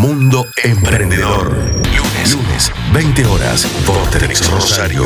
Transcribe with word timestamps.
Mundo 0.00 0.46
Emprendedor. 0.64 1.52
Lunes, 1.96 2.34
lunes, 2.34 2.72
20 2.92 3.24
horas 3.26 3.66
por 3.86 4.10
Telex 4.10 4.50
Rosario. 4.50 5.04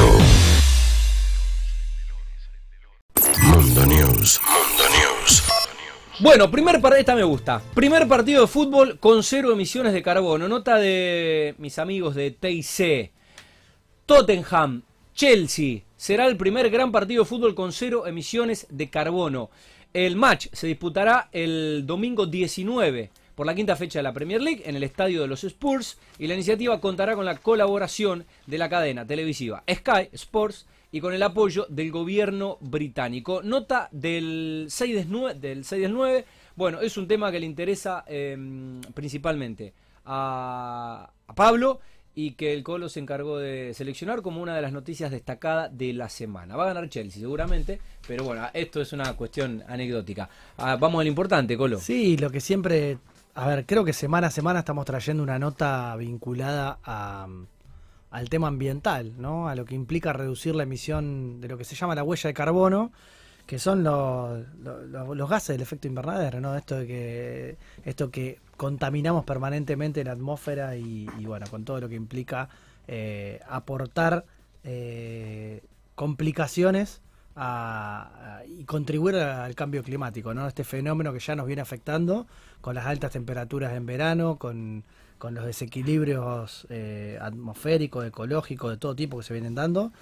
Mundo 3.42 3.84
News. 3.84 4.40
Mundo 4.42 4.84
News. 4.90 5.42
Bueno, 6.20 6.50
primer 6.50 6.80
partido, 6.80 7.00
esta 7.00 7.14
me 7.14 7.24
gusta. 7.24 7.60
Primer 7.74 8.06
partido 8.06 8.42
de 8.42 8.46
fútbol 8.46 8.98
con 8.98 9.22
cero 9.22 9.52
emisiones 9.52 9.92
de 9.92 10.02
carbono. 10.02 10.48
Nota 10.48 10.76
de 10.76 11.54
mis 11.58 11.78
amigos 11.78 12.14
de 12.14 12.30
TIC. 12.30 13.10
Tottenham, 14.06 14.82
Chelsea. 15.14 15.80
Será 15.96 16.26
el 16.26 16.36
primer 16.36 16.70
gran 16.70 16.92
partido 16.92 17.24
de 17.24 17.28
fútbol 17.28 17.54
con 17.54 17.72
cero 17.72 18.06
emisiones 18.06 18.66
de 18.70 18.88
carbono. 18.88 19.50
El 19.92 20.16
match 20.16 20.46
se 20.52 20.66
disputará 20.68 21.28
el 21.32 21.84
domingo 21.86 22.26
19 22.26 23.10
por 23.36 23.46
la 23.46 23.54
quinta 23.54 23.76
fecha 23.76 24.00
de 24.00 24.02
la 24.02 24.12
Premier 24.12 24.42
League 24.42 24.62
en 24.66 24.74
el 24.74 24.82
estadio 24.82 25.20
de 25.20 25.28
los 25.28 25.44
Spurs 25.44 25.98
y 26.18 26.26
la 26.26 26.34
iniciativa 26.34 26.80
contará 26.80 27.14
con 27.14 27.24
la 27.24 27.36
colaboración 27.36 28.24
de 28.46 28.58
la 28.58 28.68
cadena 28.68 29.06
televisiva 29.06 29.62
Sky 29.70 30.08
Sports 30.12 30.66
y 30.90 31.00
con 31.00 31.14
el 31.14 31.22
apoyo 31.22 31.66
del 31.68 31.92
gobierno 31.92 32.58
británico. 32.60 33.42
Nota 33.42 33.88
del 33.92 34.66
6 34.68 34.94
del 34.96 35.06
9, 35.10 35.34
del 35.38 35.64
6 35.64 35.82
del 35.82 35.92
9 35.92 36.24
bueno, 36.56 36.80
es 36.80 36.96
un 36.96 37.06
tema 37.06 37.30
que 37.30 37.38
le 37.38 37.44
interesa 37.44 38.02
em, 38.06 38.80
principalmente 38.94 39.74
a, 40.06 41.10
a 41.26 41.34
Pablo 41.34 41.80
y 42.14 42.30
que 42.30 42.54
el 42.54 42.62
Colo 42.62 42.88
se 42.88 42.98
encargó 42.98 43.38
de 43.38 43.74
seleccionar 43.74 44.22
como 44.22 44.40
una 44.40 44.56
de 44.56 44.62
las 44.62 44.72
noticias 44.72 45.10
destacadas 45.10 45.76
de 45.76 45.92
la 45.92 46.08
semana. 46.08 46.56
Va 46.56 46.64
a 46.64 46.68
ganar 46.68 46.88
Chelsea 46.88 47.20
seguramente, 47.20 47.78
pero 48.08 48.24
bueno, 48.24 48.48
esto 48.54 48.80
es 48.80 48.94
una 48.94 49.12
cuestión 49.12 49.62
anecdótica. 49.68 50.30
Ah, 50.56 50.76
vamos 50.76 51.02
al 51.02 51.08
importante, 51.08 51.58
Colo. 51.58 51.78
Sí, 51.78 52.16
lo 52.16 52.30
que 52.30 52.40
siempre, 52.40 52.96
a 53.36 53.46
ver, 53.46 53.66
creo 53.66 53.84
que 53.84 53.92
semana 53.92 54.28
a 54.28 54.30
semana 54.30 54.60
estamos 54.60 54.86
trayendo 54.86 55.22
una 55.22 55.38
nota 55.38 55.94
vinculada 55.96 56.78
a, 56.82 57.28
al 58.10 58.28
tema 58.30 58.48
ambiental, 58.48 59.12
¿no? 59.18 59.48
A 59.48 59.54
lo 59.54 59.66
que 59.66 59.74
implica 59.74 60.14
reducir 60.14 60.54
la 60.54 60.62
emisión 60.62 61.40
de 61.42 61.48
lo 61.48 61.58
que 61.58 61.64
se 61.64 61.74
llama 61.76 61.94
la 61.94 62.02
huella 62.02 62.28
de 62.28 62.34
carbono 62.34 62.92
que 63.46 63.58
son 63.60 63.84
los, 63.84 65.28
gases 65.28 65.48
del 65.48 65.60
efecto 65.60 65.86
invernadero, 65.86 66.40
¿no? 66.40 66.56
Esto 66.56 66.78
de 66.78 66.86
que 66.86 67.56
esto 67.84 68.10
que 68.10 68.40
contaminamos 68.56 69.24
permanentemente 69.24 70.02
la 70.02 70.12
atmósfera 70.12 70.76
y, 70.76 71.06
y 71.18 71.26
bueno, 71.26 71.46
con 71.48 71.64
todo 71.64 71.80
lo 71.80 71.88
que 71.88 71.94
implica 71.94 72.48
eh, 72.88 73.40
aportar 73.48 74.24
eh, 74.64 75.62
complicaciones 75.94 77.02
a, 77.36 78.38
a, 78.38 78.46
y 78.46 78.64
contribuir 78.64 79.16
al 79.16 79.54
cambio 79.54 79.82
climático, 79.82 80.34
¿no? 80.34 80.48
Este 80.48 80.64
fenómeno 80.64 81.12
que 81.12 81.20
ya 81.20 81.36
nos 81.36 81.46
viene 81.46 81.62
afectando 81.62 82.26
con 82.60 82.74
las 82.74 82.86
altas 82.86 83.12
temperaturas 83.12 83.74
en 83.74 83.86
verano, 83.86 84.36
con, 84.36 84.82
con 85.18 85.34
los 85.34 85.44
desequilibrios 85.44 86.66
eh, 86.70 87.18
atmosféricos, 87.20 88.04
ecológicos, 88.06 88.70
de 88.70 88.76
todo 88.76 88.94
tipo 88.94 89.18
que 89.18 89.24
se 89.24 89.34
vienen 89.34 89.54
dando 89.54 89.92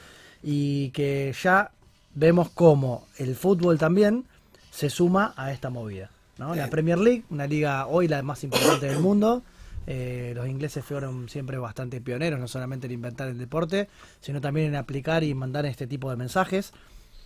y 0.43 0.91
que 0.91 1.35
ya 1.43 1.71
vemos 2.15 2.51
cómo 2.51 3.07
el 3.19 3.35
fútbol 3.35 3.79
también 3.79 4.25
se 4.71 4.91
suma 4.91 5.35
a 5.37 5.53
esta 5.53 5.71
movida. 5.71 6.11
¿no? 6.39 6.55
La 6.55 6.69
Premier 6.69 6.99
League, 6.99 7.23
una 7.31 7.47
liga 7.47 7.87
hoy 7.87 8.09
la 8.09 8.23
más 8.23 8.43
importante 8.45 8.87
del 8.87 9.01
mundo. 9.01 9.43
Eh, 9.87 10.33
los 10.35 10.49
ingleses 10.49 10.85
fueron 10.85 11.29
siempre 11.29 11.59
bastante 11.59 12.01
pioneros, 12.01 12.41
no 12.41 12.49
solamente 12.49 12.87
en 12.87 12.93
inventar 12.95 13.29
el 13.29 13.39
deporte, 13.39 13.89
sino 14.21 14.41
también 14.41 14.69
en 14.69 14.77
aplicar 14.77 15.23
y 15.23 15.35
mandar 15.35 15.67
este 15.67 15.87
tipo 15.87 16.11
de 16.11 16.17
mensajes. 16.17 16.73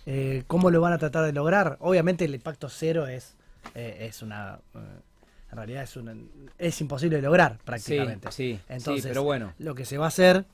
Eh, 0.05 0.43
¿Cómo 0.47 0.71
lo 0.71 0.81
van 0.81 0.93
a 0.93 0.97
tratar 0.97 1.25
de 1.25 1.33
lograr? 1.33 1.77
Obviamente 1.81 2.25
el 2.25 2.33
impacto 2.33 2.69
cero 2.69 3.07
es, 3.07 3.35
eh, 3.75 4.07
es 4.09 4.21
una... 4.21 4.59
en 4.73 5.55
realidad 5.55 5.83
es, 5.83 5.95
una, 5.97 6.15
es 6.57 6.81
imposible 6.81 7.17
de 7.17 7.21
lograr 7.23 7.57
prácticamente. 7.63 8.31
Sí, 8.31 8.53
sí, 8.55 8.59
Entonces, 8.69 9.03
sí, 9.03 9.09
pero 9.09 9.23
bueno. 9.23 9.53
lo 9.59 9.75
que 9.75 9.85
se 9.85 9.97
va 9.97 10.05
a 10.05 10.09
hacer 10.09 10.45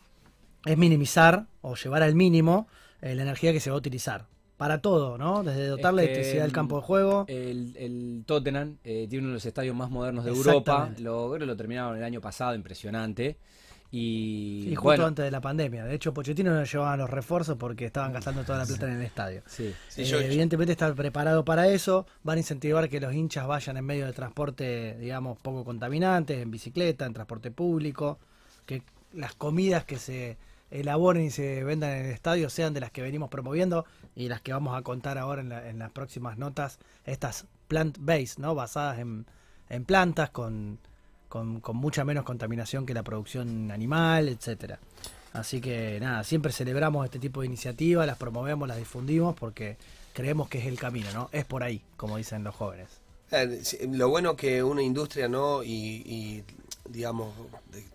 es 0.66 0.78
minimizar 0.78 1.46
o 1.62 1.76
llevar 1.76 2.04
al 2.04 2.16
mínimo 2.16 2.68
eh, 3.02 3.16
la 3.16 3.22
energía 3.22 3.54
que 3.54 3.60
se 3.60 3.70
va 3.70 3.76
a 3.76 3.80
utilizar. 3.80 4.26
Para 4.58 4.80
todo, 4.80 5.18
¿no? 5.18 5.44
Desde 5.44 5.68
dotar 5.68 5.94
la 5.94 6.02
Es 6.02 6.08
que 6.08 6.14
electricidad 6.14 6.44
del 6.44 6.54
campo 6.54 6.78
de 6.78 6.82
juego. 6.84 7.26
El, 7.28 7.76
el 7.76 8.24
Tottenham 8.26 8.78
eh, 8.86 9.06
tiene 9.10 9.24
uno 9.26 9.32
de 9.32 9.34
los 9.34 9.46
estadios 9.46 9.76
más 9.76 9.90
modernos 9.92 10.24
de 10.24 10.32
Europa. 10.32 10.92
Lo, 11.00 11.38
lo 11.38 11.58
terminaron 11.58 11.98
el 11.98 12.04
año 12.06 12.22
pasado, 12.22 12.56
impresionante. 12.56 13.38
Y, 13.98 14.64
Sí, 14.68 14.76
justo 14.76 14.84
bueno, 14.84 15.06
antes 15.06 15.24
de 15.24 15.32
la 15.32 15.40
pandemia. 15.40 15.86
De 15.86 15.96
hecho, 15.96 16.14
Pochettino 16.14 16.54
no 16.54 16.64
llevaban 16.66 17.00
los 17.00 17.10
refuerzos 17.10 17.56
porque 17.58 17.86
estaban 17.86 18.12
gastando 18.12 18.44
toda 18.44 18.58
la 18.60 18.66
plata 18.66 18.88
en 18.88 18.98
el 18.98 19.02
estadio. 19.04 19.42
sí. 19.48 19.74
Sí, 19.88 20.02
Eh, 20.02 20.06
yo- 20.06 20.20
evidentemente 20.20 20.74
está 20.74 20.94
preparado 20.94 21.46
para 21.46 21.68
eso. 21.70 22.06
Van 22.24 22.36
a 22.36 22.40
incentivar 22.40 22.90
que 22.90 23.00
los 23.00 23.14
hinchas 23.14 23.48
vayan 23.48 23.78
en 23.78 23.86
medio 23.86 24.06
de 24.06 24.12
transporte, 24.12 24.98
digamos, 25.00 25.38
poco 25.40 25.64
contaminantes, 25.64 26.42
en 26.42 26.52
bicicleta, 26.52 27.06
en 27.06 27.14
transporte 27.14 27.52
público. 27.52 28.20
Que 28.66 28.82
las 29.14 29.34
comidas 29.36 29.86
que 29.86 29.98
se 29.98 30.38
elaboren 30.72 31.24
y 31.24 31.30
se 31.32 31.64
vendan 31.64 31.92
en 31.92 32.06
el 32.08 32.12
estadio 32.12 32.50
sean 32.50 32.74
de 32.74 32.82
las 32.82 32.92
que 32.92 33.02
venimos 33.02 33.30
promoviendo 33.30 33.86
y 34.14 34.28
las 34.28 34.42
que 34.42 34.52
vamos 34.52 34.78
a 34.78 34.82
contar 34.82 35.18
ahora 35.18 35.42
en, 35.42 35.48
la- 35.50 35.70
en 35.70 35.80
las 35.80 35.92
próximas 35.92 36.38
notas. 36.38 36.80
Estas 37.06 37.46
plant-based, 37.70 38.40
¿no? 38.40 38.56
Basadas 38.56 39.00
en, 39.00 39.26
en 39.70 39.86
plantas 39.86 40.32
con, 40.32 40.80
con, 41.28 41.62
mucha 41.74 42.04
menos 42.06 42.24
contaminación 42.24 42.86
que 42.86 42.94
la 42.94 43.04
producción 43.04 43.72
animal, 43.72 44.30
etcétera. 44.30 44.80
Así 45.34 45.60
que 45.60 46.00
nada, 46.00 46.24
siempre 46.24 46.52
celebramos 46.54 47.04
este 47.06 47.20
tipo 47.20 47.42
de 47.42 47.48
iniciativas, 47.48 48.08
las 48.08 48.18
promovemos, 48.18 48.68
las 48.68 48.78
difundimos 48.78 49.36
porque 49.36 49.78
creemos 50.14 50.48
que 50.48 50.60
es 50.60 50.66
el 50.66 50.80
camino, 50.80 51.12
¿no? 51.14 51.30
Es 51.34 51.44
por 51.44 51.62
ahí, 51.62 51.82
como 51.98 52.16
dicen 52.16 52.44
los 52.44 52.56
jóvenes. 52.56 52.88
Eh, 53.32 53.62
Lo 53.92 54.10
bueno 54.10 54.36
que 54.36 54.64
una 54.64 54.82
industria, 54.82 55.28
¿no? 55.28 55.62
Y, 55.64 56.44
digamos, 56.90 57.34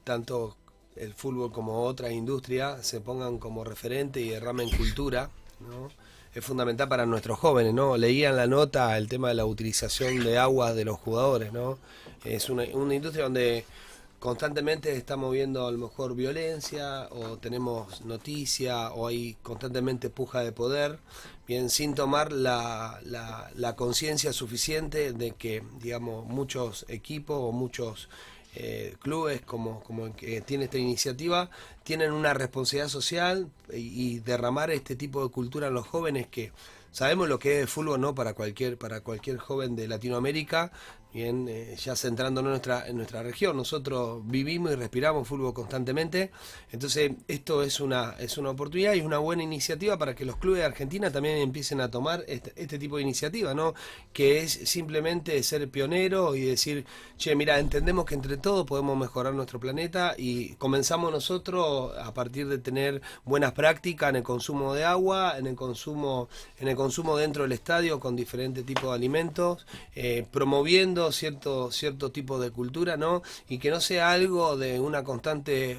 tanto 0.05 0.57
el 0.97 1.15
fútbol 1.15 1.51
como 1.51 1.83
otra 1.85 2.13
industria 2.13 2.83
se 2.83 3.01
pongan 3.01 3.39
como 3.39 3.65
referente 3.65 4.21
y 4.21 4.29
derramen 4.29 4.69
cultura, 4.71 5.31
¿no? 5.61 5.89
Es 6.35 6.45
fundamental 6.45 6.89
para 6.89 7.07
nuestros 7.07 7.39
jóvenes, 7.39 7.75
¿no? 7.75 7.97
Leían 7.97 8.37
la 8.37 8.47
nota 8.47 8.97
el 8.99 9.09
tema 9.09 9.29
de 9.29 9.35
la 9.35 9.47
utilización 9.47 10.23
de 10.23 10.39
aguas 10.39 10.77
de 10.77 10.85
los 10.85 10.99
jugadores, 10.99 11.53
¿no? 11.53 11.79
Es 12.25 12.51
una, 12.51 12.65
una 12.75 12.95
industria 12.95 13.25
donde 13.25 13.65
constantemente 14.21 14.95
estamos 14.95 15.33
viendo 15.33 15.67
a 15.67 15.73
lo 15.73 15.79
mejor 15.79 16.15
violencia 16.15 17.09
o 17.11 17.39
tenemos 17.39 18.05
noticia 18.05 18.91
o 18.93 19.09
hay 19.09 19.37
constantemente 19.43 20.11
puja 20.11 20.41
de 20.41 20.53
poder, 20.53 20.99
bien 21.49 21.71
sin 21.71 21.95
tomar 21.95 22.31
la, 22.31 23.01
la, 23.03 23.77
conciencia 23.77 24.35
suficiente 24.35 25.15
de 25.15 25.33
que, 25.33 25.65
digamos, 25.81 26.27
muchos 26.27 26.85
equipos 26.89 27.39
o 27.41 27.51
muchos 27.51 28.11
eh, 28.55 28.95
clubes 29.01 29.41
como, 29.41 29.83
como 29.83 30.07
el 30.07 30.13
que 30.13 30.43
tiene 30.43 30.65
esta 30.65 30.77
iniciativa 30.77 31.51
tienen 31.83 32.13
una 32.13 32.35
responsabilidad 32.35 32.89
social 32.89 33.49
y, 33.73 33.77
y 33.79 34.19
derramar 34.19 34.71
este 34.71 34.97
tipo 34.97 35.25
de 35.25 35.31
cultura 35.31 35.69
en 35.69 35.75
los 35.75 35.87
jóvenes 35.87 36.27
que 36.27 36.53
sabemos 36.91 37.29
lo 37.29 37.39
que 37.39 37.57
es 37.57 37.63
el 37.63 37.69
fútbol 37.69 38.01
no 38.01 38.13
para 38.13 38.35
cualquier 38.35 38.77
para 38.77 39.03
cualquier 39.03 39.39
joven 39.39 39.77
de 39.77 39.87
Latinoamérica 39.87 40.73
bien 41.13 41.49
eh, 41.49 41.77
ya 41.77 41.97
centrándonos 41.97 42.49
en 42.49 42.53
nuestra 42.53 42.89
en 42.89 42.97
nuestra 42.97 43.23
región. 43.23 43.57
Nosotros 43.57 44.23
vivimos 44.25 44.73
y 44.73 44.77
respiramos 44.77 45.27
fútbol 45.27 45.53
constantemente. 45.53 46.31
Entonces 46.71 47.13
esto 47.29 47.63
es 47.63 47.81
una 47.81 48.15
es 48.19 48.39
una 48.39 48.51
oportunidad 48.51 48.95
y 48.95 49.01
es 49.01 49.05
una 49.05 49.19
buena 49.19 49.43
iniciativa 49.43 49.99
para 49.99 50.15
que 50.15 50.25
los 50.25 50.37
clubes 50.37 50.61
de 50.61 50.67
Argentina 50.67 51.11
también 51.11 51.39
empiecen 51.39 51.81
a 51.81 51.91
tomar 51.91 52.25
este, 52.29 52.53
este 52.57 52.79
tipo 52.79 52.97
de 52.97 53.03
iniciativa 53.03 53.55
no 53.55 53.75
que 54.13 54.41
es 54.41 54.53
simplemente 54.53 55.43
ser 55.43 55.69
pionero 55.71 56.35
y 56.35 56.43
decir 56.43 56.85
che 57.17 57.35
mira 57.35 57.59
entendemos 57.59 58.05
que 58.05 58.15
entre 58.15 58.37
todos 58.37 58.67
podemos 58.67 58.97
mejorar 58.97 59.35
nuestro 59.35 59.59
planeta 59.59 60.15
y 60.17 60.55
comenzamos 60.55 61.13
nosotros 61.13 61.97
a 61.99 62.15
partir 62.15 62.49
de 62.49 62.59
tener 62.59 63.03
buenas 63.25 63.53
prácticas 63.53 64.11
en 64.11 64.17
el 64.17 64.23
consumo 64.23 64.75
de 64.75 64.85
agua 64.85 65.39
en 65.39 65.47
el 65.47 65.57
consumo 65.57 66.29
en 66.59 66.69
el 66.69 66.77
consumo 66.77 67.17
dentro 67.17 67.43
del 67.43 67.53
estadio 67.53 68.01
con 68.01 68.17
diferentes 68.17 68.65
tipos 68.65 68.85
de 68.85 68.95
alimentos 68.95 69.67
eh, 69.95 70.27
promoviendo 70.31 71.00
cierto 71.13 71.71
cierto 71.73 72.11
tipo 72.13 72.39
de 72.41 72.51
cultura 72.51 72.97
no 72.97 73.23
y 73.49 73.59
que 73.59 73.71
no 73.71 73.81
sea 73.81 74.11
algo 74.13 74.57
de 74.57 74.79
una 74.81 75.03
constante 75.05 75.79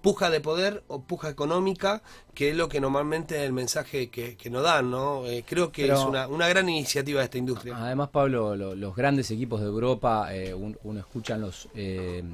puja 0.00 0.30
de 0.30 0.40
poder 0.40 0.82
o 0.88 1.02
puja 1.02 1.28
económica, 1.28 2.02
que 2.34 2.50
es 2.50 2.56
lo 2.56 2.68
que 2.68 2.80
normalmente 2.80 3.36
es 3.36 3.42
el 3.42 3.52
mensaje 3.52 4.10
que, 4.10 4.36
que 4.36 4.50
nos 4.50 4.64
dan, 4.64 4.90
¿no? 4.90 5.24
Eh, 5.26 5.44
creo 5.46 5.70
que 5.70 5.82
Pero- 5.82 5.94
es 6.00 6.04
una, 6.04 6.26
una 6.26 6.48
gran 6.48 6.68
iniciativa 6.68 7.20
de 7.20 7.24
esta 7.26 7.38
industria. 7.38 7.76
Además, 7.76 8.08
Pablo, 8.08 8.56
lo- 8.56 8.74
los 8.74 8.96
grandes 8.96 9.30
equipos 9.30 9.60
de 9.60 9.66
Europa, 9.66 10.34
eh, 10.34 10.52
un- 10.54 10.76
uno 10.82 10.98
escucha 10.98 11.36
los 11.38 11.68
eh, 11.76 12.24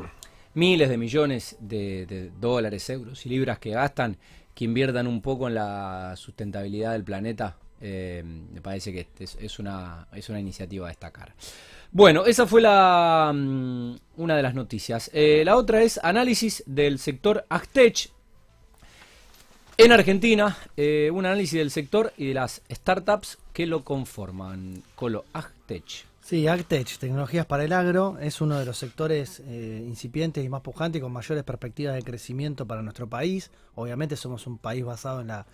miles 0.55 0.89
de 0.89 0.97
millones 0.97 1.57
de, 1.61 2.07
de 2.07 2.31
dólares, 2.41 2.89
euros 2.89 3.27
y 3.27 3.29
libras 3.29 3.59
que 3.59 3.71
gastan, 3.73 4.17
que 4.55 4.65
inviertan 4.65 5.07
un 5.07 5.21
poco 5.21 5.47
en 5.47 5.55
la 5.57 6.15
sustentabilidad 6.17 6.93
del 6.93 7.05
planeta. 7.05 7.59
Eh, 7.81 8.23
me 8.25 8.61
parece 8.61 8.93
que 8.93 9.07
es, 9.19 9.37
es 9.41 9.59
una, 9.59 10.09
es 10.13 10.29
una 10.29 10.41
iniciativa 10.41 10.87
a 10.87 10.89
destacar. 10.89 11.35
Bueno, 11.91 12.27
esa 12.27 12.47
fue 12.47 12.61
la 12.61 13.33
mm, 13.35 13.97
una 14.17 14.37
de 14.37 14.43
las 14.43 14.55
noticias. 14.55 15.11
Eh, 15.15 15.43
la 15.45 15.57
otra 15.57 15.83
es 15.83 15.99
análisis 16.03 16.63
del 16.67 16.99
sector 16.99 17.47
Agtech 17.49 18.11
en 19.79 19.93
Argentina. 19.93 20.57
eh, 20.77 21.11
un 21.13 21.25
análisis 21.25 21.59
del 21.59 21.71
sector 21.71 22.13
y 22.17 22.27
de 22.27 22.35
las 22.35 22.63
startups 22.71 23.39
que 23.53 23.67
lo 23.67 23.85
conforman. 23.85 24.83
Colo 24.95 25.25
Agtech. 25.33 26.08
Sí, 26.29 26.47
Agtech, 26.47 26.99
Tecnologías 26.99 27.47
para 27.47 27.65
el 27.65 27.73
Agro, 27.73 28.19
es 28.21 28.43
uno 28.43 28.59
de 28.59 28.67
los 28.67 28.77
sectores 28.77 29.41
eh, 29.47 29.83
incipientes 29.87 30.45
y 30.45 30.51
más 30.51 30.61
pujantes 30.61 31.01
con 31.01 31.11
mayores 31.11 31.43
perspectivas 31.43 31.95
de 31.95 32.03
crecimiento 32.03 32.67
para 32.67 32.83
nuestro 32.83 33.09
país. 33.09 33.51
Obviamente 33.75 34.15
somos 34.15 34.47
un 34.47 34.59
país 34.59 34.85
basado 34.85 35.23
en 35.23 35.29
la, 35.29 35.47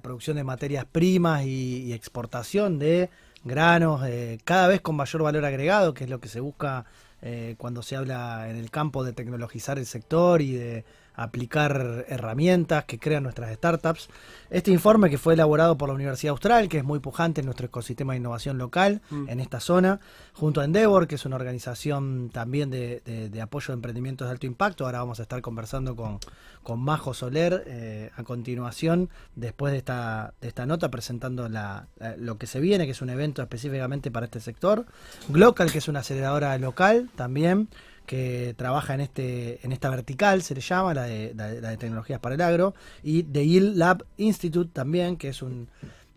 producción 0.00 0.36
de 0.36 0.44
materias 0.44 0.84
primas 0.84 1.42
y, 1.44 1.82
y 1.86 1.92
exportación 1.92 2.78
de 2.78 3.10
granos, 3.42 4.02
eh, 4.06 4.38
cada 4.44 4.68
vez 4.68 4.80
con 4.80 4.94
mayor 4.94 5.24
valor 5.24 5.44
agregado, 5.44 5.92
que 5.92 6.04
es 6.04 6.10
lo 6.10 6.20
que 6.20 6.28
se 6.28 6.38
busca 6.38 6.84
eh, 7.20 7.56
cuando 7.58 7.82
se 7.82 7.96
habla 7.96 8.48
en 8.48 8.56
el 8.56 8.70
campo 8.70 9.02
de 9.04 9.12
tecnologizar 9.12 9.78
el 9.78 9.86
sector 9.86 10.40
y 10.42 10.52
de 10.52 10.84
aplicar 11.14 12.04
herramientas 12.08 12.84
que 12.84 12.98
crean 12.98 13.22
nuestras 13.22 13.52
startups. 13.54 14.08
Este 14.50 14.70
informe 14.70 15.10
que 15.10 15.18
fue 15.18 15.34
elaborado 15.34 15.76
por 15.76 15.88
la 15.88 15.94
Universidad 15.94 16.30
Austral, 16.32 16.68
que 16.68 16.78
es 16.78 16.84
muy 16.84 16.98
pujante 17.00 17.40
en 17.40 17.46
nuestro 17.46 17.66
ecosistema 17.66 18.12
de 18.12 18.18
innovación 18.18 18.58
local 18.58 19.00
Mm. 19.10 19.28
en 19.28 19.40
esta 19.40 19.60
zona, 19.60 20.00
junto 20.34 20.60
a 20.60 20.64
Endeavor, 20.64 21.06
que 21.06 21.14
es 21.16 21.24
una 21.26 21.36
organización 21.36 22.30
también 22.32 22.70
de, 22.70 23.00
de- 23.04 23.28
de 23.30 23.40
apoyo 23.40 23.68
de 23.68 23.74
emprendimientos 23.74 24.26
de 24.26 24.32
alto 24.32 24.46
impacto. 24.46 24.84
Ahora 24.84 24.98
vamos 25.00 25.18
a 25.20 25.22
estar 25.22 25.40
conversando 25.42 25.96
con, 25.96 26.18
con 26.62 26.80
Majo 26.80 27.14
Soler 27.14 27.64
eh, 27.66 28.10
a 28.16 28.22
continuación, 28.24 29.10
después 29.36 29.72
de 29.72 29.78
esta, 29.78 30.34
de 30.40 30.48
esta 30.48 30.66
nota, 30.66 30.90
presentando 30.90 31.48
la- 31.48 31.86
la- 31.98 32.16
lo 32.16 32.38
que 32.38 32.46
se 32.46 32.60
viene, 32.60 32.84
que 32.86 32.92
es 32.92 33.02
un 33.02 33.10
evento 33.10 33.42
específicamente 33.42 34.10
para 34.10 34.26
este 34.26 34.40
sector. 34.40 34.86
Glocal, 35.28 35.70
que 35.72 35.78
es 35.78 35.88
una 35.88 36.00
aceleradora 36.00 36.56
local 36.58 37.10
también 37.16 37.68
que 38.06 38.54
trabaja 38.56 38.94
en 38.94 39.00
este 39.00 39.64
en 39.64 39.72
esta 39.72 39.90
vertical, 39.90 40.42
se 40.42 40.54
le 40.54 40.60
llama, 40.60 40.94
la 40.94 41.04
de, 41.04 41.34
la 41.34 41.48
de- 41.48 41.76
tecnologías 41.76 42.20
para 42.20 42.34
el 42.34 42.40
agro, 42.40 42.74
y 43.02 43.22
The 43.24 43.46
Yield 43.46 43.76
Lab 43.76 44.04
Institute 44.16 44.70
también, 44.72 45.16
que 45.16 45.28
es 45.28 45.42
un 45.42 45.68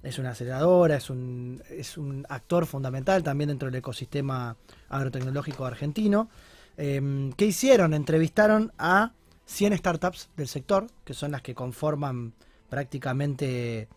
es 0.04 0.20
una 0.20 0.32
aceleradora, 0.32 0.98
es 0.98 1.10
un, 1.10 1.64
es 1.70 1.98
un 1.98 2.28
actor 2.30 2.68
fundamental 2.68 3.24
también 3.24 3.48
dentro 3.48 3.68
del 3.70 3.76
ecosistema 3.80 4.56
agrotecnológico 4.90 5.66
argentino. 5.66 6.30
Eh, 6.78 7.32
¿Qué 7.36 7.46
hicieron? 7.48 7.94
Entrevistaron 7.96 8.72
a 8.78 9.14
100 9.46 9.78
startups 9.78 10.30
del 10.38 10.48
sector, 10.48 10.88
que 11.04 11.16
son 11.16 11.32
las 11.32 11.42
que 11.42 11.56
conforman 11.56 12.34
prácticamente 12.70 13.88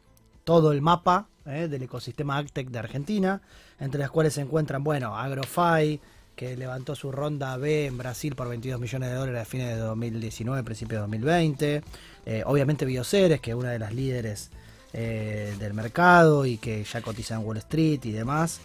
todo 0.44 0.72
el 0.72 0.80
mapa 0.80 1.28
eh, 1.44 1.68
del 1.68 1.82
ecosistema 1.82 2.38
AgTech 2.38 2.68
de 2.70 2.78
Argentina, 2.78 3.42
entre 3.78 4.00
las 4.00 4.10
cuales 4.10 4.32
se 4.32 4.40
encuentran, 4.40 4.82
bueno, 4.82 5.14
Agrofy, 5.14 6.00
que 6.38 6.56
levantó 6.56 6.94
su 6.94 7.10
ronda 7.10 7.56
B 7.56 7.86
en 7.86 7.98
Brasil 7.98 8.36
por 8.36 8.48
22 8.48 8.78
millones 8.78 9.08
de 9.10 9.16
dólares 9.16 9.42
a 9.42 9.44
fines 9.44 9.74
de 9.74 9.76
2019, 9.76 10.62
principios 10.62 10.98
de 10.98 11.00
2020. 11.00 11.82
Eh, 12.26 12.42
obviamente 12.46 12.84
Bioceres, 12.84 13.40
que 13.40 13.50
es 13.50 13.56
una 13.56 13.72
de 13.72 13.80
las 13.80 13.92
líderes 13.92 14.50
eh, 14.92 15.52
del 15.58 15.74
mercado 15.74 16.46
y 16.46 16.56
que 16.58 16.84
ya 16.84 17.02
cotiza 17.02 17.34
en 17.34 17.44
Wall 17.44 17.56
Street 17.56 18.04
y 18.04 18.12
demás. 18.12 18.60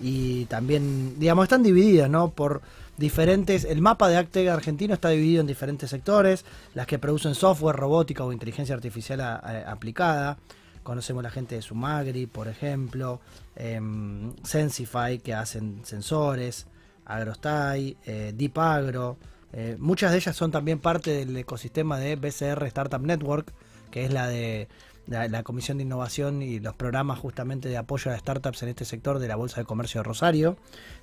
Y 0.00 0.44
también, 0.44 1.18
digamos, 1.18 1.44
están 1.44 1.62
divididas, 1.62 2.10
¿no? 2.10 2.28
Por 2.28 2.60
diferentes. 2.98 3.64
El 3.64 3.80
mapa 3.80 4.10
de 4.10 4.18
Actec 4.18 4.46
argentino 4.48 4.92
está 4.92 5.08
dividido 5.08 5.40
en 5.40 5.46
diferentes 5.46 5.88
sectores: 5.88 6.44
las 6.74 6.86
que 6.86 6.98
producen 6.98 7.34
software, 7.34 7.76
robótica 7.76 8.22
o 8.22 8.34
inteligencia 8.34 8.74
artificial 8.74 9.22
aplicada. 9.66 10.36
Conocemos 10.82 11.22
la 11.22 11.30
gente 11.30 11.54
de 11.54 11.62
Sumagri, 11.62 12.26
por 12.26 12.48
ejemplo, 12.48 13.22
em, 13.56 14.34
Sensify, 14.42 15.18
que 15.18 15.32
hacen 15.32 15.80
sensores, 15.84 16.66
Agrostai, 17.04 17.96
eh, 18.04 18.32
Deep 18.34 18.58
Agro. 18.58 19.16
eh, 19.52 19.76
muchas 19.78 20.10
de 20.12 20.18
ellas 20.18 20.36
son 20.36 20.50
también 20.50 20.78
parte 20.78 21.10
del 21.12 21.36
ecosistema 21.36 21.98
de 21.98 22.16
BCR 22.16 22.64
Startup 22.66 23.00
Network, 23.00 23.52
que 23.90 24.04
es 24.04 24.12
la 24.12 24.26
de 24.26 24.68
la, 25.06 25.42
Comisión 25.42 25.78
de 25.78 25.84
Innovación 25.84 26.42
y 26.42 26.60
los 26.60 26.74
programas 26.74 27.18
justamente 27.18 27.68
de 27.68 27.76
apoyo 27.76 28.10
a 28.10 28.18
startups 28.18 28.62
en 28.62 28.70
este 28.70 28.84
sector 28.84 29.18
de 29.18 29.28
la 29.28 29.36
Bolsa 29.36 29.60
de 29.60 29.66
Comercio 29.66 30.00
de 30.00 30.04
Rosario. 30.04 30.56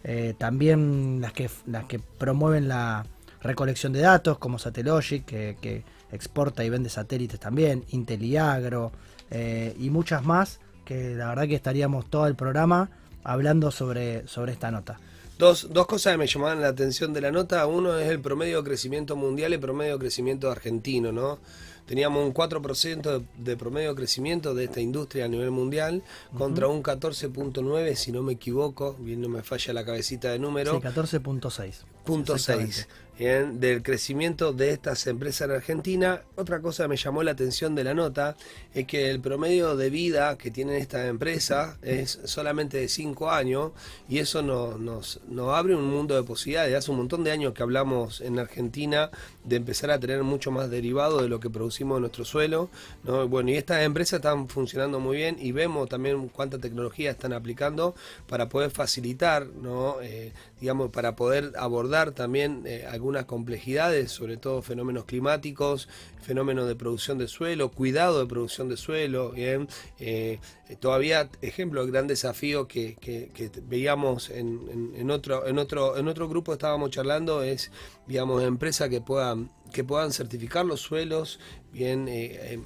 Eh, 0.03 0.33
también 0.38 1.21
las 1.21 1.33
que, 1.33 1.50
las 1.65 1.86
que 1.86 2.00
promueven 2.00 2.68
la 2.68 3.06
recolección 3.42 3.94
de 3.94 4.01
datos, 4.01 4.38
como 4.38 4.59
Satellogic, 4.59 5.25
que, 5.25 5.57
que 5.62 5.83
exporta 6.12 6.63
y 6.63 6.69
vende 6.69 6.89
satélites 6.89 7.39
también, 7.39 7.86
Inteliagro 7.89 8.92
eh, 9.30 9.75
y 9.80 9.89
muchas 9.89 10.25
más, 10.25 10.59
que 10.86 11.15
la 11.15 11.30
verdad 11.30 11.48
que 11.48 11.56
estaríamos 11.56 12.09
todo 12.09 12.27
el 12.27 12.36
programa 12.36 12.89
hablando 13.24 13.71
sobre, 13.71 14.27
sobre 14.27 14.51
esta 14.51 14.71
nota. 14.71 15.00
Dos, 15.41 15.69
dos 15.71 15.88
cosas 15.88 16.13
que 16.13 16.17
me 16.19 16.27
llamaban 16.27 16.61
la 16.61 16.67
atención 16.67 17.13
de 17.13 17.21
la 17.21 17.31
nota. 17.31 17.65
Uno 17.65 17.97
es 17.97 18.07
el 18.11 18.19
promedio 18.19 18.57
de 18.57 18.63
crecimiento 18.63 19.15
mundial 19.15 19.49
y 19.49 19.55
el 19.55 19.59
promedio 19.59 19.93
de 19.93 19.99
crecimiento 19.99 20.51
argentino, 20.51 21.11
¿no? 21.11 21.39
Teníamos 21.88 22.23
un 22.23 22.31
4% 22.31 23.01
de, 23.01 23.25
de 23.39 23.57
promedio 23.57 23.89
de 23.89 23.95
crecimiento 23.95 24.53
de 24.53 24.65
esta 24.65 24.81
industria 24.81 25.25
a 25.25 25.27
nivel 25.27 25.49
mundial 25.49 26.03
contra 26.38 26.67
un 26.67 26.83
14.9, 26.83 27.95
si 27.95 28.11
no 28.11 28.21
me 28.21 28.33
equivoco, 28.33 28.95
bien 28.99 29.19
no 29.19 29.29
me 29.29 29.41
falla 29.41 29.73
la 29.73 29.83
cabecita 29.83 30.29
de 30.29 30.38
número. 30.38 30.79
Sí, 30.79 30.88
14.6. 30.88 31.73
Punto 32.05 32.35
Exactamente. 32.35 32.73
6 32.75 32.88
bien, 33.18 33.60
del 33.60 33.84
crecimiento 33.84 34.54
de 34.54 34.72
estas 34.72 35.08
empresas 35.08 35.50
en 35.50 35.56
Argentina. 35.56 36.22
Otra 36.36 36.62
cosa 36.62 36.84
que 36.84 36.90
me 36.90 36.98
llamó 36.98 37.24
la 37.24 37.31
atención 37.31 37.75
de 37.75 37.84
la 37.84 37.94
nota 37.94 38.36
es 38.74 38.86
que 38.88 39.10
el 39.10 39.19
promedio 39.19 39.75
de 39.75 39.90
vida 39.90 40.38
que 40.38 40.52
tienen 40.52 40.75
estas 40.75 41.08
empresas 41.08 41.78
es 41.81 42.19
solamente 42.25 42.78
de 42.78 42.88
5 42.88 43.31
años 43.31 43.72
y 44.10 44.19
eso 44.19 44.42
nos, 44.42 44.80
nos, 44.80 45.22
nos 45.28 45.54
abre 45.54 45.75
un 45.75 45.90
mundo 45.90 46.16
de 46.16 46.24
posibilidades. 46.24 46.75
Hace 46.75 46.92
un 46.92 46.98
montón 46.98 47.24
de 47.24 47.31
años 47.31 47.54
que 47.54 47.63
hablamos 47.63 48.22
en 48.22 48.40
Argentina 48.40 49.12
de 49.43 49.55
empezar 49.55 49.91
a 49.91 49.99
tener 49.99 50.23
mucho 50.23 50.51
más 50.51 50.69
derivado 50.69 51.21
de 51.21 51.29
lo 51.29 51.39
que 51.39 51.49
producimos 51.49 51.97
en 51.97 52.01
nuestro 52.01 52.25
suelo. 52.25 52.69
¿no? 53.03 53.27
Bueno, 53.27 53.51
y 53.51 53.55
estas 53.55 53.83
empresas 53.83 54.17
están 54.17 54.47
funcionando 54.47 54.99
muy 54.99 55.17
bien 55.17 55.38
y 55.39 55.51
vemos 55.51 55.89
también 55.89 56.27
cuánta 56.29 56.59
tecnología 56.59 57.11
están 57.11 57.33
aplicando 57.33 57.95
para 58.27 58.49
poder 58.49 58.71
facilitar, 58.71 59.47
¿no? 59.47 60.01
Eh, 60.01 60.31
digamos, 60.59 60.91
para 60.91 61.15
poder 61.15 61.53
abordar 61.57 62.11
también 62.11 62.63
eh, 62.65 62.85
algunas 62.89 63.25
complejidades, 63.25 64.11
sobre 64.11 64.38
todo 64.38 64.61
fenómenos 64.61 65.05
climáticos, 65.05 65.88
fenómenos 66.21 66.68
de 66.68 66.75
producción 66.75 67.18
de 67.18 67.27
suelo, 67.27 67.71
cuidado 67.71 68.19
de 68.19 68.25
producción 68.27 68.69
de 68.69 68.77
suelo, 68.77 69.31
bien, 69.31 69.68
Eh, 70.00 70.39
todavía 70.79 71.29
ejemplo, 71.41 71.81
el 71.81 71.91
gran 71.91 72.07
desafío 72.07 72.68
que, 72.68 72.95
que- 72.95 73.29
veíamos 73.68 74.29
en, 74.29 74.47
en- 74.71 74.94
en 74.95 75.12
otro, 75.12 75.45
en 75.47 75.57
otro, 75.59 75.97
en 75.97 76.07
otro 76.07 76.27
grupo 76.29 76.53
estábamos 76.53 76.91
charlando 76.91 77.44
es, 77.44 77.71
digamos, 78.07 78.44
empresas 78.44 78.89
que 78.89 79.01
puedan, 79.01 79.50
que 79.73 79.83
puedan 79.83 80.12
certificar 80.12 80.65
los 80.65 80.81
suelos, 80.81 81.39
bien, 81.73 82.07
eh, 82.07 82.39
eh, 82.53 82.59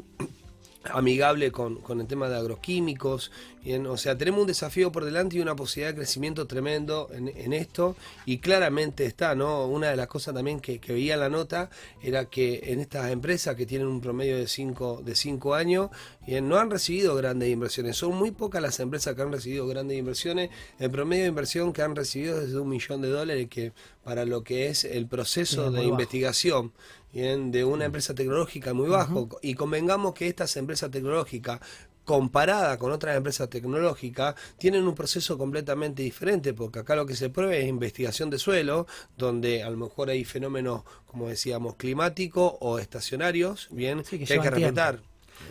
amigable 0.94 1.52
con, 1.52 1.78
con 1.78 2.02
el 2.02 2.08
tema 2.08 2.30
de 2.30 2.38
agroquímicos. 2.38 3.32
Bien, 3.64 3.88
o 3.88 3.98
sea, 3.98 4.18
tenemos 4.18 4.42
un 4.42 4.48
desafío 4.48 4.92
por 4.92 5.06
delante 5.06 5.38
y 5.38 5.40
una 5.40 5.56
posibilidad 5.56 5.92
de 5.92 5.96
crecimiento 5.96 6.46
tremendo 6.46 7.10
en, 7.14 7.30
en 7.30 7.54
esto. 7.54 7.96
Y 8.26 8.38
claramente 8.38 9.06
está, 9.06 9.36
¿no? 9.36 9.66
Una 9.66 9.90
de 9.90 9.96
las 9.96 10.08
cosas 10.08 10.34
también 10.34 10.60
que, 10.60 10.80
que 10.80 10.94
veía 10.94 11.16
en 11.16 11.22
la 11.22 11.30
nota 11.30 11.70
era 12.02 12.26
que 12.26 12.62
en 12.66 12.80
estas 12.80 13.12
empresas 13.12 13.56
que 13.56 13.66
tienen 13.66 13.88
un 13.88 14.02
promedio 14.02 14.38
de 14.38 14.48
5 14.48 15.02
de 15.04 15.16
cinco 15.16 15.56
años, 15.56 15.90
bien, 16.26 16.48
no 16.48 16.58
han 16.58 16.70
recibido 16.70 17.16
grandes 17.16 17.50
inversiones. 17.50 17.98
Son 17.98 18.16
muy 18.16 18.32
pocas 18.32 18.62
las 18.62 18.80
empresas 18.80 19.16
que 19.16 19.22
han 19.22 19.32
recibido 19.32 19.68
grandes 19.68 19.98
inversiones. 19.98 20.50
El 20.80 20.92
promedio 20.92 21.24
de 21.24 21.30
inversión 21.30 21.74
que 21.74 21.82
han 21.82 21.96
recibido 21.96 22.42
es 22.42 22.52
de 22.52 22.60
un 22.60 22.70
millón 22.70 23.02
de 23.02 23.10
dólares, 23.10 23.48
que 23.50 23.74
para 24.04 24.26
lo 24.26 24.44
que 24.44 24.68
es 24.68 24.84
el 24.86 25.08
proceso 25.08 25.72
de 25.72 25.80
bajo. 25.80 25.90
investigación 25.90 26.74
bien, 27.14 27.52
de 27.52 27.64
una 27.64 27.86
empresa 27.86 28.14
tecnológica 28.14 28.74
muy 28.74 28.90
bajo. 28.90 29.30
Y 29.42 29.54
convengamos 29.56 30.14
que 30.14 30.28
estas 30.28 30.56
empresas 30.58 30.92
tecnológicas 30.92 31.60
comparada 32.06 32.78
con 32.78 32.92
otras 32.92 33.18
empresas 33.18 33.50
tecnológicas, 33.50 34.36
tienen 34.58 34.88
un 34.88 34.96
proceso 34.96 35.38
completamente 35.38 36.04
diferente, 36.04 36.54
porque 36.54 36.80
acá 36.80 36.96
lo 36.96 37.06
que 37.06 37.16
se 37.16 37.30
prueba 37.30 37.56
es 37.56 37.68
investigación 37.68 38.30
de 38.30 38.38
suelo, 38.38 38.86
donde 39.18 39.64
a 39.64 39.70
lo 39.72 39.78
mejor 39.78 40.12
hay 40.12 40.24
fenómenos, 40.24 40.84
como 41.08 41.28
decíamos, 41.28 41.76
climáticos 41.76 42.54
o 42.60 42.80
estacionarios, 42.80 43.68
bien, 43.72 44.06
Sí, 44.06 44.20
que 44.20 44.26
que, 44.26 44.34
hay 44.34 44.40
que 44.40 44.52
tiempo. 44.52 44.82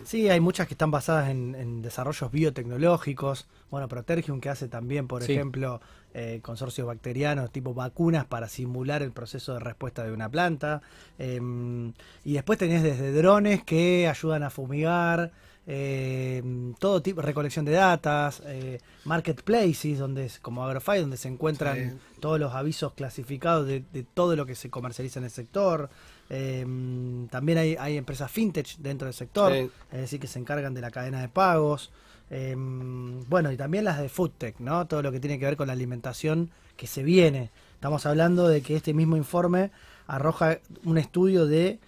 Sí, 0.04 0.28
hay 0.28 0.40
muchas 0.40 0.66
que 0.66 0.74
están 0.74 0.90
basadas 0.90 1.28
en, 1.30 1.54
en 1.54 1.82
desarrollos 1.82 2.30
biotecnológicos. 2.30 3.46
Bueno, 3.70 3.88
Protergium 3.88 4.40
que 4.40 4.48
hace 4.50 4.68
también, 4.68 5.06
por 5.08 5.22
Sí. 5.22 5.32
ejemplo, 5.32 5.80
eh, 6.14 6.40
consorcios 6.42 6.86
bacterianos 6.86 7.50
tipo 7.50 7.74
vacunas 7.74 8.24
para 8.24 8.48
simular 8.48 9.02
el 9.02 9.12
proceso 9.12 9.54
de 9.54 9.60
respuesta 9.60 10.04
de 10.04 10.12
una 10.12 10.28
planta. 10.28 10.80
Em, 11.18 11.92
y 12.24 12.34
después 12.34 12.58
tenés 12.58 12.82
desde 12.82 13.12
drones 13.12 13.64
que 13.64 14.06
ayudan 14.08 14.42
a 14.44 14.50
fumigar, 14.50 15.32
em, 15.66 16.74
todo 16.74 17.02
tipo, 17.02 17.20
recolección 17.22 17.64
de 17.64 17.72
datas, 17.72 18.42
eh, 18.46 18.78
marketplaces, 19.04 19.98
donde 19.98 20.26
es, 20.26 20.38
como 20.38 20.64
Agrofy, 20.64 21.00
donde 21.00 21.16
se 21.16 21.28
encuentran 21.28 21.76
Sí. 21.92 21.96
todos 22.20 22.38
los 22.38 22.52
avisos 22.54 22.92
clasificados 22.94 23.66
de, 23.66 23.82
de 23.92 24.02
todo 24.04 24.36
lo 24.36 24.46
que 24.46 24.54
se 24.54 24.70
comercializa 24.70 25.18
en 25.18 25.24
el 25.24 25.30
sector. 25.30 25.88
Em, 26.30 27.28
también 27.28 27.58
hay, 27.58 27.76
hay 27.78 27.96
empresas 27.96 28.30
fintech 28.30 28.76
dentro 28.78 29.06
del 29.06 29.14
sector, 29.14 29.52
Sí. 29.52 29.70
es 29.92 29.98
decir, 30.00 30.20
que 30.20 30.26
se 30.26 30.38
encargan 30.38 30.74
de 30.74 30.80
la 30.80 30.90
cadena 30.90 31.20
de 31.20 31.28
pagos. 31.28 31.90
Em, 32.30 33.20
bueno, 33.28 33.52
y 33.52 33.56
también 33.56 33.84
las 33.84 33.98
de 33.98 34.08
FoodTech, 34.08 34.58
¿no? 34.60 34.86
Todo 34.86 35.02
lo 35.02 35.12
que 35.12 35.20
tiene 35.20 35.38
que 35.38 35.44
ver 35.44 35.56
con 35.56 35.66
la 35.66 35.72
alimentación 35.74 36.50
que 36.76 36.86
se 36.86 37.02
viene. 37.02 37.50
Estamos 37.74 38.06
hablando 38.06 38.48
de 38.48 38.62
que 38.62 38.76
este 38.76 38.94
mismo 38.94 39.16
informe 39.16 39.70
arroja 40.06 40.58
un 40.84 40.98
estudio 40.98 41.46
de, 41.46 41.78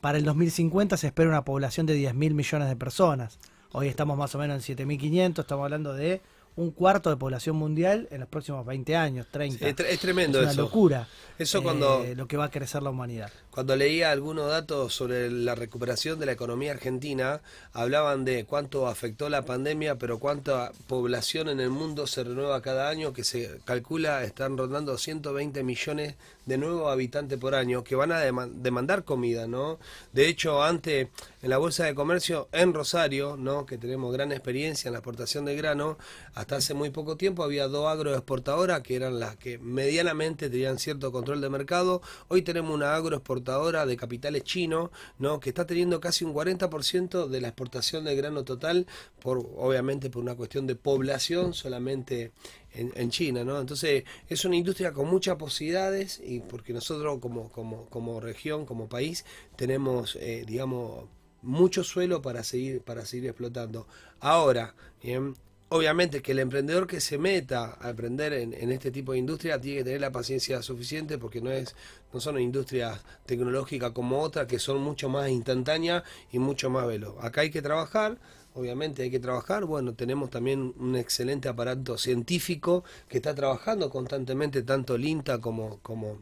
para 0.00 0.18
el 0.18 0.24
2050 0.24 0.96
se 0.96 1.06
espera 1.08 1.28
una 1.28 1.44
población 1.44 1.86
de 1.86 1.94
10 1.94 2.14
mil 2.14 2.34
millones 2.34 2.68
de 2.68 2.76
personas. 2.76 3.38
Hoy 3.72 3.88
estamos 3.88 4.16
más 4.18 4.34
o 4.34 4.38
menos 4.38 4.68
en 4.68 4.76
7.500, 4.76 5.40
estamos 5.40 5.64
hablando 5.64 5.94
de 5.94 6.20
un 6.54 6.70
cuarto 6.70 7.08
de 7.08 7.16
población 7.16 7.56
mundial 7.56 8.08
en 8.10 8.20
los 8.20 8.28
próximos 8.28 8.66
20 8.66 8.94
años, 8.94 9.26
30. 9.30 9.58
Sí, 9.58 9.64
es, 9.64 9.74
tre- 9.76 9.86
es 9.88 9.98
tremendo 10.00 10.38
es 10.38 10.42
una 10.44 10.52
eso. 10.52 10.62
locura. 10.62 11.08
Eso 11.38 11.58
eh, 11.58 11.62
cuando- 11.62 12.04
lo 12.14 12.26
que 12.26 12.36
va 12.36 12.44
a 12.46 12.50
crecer 12.50 12.82
la 12.82 12.90
humanidad. 12.90 13.30
Cuando 13.52 13.76
leía 13.76 14.10
algunos 14.12 14.48
datos 14.48 14.94
sobre 14.94 15.30
la 15.30 15.54
recuperación 15.54 16.18
de 16.18 16.24
la 16.24 16.32
economía 16.32 16.70
argentina, 16.70 17.42
hablaban 17.74 18.24
de 18.24 18.46
cuánto 18.46 18.86
afectó 18.86 19.28
la 19.28 19.44
pandemia, 19.44 19.96
pero 19.98 20.18
cuánta 20.18 20.72
población 20.86 21.50
en 21.50 21.60
el 21.60 21.68
mundo 21.68 22.06
se 22.06 22.24
renueva 22.24 22.62
cada 22.62 22.88
año, 22.88 23.12
que 23.12 23.24
se 23.24 23.60
calcula 23.66 24.24
están 24.24 24.56
rondando 24.56 24.96
120 24.96 25.64
millones 25.64 26.14
de 26.46 26.56
nuevos 26.56 26.90
habitantes 26.90 27.38
por 27.38 27.54
año 27.54 27.84
que 27.84 27.94
van 27.94 28.10
a 28.10 28.24
deman- 28.24 28.52
demandar 28.62 29.04
comida, 29.04 29.46
¿no? 29.46 29.78
De 30.14 30.28
hecho, 30.28 30.62
antes 30.62 31.08
en 31.42 31.50
la 31.50 31.58
Bolsa 31.58 31.84
de 31.84 31.94
Comercio 31.94 32.48
en 32.52 32.72
Rosario, 32.72 33.36
¿no? 33.36 33.66
Que 33.66 33.76
tenemos 33.76 34.14
gran 34.14 34.32
experiencia 34.32 34.88
en 34.88 34.94
la 34.94 35.00
exportación 35.00 35.44
de 35.44 35.56
grano, 35.56 35.98
hasta 36.34 36.56
hace 36.56 36.72
muy 36.72 36.88
poco 36.88 37.16
tiempo 37.18 37.44
había 37.44 37.68
dos 37.68 37.86
agroexportadoras 37.86 38.80
que 38.80 38.96
eran 38.96 39.20
las 39.20 39.36
que 39.36 39.58
medianamente 39.58 40.48
tenían 40.48 40.78
cierto 40.78 41.12
control 41.12 41.42
de 41.42 41.50
mercado. 41.50 42.00
Hoy 42.28 42.40
tenemos 42.40 42.74
una 42.74 42.94
agroexportadora 42.96 43.41
de 43.42 43.96
capitales 43.96 44.44
chinos, 44.44 44.90
¿no? 45.18 45.40
Que 45.40 45.50
está 45.50 45.66
teniendo 45.66 46.00
casi 46.00 46.24
un 46.24 46.34
40% 46.34 47.28
de 47.28 47.40
la 47.40 47.48
exportación 47.48 48.04
de 48.04 48.14
grano 48.14 48.44
total, 48.44 48.86
por 49.20 49.38
obviamente 49.56 50.10
por 50.10 50.22
una 50.22 50.34
cuestión 50.34 50.66
de 50.66 50.74
población 50.74 51.54
solamente 51.54 52.32
en, 52.72 52.92
en 52.94 53.10
China, 53.10 53.44
¿no? 53.44 53.60
Entonces 53.60 54.04
es 54.28 54.44
una 54.44 54.56
industria 54.56 54.92
con 54.92 55.08
muchas 55.08 55.36
posibilidades 55.36 56.20
y 56.24 56.40
porque 56.40 56.72
nosotros 56.72 57.18
como, 57.20 57.50
como, 57.50 57.86
como 57.86 58.20
región, 58.20 58.64
como 58.64 58.88
país, 58.88 59.24
tenemos, 59.56 60.16
eh, 60.16 60.44
digamos, 60.46 61.04
mucho 61.42 61.84
suelo 61.84 62.22
para 62.22 62.44
seguir, 62.44 62.82
para 62.82 63.04
seguir 63.04 63.26
explotando. 63.26 63.86
Ahora, 64.20 64.74
bien, 65.02 65.34
obviamente 65.72 66.20
que 66.20 66.32
el 66.32 66.38
emprendedor 66.38 66.86
que 66.86 67.00
se 67.00 67.16
meta 67.16 67.78
a 67.80 67.90
emprender 67.90 68.34
en, 68.34 68.70
este 68.72 68.90
tipo 68.90 69.12
de 69.12 69.18
industria 69.18 69.58
tiene 69.58 69.78
que 69.78 69.84
tener 69.84 70.00
la 70.02 70.12
paciencia 70.12 70.60
suficiente 70.62 71.16
porque 71.16 71.40
no 71.40 71.50
es 71.50 71.74
no 72.12 72.20
son 72.20 72.38
industrias 72.38 73.00
tecnológicas 73.24 73.92
como 73.92 74.20
otras 74.20 74.46
que 74.46 74.58
son 74.58 74.82
mucho 74.82 75.08
más 75.08 75.30
instantáneas 75.30 76.02
y 76.30 76.38
mucho 76.38 76.68
más 76.68 76.86
veloz. 76.86 77.16
Acá 77.24 77.40
hay 77.40 77.50
que 77.50 77.62
trabajar, 77.62 78.18
obviamente 78.52 79.02
hay 79.02 79.10
que 79.10 79.18
trabajar. 79.18 79.64
Bueno, 79.64 79.94
tenemos 79.94 80.28
también 80.28 80.74
un 80.78 80.94
excelente 80.94 81.48
aparato 81.48 81.96
científico 81.96 82.84
que 83.08 83.16
está 83.16 83.34
trabajando 83.34 83.88
constantemente 83.88 84.62
tanto 84.62 84.96
el 84.96 85.06
INTA 85.06 85.40
como 85.40 85.78
como 85.80 86.18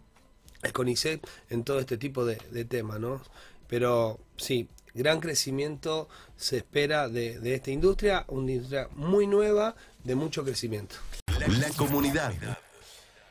el 0.62 0.73
CONICET 0.73 1.26
en 1.49 1.64
todo 1.64 1.80
este 1.80 1.99
tipo 1.99 2.25
de, 2.25 2.38
de 2.52 2.64
temas, 2.64 3.00
¿no? 3.00 3.21
Pero 3.66 4.21
sí, 4.37 4.69
gran 4.94 5.20
crecimiento 5.20 6.09
se 6.37 6.59
espera 6.59 7.09
de, 7.09 7.38
de 7.38 7.54
esta 7.54 7.70
industria, 7.70 8.25
una 8.28 8.52
industria 8.52 8.88
muy 8.94 9.26
nueva, 9.26 9.75
de 10.04 10.14
mucho 10.14 10.44
crecimiento. 10.44 10.97
La 11.38 11.68
comunidad. 11.76 12.32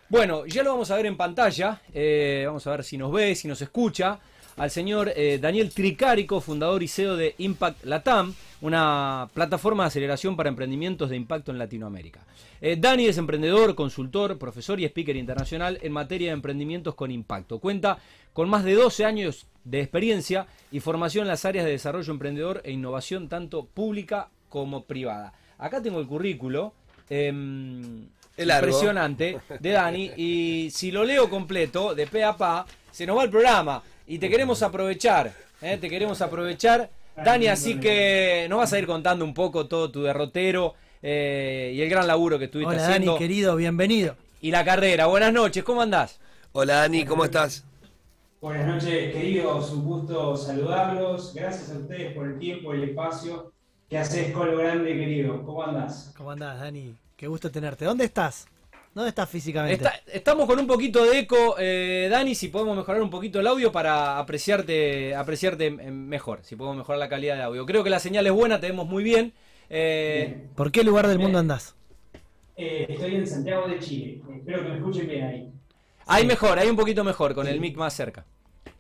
Bueno, 0.10 0.46
ya 0.48 0.64
lo 0.64 0.72
vamos 0.72 0.90
a 0.90 0.96
ver 0.96 1.06
en 1.06 1.18
pantalla. 1.18 1.82
eh, 1.94 2.44
vamos 2.46 2.66
a 2.66 2.72
ver 2.72 2.84
si 2.84 2.98
nos 2.98 3.12
ve, 3.12 3.36
si 3.36 3.48
nos 3.48 3.62
escucha. 3.62 4.20
Al 4.58 4.72
señor 4.72 5.14
eh, 5.16 5.40
Daniel 5.40 5.72
Tricarico, 5.74 6.42
fundador 6.42 6.84
y 6.84 6.90
CEO 6.90 7.16
de 7.16 7.34
Impact 7.38 7.86
Latam, 7.86 8.34
una 8.60 9.30
plataforma 9.34 9.84
de 9.84 9.88
aceleración 9.88 10.36
para 10.36 10.50
emprendimientos 10.50 11.10
de 11.10 11.16
impacto 11.16 11.52
en 11.52 11.58
Latinoamérica. 11.58 12.26
Eh, 12.60 12.76
Dani 12.78 13.06
es 13.06 13.18
emprendedor, 13.18 13.74
consultor, 13.74 14.38
profesor 14.38 14.78
y 14.82 14.86
speaker 14.86 15.16
internacional 15.16 15.80
en 15.82 15.94
materia 15.94 16.30
de 16.30 16.34
emprendimientos 16.34 16.94
con 16.96 17.10
impacto. 17.10 17.60
Cuenta 17.60 18.00
con 18.34 18.50
más 18.50 18.64
de 18.64 18.74
12 18.74 19.06
años 19.06 19.46
de 19.64 19.82
experiencia 19.82 20.48
y 20.72 20.80
formación 20.80 21.24
en 21.24 21.30
las 21.30 21.46
áreas 21.46 21.66
de 21.66 21.72
desarrollo 21.72 22.12
emprendedor 22.14 22.62
e 22.64 22.72
innovación 22.72 23.28
tanto 23.30 23.66
pública 23.66 24.30
como 24.50 24.84
privada. 24.86 25.34
Acá 25.58 25.82
tengo 25.82 26.00
el 26.00 26.08
currículo. 26.08 26.74
em, 27.10 28.08
impresionante 28.38 29.38
de 29.60 29.70
Dani 29.72 30.12
y 30.16 30.70
si 30.72 30.92
lo 30.92 31.04
leo 31.04 31.30
completo 31.30 31.94
de 31.96 32.08
pe 32.08 32.24
a 32.24 32.38
pa 32.38 32.66
se 32.92 33.06
nos 33.06 33.18
va 33.18 33.24
el 33.24 33.30
programa 33.30 33.82
y 34.08 34.18
te 34.20 34.30
queremos 34.30 34.62
aprovechar 34.64 35.34
¿eh? 35.62 35.78
te 35.82 35.90
queremos 35.90 36.22
aprovechar 36.22 36.90
Dani 37.18 37.48
así 37.48 37.80
que 37.80 38.46
nos 38.50 38.60
vas 38.60 38.72
a 38.72 38.80
ir 38.80 38.86
contando 38.86 39.26
un 39.26 39.34
poco 39.34 39.68
todo 39.68 39.92
tu 39.92 40.04
derrotero 40.04 40.76
eh, 41.02 41.74
y 41.76 41.82
el 41.82 41.90
gran 41.90 42.08
laburo 42.08 42.40
que 42.40 42.46
estuviste 42.46 42.76
Hola 42.76 42.86
haciendo 42.86 43.14
Dani, 43.14 43.20
querido, 43.26 43.56
bienvenido. 43.56 44.16
y 44.40 44.52
la 44.52 44.64
carrera 44.64 45.08
buenas 45.08 45.34
noches 45.34 45.64
¿cómo 45.64 45.82
andás? 45.82 46.20
Hola 46.54 46.76
Dani, 46.76 47.06
¿cómo 47.06 47.26
estás? 47.26 47.66
Buenas 48.42 48.68
noches, 48.68 49.14
queridos. 49.14 49.72
Un 49.72 49.84
gusto 49.86 50.38
saludarlos. 50.38 51.34
Gracias 51.34 51.72
a 51.72 51.80
ustedes 51.80 52.14
por 52.14 52.28
el 52.28 52.40
tiempo 52.40 52.74
y 52.74 52.78
el 52.78 52.90
espacio. 52.90 53.52
¿Qué 53.90 53.98
haces 53.98 54.32
con 54.32 54.52
lo 54.52 54.58
grande, 54.58 54.94
querido? 54.94 55.44
¿Cómo 55.44 55.64
andás? 55.64 56.14
¿Cómo 56.18 56.32
andás, 56.32 56.60
Dani? 56.60 56.96
Qué 57.18 57.28
gusto 57.28 57.52
tenerte. 57.52 57.86
¿Dónde 57.86 58.06
estás? 58.06 58.48
¿Dónde 58.94 59.10
estás 59.10 59.30
físicamente? 59.30 59.76
Está- 59.76 60.00
estamos 60.12 60.46
con 60.48 60.58
un 60.60 60.68
poquito 60.68 61.04
de 61.06 61.20
eco 61.20 61.56
eh, 61.60 62.08
Dani 62.10 62.34
si 62.34 62.48
podemos 62.48 62.76
mejorar 62.76 63.02
un 63.04 63.10
poquito 63.10 63.40
el 63.40 63.46
audio 63.48 63.72
para 63.72 64.18
apreciarte 64.18 65.14
apreciarte 65.16 65.68
eh, 65.68 65.92
mejor 65.92 66.40
si 66.42 66.56
podemos 66.56 66.78
mejorar 66.78 66.98
la 66.98 67.08
calidad 67.08 67.36
de 67.36 67.44
audio 67.44 67.68
creo 67.68 67.84
que 67.84 67.92
la 67.92 68.00
señal 68.00 68.26
es 68.26 68.34
buena 68.34 68.60
te 68.60 68.66
vemos 68.68 68.88
muy 68.88 69.04
bien 69.04 69.32
Eh, 69.70 70.26
Bien. 70.28 70.50
¿Por 70.56 70.72
qué 70.72 70.84
lugar 70.84 71.08
del 71.08 71.20
mundo 71.20 71.38
Bien. 71.38 71.52
andás? 71.52 71.76
Eh, 72.58 72.88
estoy 72.90 73.16
en 73.16 73.28
Santiago 73.28 73.68
de 73.68 73.78
Chile. 73.80 74.22
Espero 74.36 74.64
que 74.64 74.70
me 74.70 74.76
escuchen 74.78 75.08
bien 75.08 75.24
ahí. 75.24 75.52
Hay 76.12 76.26
mejor, 76.26 76.58
hay 76.58 76.68
un 76.68 76.76
poquito 76.76 77.04
mejor, 77.04 77.36
con 77.36 77.48
el 77.48 77.60
mic 77.60 77.78
más 77.78 77.94
cerca. 77.94 78.26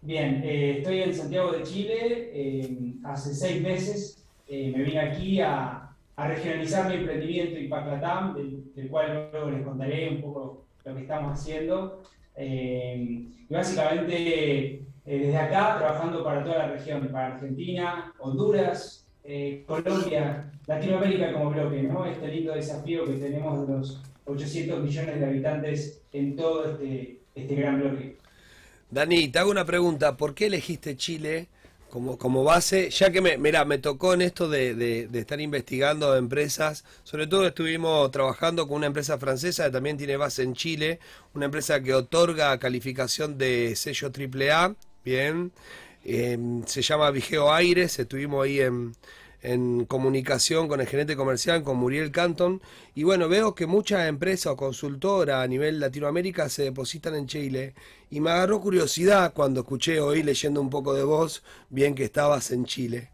Bien, 0.01 0.41
eh, 0.43 0.77
estoy 0.79 1.03
en 1.03 1.13
Santiago 1.13 1.51
de 1.51 1.61
Chile. 1.61 2.31
eh, 2.33 2.93
hace 3.03 3.35
seis 3.35 3.61
meses 3.61 4.25
eh, 4.47 4.73
me 4.75 4.81
vine 4.81 4.99
aquí 4.99 5.39
a, 5.39 5.91
a 6.15 6.27
regionalizar 6.27 6.89
mi 6.89 6.95
emprendimiento 6.95 7.59
Impact 7.59 7.87
Latam, 7.87 8.33
del, 8.33 8.73
del 8.73 8.89
cual 8.89 9.29
luego 9.31 9.51
les 9.51 9.63
contaré 9.63 10.09
un 10.09 10.21
poco 10.21 10.65
lo 10.83 10.95
que 10.95 11.01
estamos 11.01 11.39
haciendo. 11.39 12.01
Eh, 12.35 13.27
y 13.47 13.53
básicamente 13.53 14.15
eh, 14.15 14.81
desde 15.05 15.37
acá 15.37 15.77
trabajando 15.77 16.23
para 16.23 16.43
toda 16.43 16.57
la 16.57 16.67
región, 16.69 17.07
para 17.11 17.35
Argentina, 17.35 18.11
Honduras, 18.17 19.05
eh, 19.23 19.65
Colombia, 19.67 20.51
Latinoamérica 20.65 21.31
como 21.33 21.51
bloque, 21.51 21.83
¿no? 21.83 22.07
Este 22.07 22.27
lindo 22.27 22.53
desafío 22.53 23.05
que 23.05 23.13
tenemos 23.13 23.69
los 23.69 24.01
800 24.29 24.81
millones 24.83 25.19
de 25.19 25.25
habitantes 25.25 26.01
en 26.11 26.35
todo 26.35 26.71
este, 26.71 27.21
este 27.35 27.55
gran 27.55 27.79
bloque. 27.79 28.17
Dani, 28.89 29.27
te 29.29 29.39
hago 29.39 29.51
una 29.51 29.65
pregunta. 29.65 30.17
¿Por 30.17 30.33
qué 30.33 30.47
elegiste 30.47 30.95
Chile 30.97 31.47
como, 31.89 32.17
como 32.17 32.43
base? 32.43 32.89
Ya 32.89 33.11
que 33.11 33.21
me, 33.21 33.37
mira, 33.37 33.63
me 33.65 33.77
tocó 33.77 34.13
en 34.13 34.21
esto 34.21 34.49
de, 34.49 34.73
de- 34.75 35.07
de 35.07 35.19
estar 35.19 35.39
investigando 35.39 36.15
empresas. 36.15 36.85
Sobre 37.03 37.27
todo 37.27 37.45
estuvimos 37.47 38.09
trabajando 38.11 38.67
con 38.67 38.77
una 38.77 38.87
empresa 38.87 39.17
francesa 39.19 39.65
que 39.65 39.71
también 39.71 39.97
tiene 39.97 40.17
base 40.17 40.43
en 40.43 40.53
Chile. 40.53 40.99
Una 41.33 41.45
empresa 41.45 41.81
que 41.81 41.93
otorga 41.93 42.57
calificación 42.59 43.37
de 43.37 43.75
sello 43.75 44.09
AAA. 44.11 44.75
Bien. 45.05 45.51
Eh, 46.03 46.37
se 46.65 46.81
llama 46.81 47.11
Vigeo 47.11 47.51
Aires. 47.53 47.99
Estuvimos 47.99 48.43
ahí 48.45 48.61
en, 48.61 48.95
en 49.41 49.85
comunicación 49.85 50.67
con 50.67 50.81
el 50.81 50.87
gerente 50.87 51.15
comercial, 51.15 51.63
con 51.63 51.77
Muriel 51.77 52.11
Canton. 52.11 52.61
Y 52.95 53.03
bueno, 53.03 53.29
veo 53.29 53.55
que 53.55 53.65
muchas 53.65 54.07
empresas 54.07 54.53
o 54.53 54.57
consultoras 54.57 55.43
a 55.43 55.47
nivel 55.47 55.79
Latinoamérica 55.79 56.49
se 56.49 56.63
depositan 56.63 57.15
en 57.15 57.27
Chile. 57.27 57.73
Y 58.09 58.19
me 58.19 58.31
agarró 58.31 58.59
curiosidad 58.59 59.33
cuando 59.33 59.61
escuché 59.61 59.99
hoy 59.99 60.23
leyendo 60.23 60.61
un 60.61 60.69
poco 60.69 60.93
de 60.93 61.03
vos, 61.03 61.43
bien 61.69 61.95
que 61.95 62.05
estabas 62.05 62.51
en 62.51 62.65
Chile. 62.65 63.11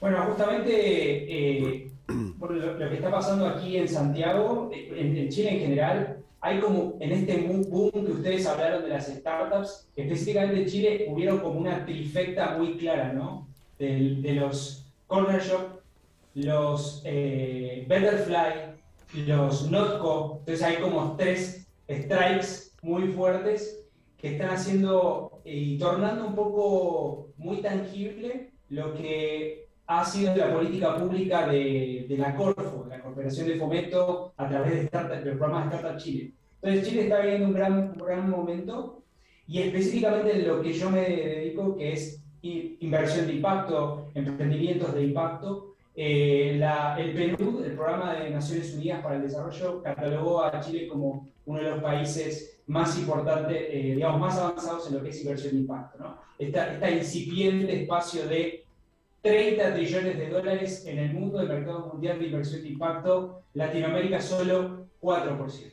Bueno, 0.00 0.22
justamente 0.28 0.72
eh, 0.74 1.90
por 2.38 2.50
lo, 2.52 2.76
que 2.76 2.94
está 2.94 3.10
pasando 3.10 3.48
aquí 3.48 3.78
en 3.78 3.88
Santiago, 3.88 4.70
eh, 4.72 4.92
en, 4.96 5.16
en 5.16 5.28
Chile 5.30 5.54
en 5.54 5.60
general, 5.60 6.24
hay 6.44 6.60
como 6.60 6.98
en 7.00 7.10
este 7.10 7.38
boom 7.38 7.90
que 7.90 8.12
ustedes 8.12 8.44
hablaron 8.46 8.82
de 8.82 8.90
las 8.90 9.06
startups, 9.06 9.88
específicamente 9.96 10.60
en 10.60 10.68
Chile 10.68 11.06
hubieron 11.08 11.38
como 11.38 11.58
una 11.58 11.86
trifecta 11.86 12.58
muy 12.58 12.76
clara, 12.76 13.14
¿no? 13.14 13.48
Del- 13.78 14.22
De, 14.22 14.32
los 14.34 14.92
corner 15.06 15.40
shop, 15.42 15.80
los 16.34 17.02
eh, 17.04 17.84
Betterfly, 17.88 19.26
los 19.26 19.70
Notco, 19.70 20.38
entonces 20.40 20.62
hay 20.64 20.76
como 20.76 21.16
tres 21.16 21.68
strikes 21.88 22.72
muy 22.82 23.08
fuertes 23.08 23.84
que 24.16 24.32
están 24.32 24.50
haciendo 24.50 25.40
eh, 25.44 25.54
y 25.56 25.78
tornando 25.78 26.26
un 26.26 26.34
poco 26.34 27.28
muy 27.36 27.58
tangible 27.60 28.50
lo 28.70 28.94
que 28.94 29.68
ha 29.86 30.04
sido 30.04 30.34
la 30.34 30.52
política 30.52 30.96
pública 30.96 31.46
de, 31.46 32.06
de 32.08 32.16
la 32.18 32.34
Corfo, 32.34 32.86
la 32.88 33.00
Corporación 33.02 33.46
de 33.48 33.56
Fomento, 33.56 34.32
a 34.36 34.48
través 34.48 34.72
de, 34.72 34.80
Startup- 34.84 35.18
de 35.22 35.24
los 35.26 35.36
programas 35.38 35.70
de 35.70 35.76
Startup 35.76 36.00
Chile. 36.00 36.32
Entonces 36.62 36.88
Chile 36.88 37.02
está 37.02 37.20
viviendo 37.20 37.48
un 37.48 37.54
gran, 37.54 37.78
un 37.90 37.98
gran 37.98 38.30
momento 38.30 39.02
y 39.46 39.60
específicamente 39.60 40.32
en 40.32 40.48
lo 40.48 40.62
que 40.62 40.72
yo 40.72 40.88
me 40.90 41.02
dedico, 41.02 41.76
que 41.76 41.92
es 41.92 42.23
inversión 42.44 43.26
de 43.26 43.34
impacto, 43.34 44.10
emprendimientos 44.14 44.94
de 44.94 45.04
impacto, 45.04 45.74
eh, 45.96 46.60
el 46.98 47.12
PNUD, 47.14 47.64
el 47.64 47.72
Programa 47.72 48.14
de 48.14 48.30
Naciones 48.30 48.74
Unidas 48.74 49.02
para 49.02 49.16
el 49.16 49.22
Desarrollo, 49.22 49.82
catalogó 49.82 50.44
a 50.44 50.60
Chile 50.60 50.88
como 50.88 51.28
uno 51.46 51.60
de 51.60 51.70
los 51.70 51.82
países 51.82 52.60
más 52.66 52.98
importantes, 52.98 53.56
eh, 53.70 53.92
digamos, 53.94 54.20
más 54.20 54.38
avanzados 54.38 54.88
en 54.88 54.94
lo 54.94 55.02
que 55.02 55.10
es 55.10 55.22
inversión 55.22 55.54
de 55.54 55.60
impacto. 55.60 55.98
¿no? 55.98 56.18
Esta 56.38 56.90
incipiente 56.90 57.82
espacio 57.82 58.26
de 58.26 58.64
30 59.22 59.72
trillones 59.72 60.18
de 60.18 60.28
dólares 60.28 60.84
en 60.86 60.98
el 60.98 61.14
mundo 61.14 61.38
del 61.38 61.48
mercado 61.48 61.86
mundial 61.92 62.18
de 62.18 62.26
inversión 62.26 62.62
de 62.62 62.68
impacto, 62.68 63.42
Latinoamérica 63.54 64.20
solo 64.20 64.86
4%. 65.00 65.72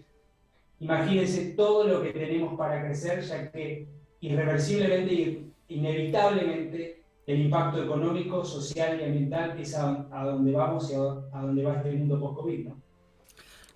Imagínense 0.79 1.53
todo 1.53 1.85
lo 1.85 2.01
que 2.01 2.11
tenemos 2.11 2.57
para 2.57 2.81
crecer, 2.83 3.21
ya 3.21 3.51
que 3.51 3.87
irreversiblemente 4.21 5.50
inevitablemente 5.75 7.03
el 7.25 7.41
impacto 7.41 7.83
económico, 7.83 8.43
social 8.43 8.99
y 8.99 9.03
ambiental 9.03 9.59
es 9.59 9.75
a, 9.75 10.07
donde 10.25 10.51
vamos 10.51 10.89
y 10.91 10.95
a, 10.95 11.41
donde 11.41 11.63
va 11.63 11.75
este 11.75 11.91
mundo 11.93 12.19
post-COVID. 12.19 12.67
¿no? 12.67 12.81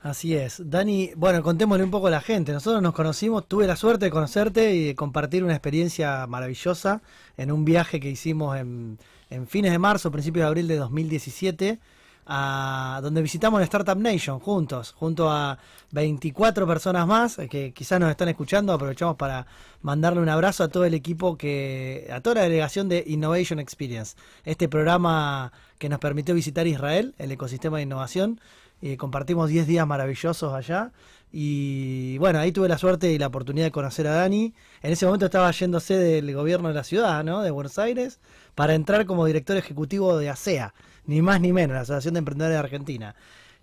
Así 0.02 0.36
es. 0.36 0.62
Dani, 0.70 1.12
bueno, 1.16 1.42
contémosle 1.42 1.84
un 1.84 1.92
poco 1.92 2.08
a 2.08 2.12
la 2.12 2.22
gente. 2.22 2.52
Nosotros 2.52 2.82
nos 2.82 2.94
conocimos, 2.94 3.48
tuve 3.48 3.68
la 3.68 3.76
suerte 3.76 4.06
de 4.06 4.12
conocerte 4.12 4.76
y 4.76 4.88
de 4.88 4.96
compartir 4.96 5.44
una 5.44 5.54
experiencia 5.54 6.28
maravillosa 6.28 7.02
en 7.38 7.52
un 7.52 7.66
viaje 7.66 8.00
que 8.00 8.10
hicimos 8.10 8.58
en, 8.58 9.00
en 9.30 9.48
fines 9.48 9.72
de 9.72 9.80
marzo, 9.80 10.12
principios 10.12 10.44
de 10.44 10.48
abril 10.48 10.68
de 10.68 10.78
2017 10.78 11.80
a 12.26 13.00
donde 13.04 13.22
visitamos 13.22 13.60
la 13.60 13.66
Startup 13.66 13.98
Nation 13.98 14.40
juntos, 14.40 14.94
junto 14.98 15.30
a 15.30 15.60
24 15.92 16.66
personas 16.66 17.06
más 17.06 17.38
que 17.50 17.72
quizás 17.74 18.00
nos 18.00 18.10
están 18.10 18.30
escuchando. 18.30 18.74
Aprovechamos 18.74 19.16
para 19.16 19.46
mandarle 19.82 20.22
un 20.22 20.30
abrazo 20.30 20.64
a 20.64 20.68
todo 20.70 20.86
el 20.86 20.94
equipo 20.96 21.38
que, 21.38 22.10
a 22.12 22.22
toda 22.22 22.36
la 22.36 22.42
delegación 22.44 22.90
de 22.90 23.04
Innovation 23.06 23.60
Experience, 23.60 24.16
este 24.44 24.68
programa 24.68 25.54
que 25.78 25.90
nos 25.90 26.00
permitió 26.00 26.34
visitar 26.34 26.66
Israel, 26.68 27.14
el 27.20 27.32
ecosistema 27.32 27.78
de 27.78 27.84
innovación. 27.84 28.40
y 28.82 28.98
compartimos 28.98 29.50
10 29.50 29.68
días 29.68 29.88
maravillosos 29.88 30.54
allá. 30.54 30.92
Y 31.32 32.18
bueno, 32.18 32.40
ahí 32.40 32.52
tuve 32.52 32.68
la 32.68 32.78
suerte 32.78 33.12
y 33.12 33.18
la 33.18 33.28
oportunidad 33.28 33.66
de 33.66 33.72
conocer 33.72 34.08
a 34.08 34.12
Dani. 34.12 34.54
En 34.82 34.92
ese 34.92 35.06
momento 35.06 35.26
estaba 35.26 35.50
yéndose 35.52 35.98
del 35.98 36.34
gobierno 36.34 36.68
de 36.70 36.76
la 36.76 36.84
ciudad, 36.84 37.24
¿no? 37.24 37.42
De 37.42 37.52
Buenos 37.52 37.80
Aires, 37.80 38.20
para 38.54 38.74
entrar 38.76 39.06
como 39.06 39.26
director 39.26 39.58
ejecutivo 39.58 40.18
de 40.18 40.30
ASEA 40.30 40.74
ni 41.08 41.22
más 41.22 41.42
ni 41.42 41.54
menos, 41.54 41.76
la 41.76 41.82
Asociación 41.82 42.16
de 42.16 42.20
Emprendedores 42.20 42.56
de 42.56 42.60
Argentina. 42.60 43.16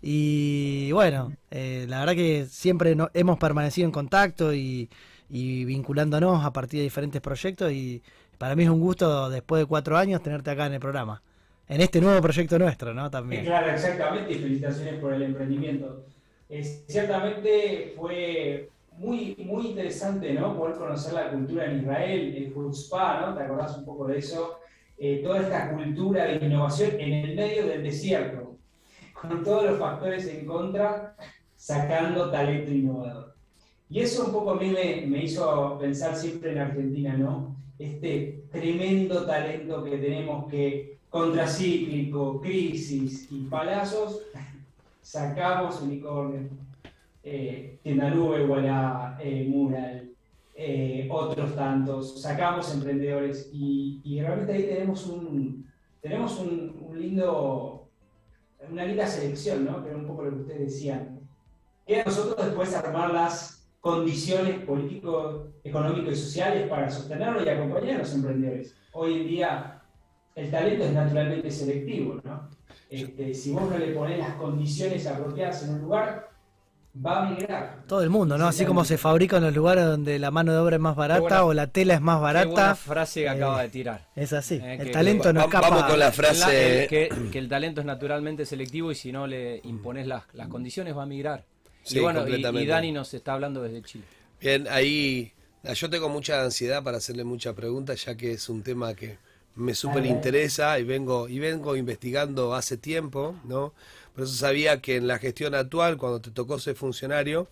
Y 0.02 0.90
bueno, 0.92 1.32
eh, 1.50 1.86
la 1.88 2.00
verdad 2.00 2.14
que 2.14 2.46
siempre 2.46 2.96
hemos 3.14 3.38
permanecido 3.38 3.86
en 3.86 3.92
contacto 3.92 4.52
y, 4.52 4.88
vinculándonos 5.28 6.44
a 6.44 6.52
partir 6.52 6.80
de 6.80 6.84
diferentes 6.84 7.20
proyectos 7.22 7.72
y 7.72 8.02
para 8.36 8.54
mí 8.54 8.64
es 8.64 8.68
un 8.68 8.80
gusto 8.80 9.30
después 9.30 9.62
de 9.62 9.66
cuatro 9.66 9.96
años 9.96 10.22
tenerte 10.22 10.50
acá 10.50 10.66
en 10.66 10.74
el 10.74 10.80
programa, 10.80 11.22
en 11.68 11.80
este 11.80 12.00
nuevo 12.00 12.20
proyecto 12.20 12.58
nuestro, 12.58 12.92
¿no? 12.92 13.10
También. 13.10 13.44
Claro, 13.44 13.70
exactamente, 13.70 14.32
y 14.32 14.38
felicitaciones 14.38 15.00
por 15.00 15.14
el 15.14 15.22
emprendimiento. 15.22 16.04
ciertamente 16.86 17.94
fue 17.96 18.68
muy, 18.98 19.36
muy 19.38 19.68
interesante, 19.68 20.34
¿no? 20.34 20.58
Poder 20.58 20.76
conocer 20.76 21.14
la 21.14 21.30
cultura 21.30 21.66
en 21.66 21.78
Israel, 21.80 22.52
el 22.56 22.74
Spa, 22.74 23.20
¿no? 23.20 23.34
¿Te 23.34 23.44
acordás 23.44 23.78
un 23.78 23.84
poco 23.84 24.08
de 24.08 24.18
eso? 24.18 24.58
Eh, 25.04 25.20
toda 25.20 25.40
esta 25.40 25.72
cultura 25.72 26.26
de 26.26 26.46
innovación 26.46 26.92
en 27.00 27.12
el 27.12 27.34
medio 27.34 27.66
del 27.66 27.82
desierto, 27.82 28.56
con 29.20 29.42
todos 29.42 29.64
los 29.64 29.76
factores 29.80 30.28
en 30.28 30.46
contra, 30.46 31.16
sacando 31.56 32.30
talento 32.30 32.70
innovador. 32.70 33.34
Y 33.90 33.98
eso 33.98 34.26
un 34.26 34.32
poco 34.32 34.52
a 34.52 34.60
mí 34.60 34.68
me, 34.68 35.24
hizo 35.24 35.76
pensar 35.80 36.14
siempre 36.14 36.52
en 36.52 36.58
Argentina, 36.58 37.16
¿no? 37.16 37.56
Este 37.80 38.44
tremendo 38.52 39.26
talento 39.26 39.82
que 39.82 39.98
tenemos 39.98 40.48
que, 40.48 40.98
contracíclico, 41.10 42.40
crisis 42.40 43.26
y 43.32 43.40
palazos, 43.46 44.22
sacamos 45.00 45.82
unicornio. 45.82 46.48
Eh, 47.24 47.80
Tienda 47.82 48.08
Nube, 48.08 48.46
eh, 49.20 49.46
Mural, 49.48 50.11
eh, 50.54 51.08
otros 51.10 51.54
tantos, 51.54 52.20
sacamos 52.20 52.72
emprendedores 52.74 53.50
y, 53.52 54.20
realmente 54.20 54.52
ahí 54.52 54.62
tenemos 54.64 55.06
un, 55.06 55.66
tenemos 56.00 56.38
un, 56.38 56.92
lindo, 56.94 57.88
una 58.70 58.84
linda 58.84 59.06
selección, 59.06 59.64
¿no? 59.64 59.82
que 59.82 59.88
era 59.88 59.98
un 59.98 60.06
poco 60.06 60.24
lo 60.24 60.30
que 60.30 60.42
ustedes 60.42 60.60
decían. 60.60 61.20
Queda 61.86 62.04
nosotros 62.04 62.44
después 62.44 62.74
armar 62.74 63.12
las 63.12 63.66
condiciones 63.80 64.60
políticos, 64.60 65.48
económicos 65.64 66.12
y 66.12 66.16
sociales 66.16 66.68
para 66.68 66.88
sostenerlo 66.90 67.44
y 67.44 67.48
acompañar 67.48 67.96
a 67.96 67.98
los 68.00 68.14
emprendedores. 68.14 68.76
Hoy 68.92 69.22
en 69.22 69.26
día 69.26 69.82
el 70.34 70.50
talento 70.50 70.84
es 70.84 70.92
naturalmente 70.92 71.50
selectivo, 71.50 72.20
¿no? 72.22 72.48
Este, 72.88 73.34
si 73.34 73.52
vos 73.52 73.70
no 73.70 73.78
le 73.78 73.94
pones 73.94 74.18
las 74.18 74.34
condiciones 74.34 75.06
apropiadas 75.06 75.64
en 75.64 75.74
un 75.74 75.80
lugar, 75.80 76.28
va 76.94 77.26
a 77.26 77.30
migrar. 77.30 77.84
Todo 77.86 78.02
el 78.02 78.10
mundo, 78.10 78.36
¿no? 78.38 78.46
Así 78.46 78.64
como 78.64 78.84
se 78.84 78.98
fabrica 78.98 79.38
en 79.38 79.44
los 79.44 79.54
lugares 79.54 79.84
donde 79.84 80.18
la 80.18 80.30
mano 80.30 80.52
de 80.52 80.58
obra 80.58 80.76
es 80.76 80.82
más 80.82 80.96
barata 80.96 81.44
o 81.44 81.54
la 81.54 81.66
tela 81.68 81.94
es 81.94 82.00
más 82.00 82.20
barata. 82.20 82.46
Qué 82.46 82.52
buena 82.52 82.74
frase 82.74 83.20
que 83.22 83.28
acaba 83.28 83.62
de 83.62 83.68
tirar. 83.68 84.08
Es 84.14 84.32
así. 84.32 84.56
Eh, 84.56 84.78
el 84.80 84.90
talento 84.90 85.32
no 85.32 85.40
escapa. 85.40 85.70
Vamos 85.70 85.84
con 85.84 85.98
la 85.98 86.12
frase. 86.12 86.86
que, 86.88 87.38
el 87.38 87.48
talento 87.48 87.80
es 87.80 87.86
naturalmente 87.86 88.44
selectivo 88.44 88.92
y 88.92 88.94
si 88.94 89.12
no 89.12 89.26
le 89.26 89.60
impones 89.64 90.06
las, 90.06 90.24
condiciones 90.48 90.96
va 90.96 91.04
a 91.04 91.06
migrar. 91.06 91.44
y 91.88 91.98
bueno, 91.98 92.26
y, 92.28 92.66
Dani 92.66 92.92
nos 92.92 93.12
está 93.14 93.34
hablando 93.34 93.62
desde 93.62 93.82
Chile. 93.82 94.04
Bien, 94.40 94.66
ahí 94.68 95.32
yo 95.74 95.88
tengo 95.88 96.08
mucha 96.08 96.42
ansiedad 96.42 96.82
para 96.82 96.98
hacerle 96.98 97.24
muchas 97.24 97.54
preguntas 97.54 98.04
ya 98.04 98.16
que 98.16 98.32
es 98.32 98.48
un 98.48 98.62
tema 98.62 98.94
que 98.94 99.18
me 99.54 99.74
súper 99.74 100.06
interesa 100.06 100.78
y 100.78 100.84
vengo, 100.84 101.28
y 101.28 101.38
vengo 101.38 101.76
investigando 101.76 102.54
hace 102.54 102.76
tiempo, 102.76 103.36
¿no? 103.44 103.74
Por 104.14 104.24
eso 104.24 104.34
sabía 104.34 104.80
que 104.80 104.96
en 104.96 105.06
la 105.06 105.18
gestión 105.18 105.54
actual, 105.54 105.96
cuando 105.96 106.20
te 106.20 106.30
tocó 106.30 106.58
ser 106.58 106.76
funcionario, 106.76 107.48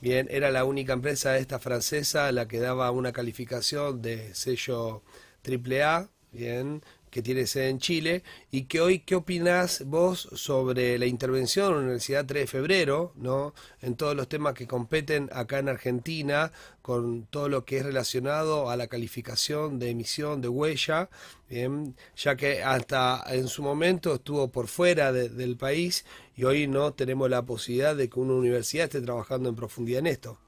bien, 0.00 0.28
era 0.30 0.50
la 0.50 0.64
única 0.64 0.92
empresa 0.92 1.36
esta 1.38 1.58
francesa 1.58 2.30
la 2.32 2.46
que 2.48 2.60
daba 2.60 2.90
una 2.90 3.12
calificación 3.12 4.02
de 4.02 4.34
sello 4.34 5.02
AAA, 5.44 6.08
bien, 6.32 6.82
que 7.14 7.22
tiene 7.22 7.46
sede 7.46 7.68
en 7.68 7.78
Chile, 7.78 8.24
y 8.50 8.64
que 8.64 8.80
hoy, 8.80 8.98
¿qué 8.98 9.14
opinás 9.14 9.84
vos 9.86 10.28
sobre 10.32 10.98
la 10.98 11.06
intervención 11.06 11.68
de 11.68 11.72
la 11.74 11.78
Universidad 11.82 12.26
3 12.26 12.42
de 12.42 12.46
Febrero, 12.48 13.12
¿no? 13.14 13.54
en 13.82 13.94
todos 13.94 14.16
los 14.16 14.28
temas 14.28 14.54
que 14.54 14.66
competen 14.66 15.30
acá 15.32 15.60
en 15.60 15.68
Argentina, 15.68 16.50
con 16.82 17.26
todo 17.26 17.48
lo 17.48 17.64
que 17.64 17.76
es 17.78 17.84
relacionado 17.84 18.68
a 18.68 18.76
la 18.76 18.88
calificación 18.88 19.78
de 19.78 19.90
emisión 19.90 20.40
de 20.40 20.48
huella, 20.48 21.08
bien, 21.48 21.94
ya 22.16 22.34
que 22.34 22.64
hasta 22.64 23.22
en 23.28 23.46
su 23.46 23.62
momento 23.62 24.14
estuvo 24.14 24.50
por 24.50 24.66
fuera 24.66 25.12
del 25.12 25.56
país 25.56 26.04
y 26.34 26.42
hoy 26.42 26.66
no 26.66 26.94
tenemos 26.94 27.30
la 27.30 27.42
posibilidad 27.46 27.94
de 27.94 28.08
que 28.08 28.18
una 28.18 28.34
universidad 28.34 28.86
esté 28.86 29.00
trabajando 29.02 29.48
en 29.48 29.54
profundidad 29.54 30.00
en 30.00 30.08
esto. 30.08 30.43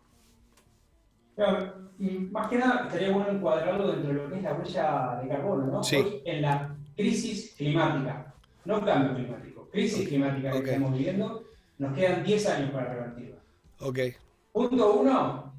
Claro, 1.37 1.91
y 1.99 2.11
más 2.33 2.49
que 2.49 2.59
nada 2.59 2.89
sería 2.91 3.13
bueno 3.13 3.31
encuadrarlo 3.31 3.93
dentro 3.93 4.09
de 4.09 4.15
lo 4.15 4.29
que 4.29 4.37
es 4.37 4.43
la 4.43 4.55
huella 4.55 5.21
de 5.23 5.29
carbono, 5.29 5.67
¿no? 5.67 5.83
Sí. 5.83 6.23
en 6.25 6.43
la 6.43 6.75
crisis 6.97 7.55
climática, 7.57 8.35
no 8.65 8.85
cambio 8.85 9.15
climático, 9.15 9.69
crisis 9.71 10.09
climática 10.09 10.51
que 10.51 10.59
estamos 10.59 10.93
viviendo, 10.93 11.45
nos 11.79 11.95
quedan 11.95 12.25
10 12.25 12.49
años 12.49 12.71
para 12.71 12.95
revertirla. 12.95 13.37
Ok. 13.81 13.99
Punto 14.53 14.95
uno, 14.95 15.53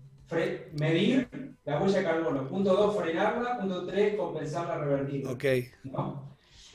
medir 0.80 1.30
la 1.64 1.80
huella 1.80 2.00
de 2.00 2.04
carbono. 2.04 2.48
Punto 2.48 2.76
dos, 2.76 2.98
frenarla. 2.98 3.60
Punto 3.60 3.86
tres, 3.86 4.16
compensarla, 4.16 4.80
revertirla. 4.80 5.32
Ok. 5.32 5.46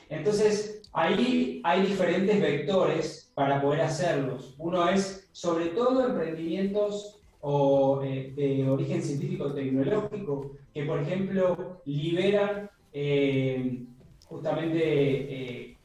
Entonces, 0.09 0.81
ahí 0.93 1.61
hay 1.63 1.85
diferentes 1.85 2.41
vectores 2.41 3.31
para 3.35 3.61
poder 3.61 3.81
hacerlos. 3.81 4.55
Uno 4.57 4.87
es, 4.89 5.27
sobre 5.31 5.67
todo, 5.67 6.07
emprendimientos 6.07 7.19
o 7.45 8.01
eh, 8.01 8.31
de 8.35 8.69
origen 8.69 9.03
científico-tecnológico, 9.03 10.51
que 10.73 10.85
por 10.85 11.01
ejemplo 11.01 11.81
liberan 11.85 12.69
eh, 12.93 13.83
justamente 14.25 14.79
eh, 14.79 15.77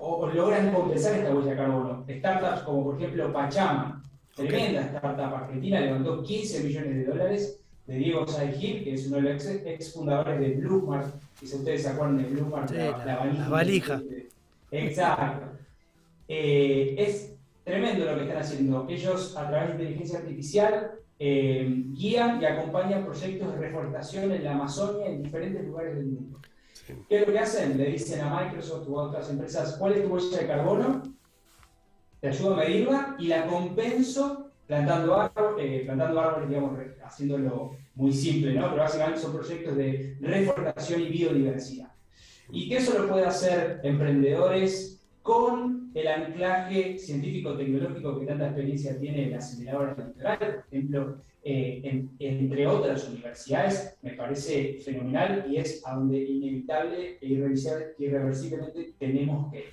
o, 0.00 0.26
logran 0.26 0.72
compensar 0.72 1.14
esta 1.14 1.32
huella 1.32 1.52
de 1.52 1.56
carbono. 1.56 2.04
Startups 2.08 2.62
como 2.62 2.84
por 2.84 2.96
ejemplo 2.96 3.32
Pachama, 3.32 4.02
tremenda 4.34 4.80
startup 4.80 5.34
argentina, 5.34 5.80
levantó 5.80 6.20
15 6.20 6.64
millones 6.64 6.94
de 6.96 7.04
dólares 7.04 7.60
de 7.86 7.96
Diego 7.96 8.26
Saigil, 8.26 8.82
que 8.82 8.94
es 8.94 9.06
uno 9.06 9.16
de 9.18 9.34
los 9.34 9.46
ex, 9.46 9.94
fundadores 9.94 10.40
de 10.40 10.48
Bloomberg, 10.56 11.12
si 11.40 11.46
ustedes 11.46 11.84
se 11.84 11.90
acuerdan 11.90 12.18
de 12.18 12.24
Bloomberg, 12.24 12.72
la, 12.72 13.48
valija. 13.48 14.02
Exacto. 14.72 15.46
es 16.26 17.37
Tremendo 17.68 18.06
lo 18.06 18.14
que 18.16 18.22
están 18.22 18.38
haciendo. 18.38 18.86
Ellos, 18.88 19.36
a 19.36 19.46
través 19.46 19.68
de 19.68 19.74
inteligencia 19.74 20.20
artificial, 20.20 20.92
eh, 21.18 21.84
guían 21.88 22.40
y 22.40 22.46
acompañan 22.46 23.04
proyectos 23.04 23.52
de 23.52 23.58
reforestación 23.58 24.32
en 24.32 24.42
la 24.42 24.52
Amazonia 24.52 25.04
en 25.04 25.22
diferentes 25.22 25.66
lugares 25.66 25.96
del 25.96 26.06
mundo. 26.06 26.40
¿Qué 27.06 27.18
es 27.18 27.26
lo 27.26 27.30
que 27.30 27.38
hacen? 27.38 27.76
Le 27.76 27.90
dicen 27.90 28.22
a 28.22 28.42
Microsoft 28.42 28.88
u 28.88 28.98
a 28.98 29.08
otras 29.08 29.28
empresas, 29.28 29.76
¿cuál 29.78 29.92
es 29.92 30.02
tu 30.02 30.08
huella 30.08 30.38
de 30.38 30.46
carbono? 30.46 31.02
Te 32.22 32.28
ayudo 32.28 32.54
a 32.54 32.56
medirla 32.56 33.16
y 33.18 33.26
la 33.26 33.46
compenso 33.46 34.50
plantando 34.66 35.20
árboles, 35.20 35.66
eh, 35.66 35.82
plantando 35.84 36.20
árboles 36.22 36.48
digamos, 36.48 36.78
haciéndolo 37.04 37.76
muy 37.96 38.14
simple, 38.14 38.54
¿no? 38.54 38.70
Pero 38.70 38.82
básicamente 38.82 39.20
son 39.20 39.34
proyectos 39.34 39.76
de 39.76 40.16
reforestación 40.22 41.02
y 41.02 41.08
biodiversidad. 41.10 41.92
Y 42.50 42.66
que 42.66 42.78
eso 42.78 42.98
lo 42.98 43.06
puede 43.10 43.26
hacer 43.26 43.80
emprendedores 43.82 45.02
con 45.22 45.77
el 45.94 46.08
anclaje 46.08 46.98
científico-tecnológico 46.98 48.20
que 48.20 48.26
tanta 48.26 48.46
experiencia 48.46 48.98
tiene 48.98 49.28
el 49.28 49.34
acelerador 49.34 49.98
natural, 49.98 50.38
por 50.38 50.64
ejemplo, 50.70 51.22
eh, 51.42 52.08
entre 52.18 52.66
otras 52.66 53.08
universidades, 53.08 53.96
me 54.02 54.12
parece 54.12 54.80
fenomenal 54.84 55.46
y 55.48 55.56
es 55.56 55.82
a 55.86 55.94
donde 55.94 56.18
inevitable 56.18 57.18
e 57.20 57.26
irreversiblemente 57.26 58.94
tenemos 58.98 59.52
que 59.52 59.64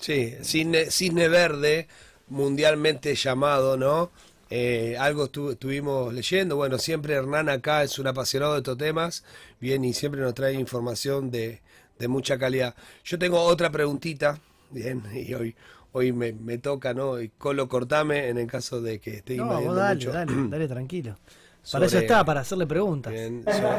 Sí, 0.00 0.34
Cisne, 0.42 1.28
Verde, 1.28 1.88
mundialmente 2.28 3.14
llamado, 3.14 3.76
¿no? 3.76 4.10
Eh, 4.50 4.96
algo 4.98 5.24
estuvimos 5.24 6.12
leyendo. 6.12 6.56
Bueno, 6.56 6.78
siempre 6.78 7.14
Hernán 7.14 7.48
acá 7.48 7.82
es 7.82 7.98
un 7.98 8.06
apasionado 8.06 8.52
de 8.52 8.58
estos 8.58 8.78
temas, 8.78 9.24
bien, 9.60 9.84
y 9.84 9.92
siempre 9.94 10.20
nos 10.20 10.34
trae 10.34 10.54
información 10.54 11.30
de 11.30 11.60
mucha 12.08 12.38
calidad. 12.38 12.74
Yo 13.04 13.18
tengo 13.18 13.40
otra 13.40 13.70
preguntita, 13.70 14.38
bien, 14.70 15.02
y 15.14 15.34
hoy, 15.34 15.54
hoy 15.92 16.12
me, 16.12 16.32
me 16.32 16.58
toca, 16.58 16.94
¿no? 16.94 17.20
Y 17.20 17.28
Colo, 17.30 17.68
cortame 17.68 18.28
en 18.28 18.38
el 18.38 18.46
caso 18.46 18.80
de 18.80 19.00
que 19.00 19.16
esté 19.16 19.36
No, 19.36 19.60
vos 19.60 19.76
dale, 19.76 20.04
dale, 20.06 20.32
dale, 20.50 20.68
tranquilo. 20.68 21.16
para 21.72 21.86
eso 21.86 21.98
está, 21.98 22.24
para 22.24 22.40
hacerle 22.40 22.66
preguntas. 22.66 23.12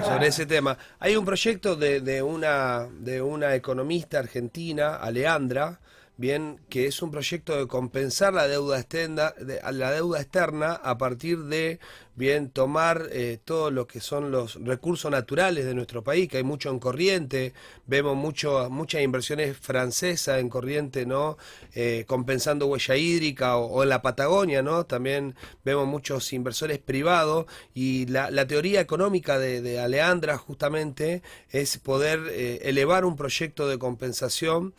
sobre, 0.05 0.27
ese 0.27 0.45
tema. 0.45 0.77
Hay 0.99 1.15
un 1.15 1.25
proyecto 1.25 1.75
de, 1.75 2.01
de, 2.01 2.21
una, 2.21 2.87
de 2.99 3.21
una 3.21 3.55
economista 3.55 4.19
argentina, 4.19 4.95
Aleandra, 4.95 5.79
bien, 6.17 6.59
que 6.69 6.87
es 6.87 7.01
un 7.01 7.11
proyecto 7.11 7.55
de 7.57 7.67
compensar 7.67 8.33
la 8.33 8.47
deuda 8.47 8.79
externa, 8.79 9.33
la 9.71 9.91
deuda 9.91 10.19
externa 10.19 10.73
a 10.73 10.97
partir 10.97 11.43
de 11.43 11.79
bien 12.17 12.49
tomar 12.49 13.09
eh, 13.11 13.37
todo 13.45 13.69
lo 13.69 13.87
que 13.87 14.01
son 14.01 14.31
los 14.31 14.55
recursos 14.55 15.09
naturales 15.11 15.65
de 15.65 15.75
nuestro 15.75 16.03
país, 16.03 16.27
que 16.27 16.37
hay 16.37 16.43
mucho 16.43 16.71
en 16.71 16.79
corriente, 16.79 17.53
vemos 17.85 18.17
mucho, 18.17 18.69
muchas 18.71 19.03
inversiones 19.03 19.55
francesas 19.55 20.39
en 20.39 20.49
corriente, 20.49 21.05
¿no? 21.05 21.37
Eh, 21.75 22.05
compensando 22.07 22.65
huella 22.65 22.97
hídrica 22.97 23.57
o, 23.57 23.83
en 23.83 23.89
la 23.89 24.01
Patagonia, 24.01 24.63
¿no? 24.63 24.85
También 24.87 25.35
vemos 25.63 25.87
muchos 25.87 26.33
inversores 26.33 26.79
privados 26.79 27.45
y 27.75 28.07
la, 28.07 28.47
teoría 28.47 28.81
económica 28.81 29.37
de, 29.37 29.79
Aleandra 29.79 30.37
justamente 30.37 31.21
es 31.51 31.77
poder 31.77 32.21
eh, 32.29 32.59
elevar 32.63 33.05
un 33.05 33.15
proyecto 33.15 33.67
de 33.67 33.77
compensación 33.77 34.73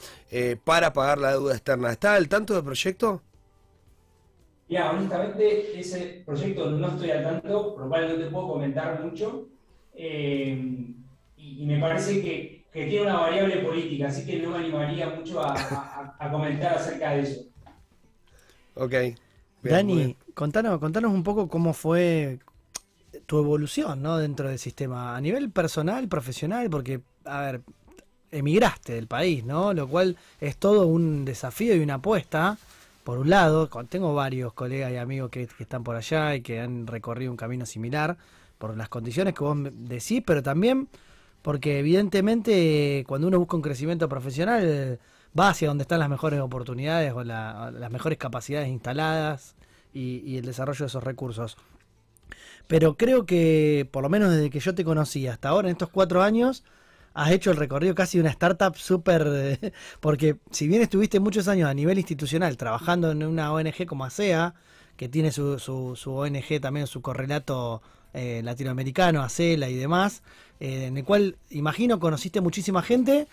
para 0.64 0.92
pagar 0.92 1.18
la 1.18 1.32
deuda 1.32 1.54
externa. 1.54 1.92
¿Está 1.92 2.14
al 2.14 2.28
tanto 2.28 2.54
del 2.54 2.64
proyecto? 2.64 3.22
Ya, 4.68 4.90
honestamente, 4.90 5.80
ese 5.80 6.22
proyecto 6.26 6.70
no 6.70 6.88
estoy 6.88 7.10
al 7.10 7.22
tanto, 7.22 7.74
por 7.74 7.84
lo 7.84 7.88
cual 7.88 8.08
no 8.08 8.24
te 8.24 8.30
puedo 8.30 8.48
comentar 8.48 9.02
mucho. 9.02 9.48
Eh, 9.94 10.92
y, 11.36 11.66
me 11.66 11.80
parece 11.80 12.20
que, 12.20 12.66
tiene 12.72 13.02
una 13.02 13.20
variable 13.20 13.56
política, 13.58 14.08
así 14.08 14.26
que 14.26 14.40
no 14.40 14.50
me 14.50 14.58
animaría 14.58 15.08
mucho 15.08 15.40
a, 15.40 16.16
comentar 16.30 16.74
acerca 16.74 17.12
de 17.12 17.20
eso. 17.22 17.40
Ok. 18.74 18.94
Dani, 19.62 20.16
contanos, 20.34 20.78
contanos 20.78 21.12
un 21.12 21.24
poco 21.24 21.48
cómo 21.48 21.72
fue 21.72 22.38
tu 23.26 23.38
evolución 23.38 24.02
¿no? 24.02 24.18
dentro 24.18 24.48
del 24.48 24.58
sistema, 24.58 25.16
a 25.16 25.20
nivel 25.20 25.50
personal, 25.50 26.08
profesional, 26.08 26.70
porque, 26.70 27.00
a 27.24 27.40
ver, 27.40 27.62
emigraste 28.30 28.94
del 28.94 29.06
país, 29.06 29.44
¿no? 29.44 29.72
Lo 29.72 29.88
cual 29.88 30.16
es 30.40 30.56
todo 30.56 30.86
un 30.86 31.24
desafío 31.24 31.74
y 31.74 31.80
una 31.80 31.94
apuesta 31.94 32.58
por 33.08 33.20
un 33.20 33.30
lado, 33.30 33.70
tengo 33.88 34.12
varios 34.12 34.52
colegas 34.52 34.92
y 34.92 34.98
amigos 34.98 35.30
que, 35.30 35.48
están 35.60 35.82
por 35.82 35.96
allá 35.96 36.34
y 36.34 36.42
que 36.42 36.60
han 36.60 36.86
recorrido 36.86 37.30
un 37.30 37.38
camino 37.38 37.64
similar 37.64 38.18
por 38.58 38.76
las 38.76 38.90
condiciones 38.90 39.32
que 39.32 39.44
vos 39.44 39.56
decís, 39.72 40.22
pero 40.26 40.42
también 40.42 40.90
porque 41.40 41.78
evidentemente 41.78 43.06
cuando 43.08 43.28
uno 43.28 43.38
busca 43.38 43.56
un 43.56 43.62
crecimiento 43.62 44.10
profesional 44.10 44.98
va 45.38 45.48
hacia 45.48 45.68
donde 45.68 45.84
están 45.84 46.00
las 46.00 46.10
mejores 46.10 46.38
oportunidades 46.40 47.14
o 47.14 47.24
las 47.24 47.90
mejores 47.90 48.18
capacidades 48.18 48.68
instaladas 48.68 49.56
y, 49.94 50.36
el 50.36 50.44
desarrollo 50.44 50.80
de 50.80 50.88
esos 50.88 51.02
recursos. 51.02 51.56
Pero 52.66 52.98
creo 52.98 53.24
que, 53.24 53.88
por 53.90 54.02
lo 54.02 54.10
menos 54.10 54.32
desde 54.32 54.50
que 54.50 54.60
yo 54.60 54.74
te 54.74 54.84
conocí 54.84 55.26
hasta 55.28 55.48
ahora, 55.48 55.68
en 55.68 55.72
estos 55.72 55.88
cuatro 55.88 56.22
años, 56.22 56.62
has 57.18 57.32
hecho 57.32 57.50
el 57.50 57.56
recorrido 57.56 57.94
casi 57.94 58.18
de 58.18 58.22
una 58.22 58.30
startup 58.30 58.76
súper... 58.76 59.26
Eh, 59.26 59.72
porque 60.00 60.36
si 60.52 60.68
bien 60.68 60.82
estuviste 60.82 61.18
muchos 61.18 61.48
años 61.48 61.68
a 61.68 61.74
nivel 61.74 61.98
institucional 61.98 62.56
trabajando 62.56 63.10
en 63.10 63.24
una 63.24 63.52
ONG 63.52 63.86
como 63.86 64.04
ASEA, 64.04 64.54
que 64.96 65.08
tiene 65.08 65.32
su, 65.32 65.58
su, 65.58 66.12
ONG 66.12 66.60
también, 66.60 66.86
su 66.86 67.02
correlato 67.02 67.82
eh, 68.14 68.40
latinoamericano, 68.44 69.22
ACELA 69.22 69.68
y 69.68 69.74
demás, 69.74 70.22
eh, 70.60 70.86
en 70.86 70.96
el 70.96 71.04
cual 71.04 71.36
imagino 71.50 71.98
conociste 71.98 72.40
muchísima 72.40 72.82
gente, 72.82 73.26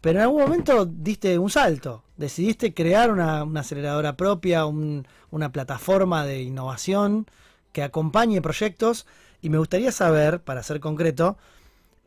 pero 0.00 0.20
en 0.20 0.22
algún 0.22 0.42
momento 0.42 0.86
diste 0.86 1.38
un 1.38 1.50
salto, 1.50 2.04
decidiste 2.16 2.72
crear 2.72 3.10
una, 3.10 3.42
aceleradora 3.58 4.16
propia, 4.16 4.64
una 4.64 5.52
plataforma 5.52 6.24
de 6.24 6.42
innovación 6.42 7.26
que 7.72 7.82
acompañe 7.82 8.40
proyectos. 8.40 9.06
Y 9.40 9.50
me 9.50 9.58
gustaría 9.58 9.92
saber, 9.92 10.40
para 10.40 10.62
ser 10.62 10.80
concreto, 10.80 11.36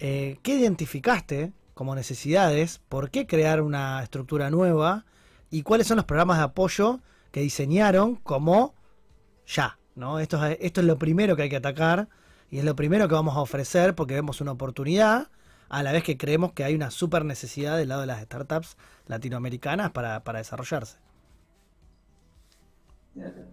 eh, 0.04 0.40
¿qué 0.42 0.56
identificaste 0.56 1.54
como 1.76 1.94
necesidades? 1.94 2.82
¿Por 2.90 3.12
qué 3.12 3.28
crear 3.28 3.62
una 3.62 4.02
estructura 4.02 4.50
nueva? 4.50 5.06
¿Y 5.52 5.62
cuáles 5.62 5.86
son 5.86 5.98
los 5.98 6.06
programas 6.06 6.40
de 6.40 6.44
apoyo 6.46 7.02
que 7.32 7.42
diseñaron 7.42 8.16
como 8.16 8.74
ya? 9.46 9.78
¿no? 9.94 10.20
Esto, 10.20 10.44
es, 10.44 10.58
esto 10.60 10.82
es 10.82 10.88
lo 10.88 10.98
primero 10.98 11.36
que 11.36 11.44
hay 11.44 11.50
que 11.50 11.58
atacar 11.58 12.10
y 12.50 12.58
es 12.58 12.66
lo 12.66 12.76
primero 12.76 13.08
que 13.08 13.14
vamos 13.14 13.38
a 13.38 13.42
ofrecer 13.42 13.94
porque 13.94 14.16
vemos 14.16 14.42
una 14.42 14.54
oportunidad 14.54 15.30
a 15.70 15.84
la 15.84 15.92
vez 15.92 16.04
que 16.04 16.18
creemos 16.18 16.54
que 16.54 16.64
hay 16.64 16.74
una 16.74 16.90
super 16.90 17.24
necesidad 17.24 17.78
del 17.78 17.90
lado 17.90 18.02
de 18.02 18.08
las 18.08 18.24
startups 18.24 18.78
latinoamericanas 19.06 19.92
para 19.92 20.22
desarrollarse. 20.34 20.98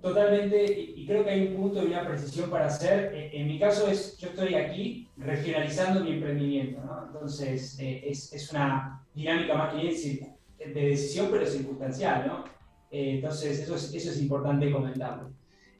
Totalmente, 0.00 0.92
y 0.96 1.04
creo 1.04 1.24
que 1.24 1.30
hay 1.30 1.48
un 1.48 1.56
punto 1.56 1.82
y 1.82 1.86
una 1.86 2.06
precisión 2.06 2.48
para 2.48 2.66
hacer. 2.66 3.12
Eh, 3.12 3.30
en 3.32 3.48
mi 3.48 3.58
caso 3.58 3.88
es, 3.88 4.16
yo 4.16 4.28
estoy 4.28 4.54
aquí 4.54 5.08
regionalizando 5.16 6.04
mi 6.04 6.12
emprendimiento, 6.12 6.80
¿no? 6.84 7.06
Entonces 7.06 7.76
eh, 7.80 8.02
es, 8.08 8.32
es, 8.32 8.50
una 8.52 9.04
dinámica 9.14 9.54
más 9.54 9.74
que 9.74 10.36
de 10.58 10.88
decisión, 10.90 11.28
pero 11.30 11.44
circunstancial, 11.44 12.26
¿no? 12.28 12.44
Eh, 12.92 13.16
entonces 13.16 13.58
eso 13.58 13.74
es, 13.74 13.92
eso 13.92 14.10
es 14.12 14.22
importante 14.22 14.70
comentarlo. 14.70 15.32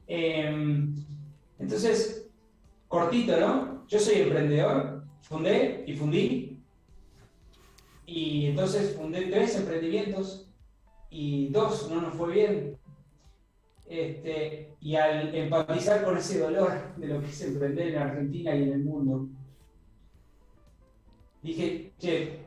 Em, 0.07 0.93
entonces, 1.57 2.27
cortito, 2.89 3.39
¿no? 3.39 3.87
Yo 3.87 3.97
soy 3.97 4.23
emprendedor, 4.23 5.05
fundé 5.21 5.85
y 5.87 5.95
fundí, 5.95 6.59
y 8.05 8.47
entonces 8.47 8.95
fundé 8.95 9.27
tres 9.27 9.55
emprendimientos 9.55 10.51
y 11.09 11.47
dos 11.49 11.89
no 11.89 12.01
nos 12.01 12.15
fue 12.15 12.33
bien 12.33 12.78
este, 13.89 14.75
y 14.81 14.95
al 14.95 15.33
empatizar 15.33 16.03
con 16.03 16.15
ese 16.15 16.39
dolor 16.39 16.95
de 16.95 17.07
lo 17.07 17.19
que 17.19 17.25
es 17.25 17.41
emprender 17.41 17.87
en 17.87 17.97
Argentina 17.97 18.55
y 18.55 18.63
en 18.63 18.73
el 18.73 18.83
mundo, 18.83 19.27
dije, 21.41 21.93
che, 21.97 22.39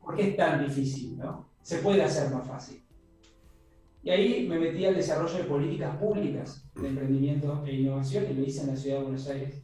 ¿por 0.00 0.14
qué 0.14 0.30
es 0.30 0.36
tan 0.36 0.64
difícil? 0.64 1.18
No? 1.18 1.48
Se 1.62 1.78
puede 1.78 2.02
hacer 2.02 2.32
más 2.32 2.46
fácil. 2.46 2.80
Y 4.04 4.10
ahí 4.10 4.46
me 4.48 4.60
metí 4.60 4.86
al 4.86 4.94
desarrollo 4.94 5.36
de 5.36 5.44
políticas 5.44 5.96
públicas 5.96 6.64
de 6.76 6.88
emprendimiento 6.88 7.64
e 7.66 7.74
innovación 7.74 8.24
y 8.30 8.34
lo 8.34 8.44
hice 8.44 8.62
en 8.62 8.68
la 8.68 8.76
ciudad 8.76 8.98
de 8.98 9.02
Buenos 9.02 9.28
Aires. 9.28 9.62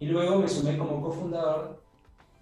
Y 0.00 0.06
luego 0.06 0.38
me 0.38 0.48
sumé 0.48 0.78
como 0.78 1.02
cofundador 1.02 1.82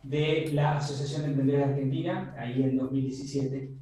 de 0.05 0.51
la 0.55 0.79
Asociación 0.79 1.23
de 1.23 1.29
Emprendedores 1.29 1.67
de 1.67 1.75
Argentina, 1.75 2.35
ahí 2.39 2.63
en 2.63 2.77
2017, 2.77 3.75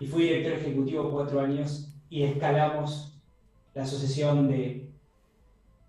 y 0.00 0.06
fui 0.06 0.22
director 0.22 0.52
ejecutivo 0.52 1.10
cuatro 1.10 1.40
años 1.40 1.92
y 2.08 2.22
escalamos 2.22 3.07
la 3.78 3.84
asociación 3.84 4.48
de 4.48 4.90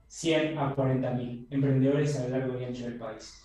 100 0.10 0.60
a 0.60 0.76
40 0.76 1.12
mil 1.14 1.48
emprendedores 1.50 2.20
a 2.20 2.28
lo 2.28 2.38
largo 2.38 2.60
y 2.60 2.64
ancho 2.64 2.84
del 2.84 3.00
país. 3.00 3.42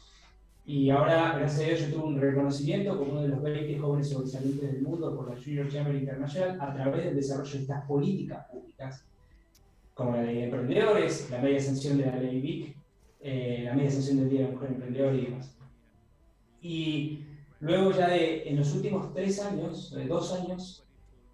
Y 0.66 0.90
ahora, 0.90 1.38
gracias 1.38 1.61
a 1.61 1.64
Dios, 1.64 1.80
yo 1.80 1.94
tuve 1.94 2.04
un 2.04 2.20
reconocimiento 2.20 2.98
como 2.98 3.12
uno 3.12 3.22
de 3.22 3.28
los 3.28 3.42
20 3.42 3.78
jóvenes 3.78 4.11
sobresalientes 4.11 4.70
del 4.70 4.83
mundo 4.83 5.16
por 5.16 5.30
la 5.30 5.42
Junior 5.42 5.66
Chamber 5.70 5.94
International 5.94 6.59
a 6.61 6.74
través 6.74 7.07
del 7.07 7.16
desarrollo 7.16 7.52
de 7.52 7.59
estas 7.59 7.87
políticas 7.87 8.46
públicas, 8.48 9.07
como 9.94 10.14
la 10.14 10.24
ley 10.24 10.37
de 10.37 10.44
emprendedores, 10.44 11.30
la 11.30 11.38
media 11.38 11.61
sanción 11.61 11.96
de 11.96 12.04
la 12.04 12.16
ley 12.16 12.40
BIC, 12.42 12.76
eh, 13.22 13.62
la 13.64 13.72
media 13.72 13.90
sanción 13.90 14.18
del 14.18 14.28
Día 14.28 14.40
de 14.40 14.46
la 14.48 14.52
Mujer 14.52 14.70
Emprendedora 14.72 15.14
y 15.14 15.24
demás. 15.24 15.57
Y 16.61 17.24
luego 17.61 17.92
ya 17.92 18.09
de, 18.11 18.46
en 18.46 18.59
los 18.59 18.74
últimos 18.74 19.14
tres 19.14 19.40
años, 19.40 19.94
de 19.94 20.07
dos 20.07 20.35
años, 20.35 20.83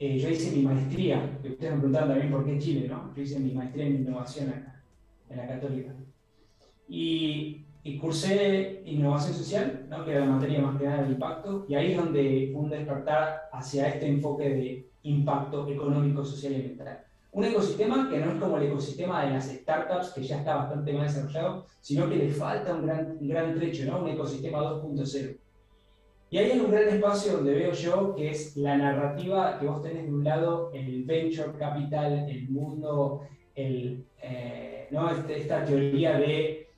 eh, 0.00 0.18
yo 0.18 0.30
hice 0.30 0.56
mi 0.56 0.62
maestría, 0.62 1.38
que 1.42 1.50
ustedes 1.50 1.74
me 1.74 1.78
preguntaban 1.78 2.08
también 2.08 2.32
por 2.32 2.42
qué 2.42 2.58
Chile, 2.58 2.88
¿no? 2.88 3.14
Yo 3.14 3.22
hice 3.22 3.38
mi 3.38 3.52
maestría 3.52 3.84
en 3.84 3.96
innovación 3.96 4.48
acá, 4.48 4.82
en 5.28 5.36
la 5.36 5.46
Católica. 5.46 5.92
Y, 6.88 7.66
cursé 8.00 8.82
innovación 8.86 9.34
social, 9.34 9.86
¿no? 9.90 10.04
que 10.04 10.12
era 10.12 10.20
la 10.20 10.32
materia 10.32 10.62
más 10.62 10.78
que 10.78 10.86
nada 10.86 11.02
del 11.02 11.12
impacto, 11.12 11.66
y 11.68 11.74
ahí 11.74 11.92
es 11.92 11.98
donde 11.98 12.48
fue 12.50 12.62
un 12.62 12.70
despertar 12.70 13.42
hacia 13.52 13.88
este 13.88 14.06
enfoque 14.06 14.48
de 14.48 14.90
impacto 15.02 15.68
económico, 15.68 16.24
social 16.24 16.52
y 16.52 16.56
ambiental. 16.56 17.04
Un 17.32 17.44
ecosistema 17.44 18.08
que 18.08 18.18
no 18.20 18.32
es 18.32 18.40
como 18.40 18.56
el 18.56 18.68
ecosistema 18.68 19.24
de 19.24 19.32
las 19.32 19.48
startups, 19.48 20.14
que 20.14 20.22
ya 20.22 20.38
está 20.38 20.56
bastante 20.56 20.94
más 20.94 21.14
desarrollado, 21.14 21.66
sino 21.80 22.08
que 22.08 22.16
le 22.16 22.30
falta 22.30 22.74
un 22.74 22.86
gran, 22.86 23.18
un 23.20 23.28
gran 23.28 23.54
trecho, 23.54 23.84
¿no? 23.84 24.02
un 24.02 24.08
ecosistema 24.08 24.60
2.0. 24.60 25.36
Y 26.30 26.38
ahí 26.38 26.52
hay 26.52 26.60
un 26.60 26.70
gran 26.70 26.88
espacio 26.88 27.32
donde 27.32 27.54
veo 27.54 27.72
yo 27.72 28.14
que 28.14 28.30
es 28.30 28.56
la 28.56 28.76
narrativa 28.76 29.58
que 29.58 29.66
vos 29.66 29.82
tenés 29.82 30.04
de 30.04 30.12
un 30.12 30.22
lado, 30.22 30.70
el 30.72 31.02
venture 31.04 31.58
capital, 31.58 32.30
el 32.30 32.48
mundo, 32.48 33.22
el, 33.54 34.04
eh, 34.22 34.86
¿no? 34.92 35.10
Este, 35.10 35.38
esta 35.40 35.64
teoría 35.64 36.18
de 36.18 36.68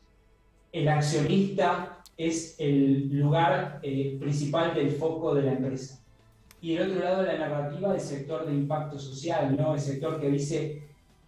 el 0.73 0.88
accionista 0.88 2.03
es 2.17 2.57
el 2.59 3.11
lugar 3.11 3.79
eh, 3.83 4.17
principal 4.19 4.75
del 4.75 4.91
foco 4.91 5.35
de 5.35 5.43
la 5.43 5.53
empresa. 5.53 6.03
Y 6.62 6.77
el 6.77 6.91
otro 6.91 7.05
lado, 7.05 7.23
la 7.25 7.38
narrativa 7.38 7.93
del 7.93 8.01
sector 8.01 8.47
de 8.47 8.55
impacto 8.55 8.99
social, 8.99 9.57
¿no? 9.59 9.75
el 9.75 9.81
sector 9.81 10.21
que 10.21 10.31
dice 10.31 10.83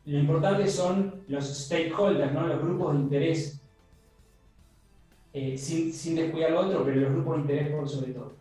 lo 0.07 0.19
importante 0.19 0.69
son 0.69 1.25
los 1.29 1.47
stakeholders, 1.47 2.33
¿no? 2.33 2.47
los 2.47 2.63
grupos 2.63 2.95
de 2.95 3.01
interés, 3.01 3.61
eh, 5.35 5.59
sin, 5.59 5.92
sin, 5.92 6.14
descuidar 6.14 6.53
lo 6.53 6.61
otro, 6.61 6.85
pero 6.85 7.01
los 7.01 7.12
grupos 7.12 7.35
de 7.35 7.40
interés 7.42 7.75
por 7.75 7.88
sobre 7.88 8.12
todo. 8.12 8.33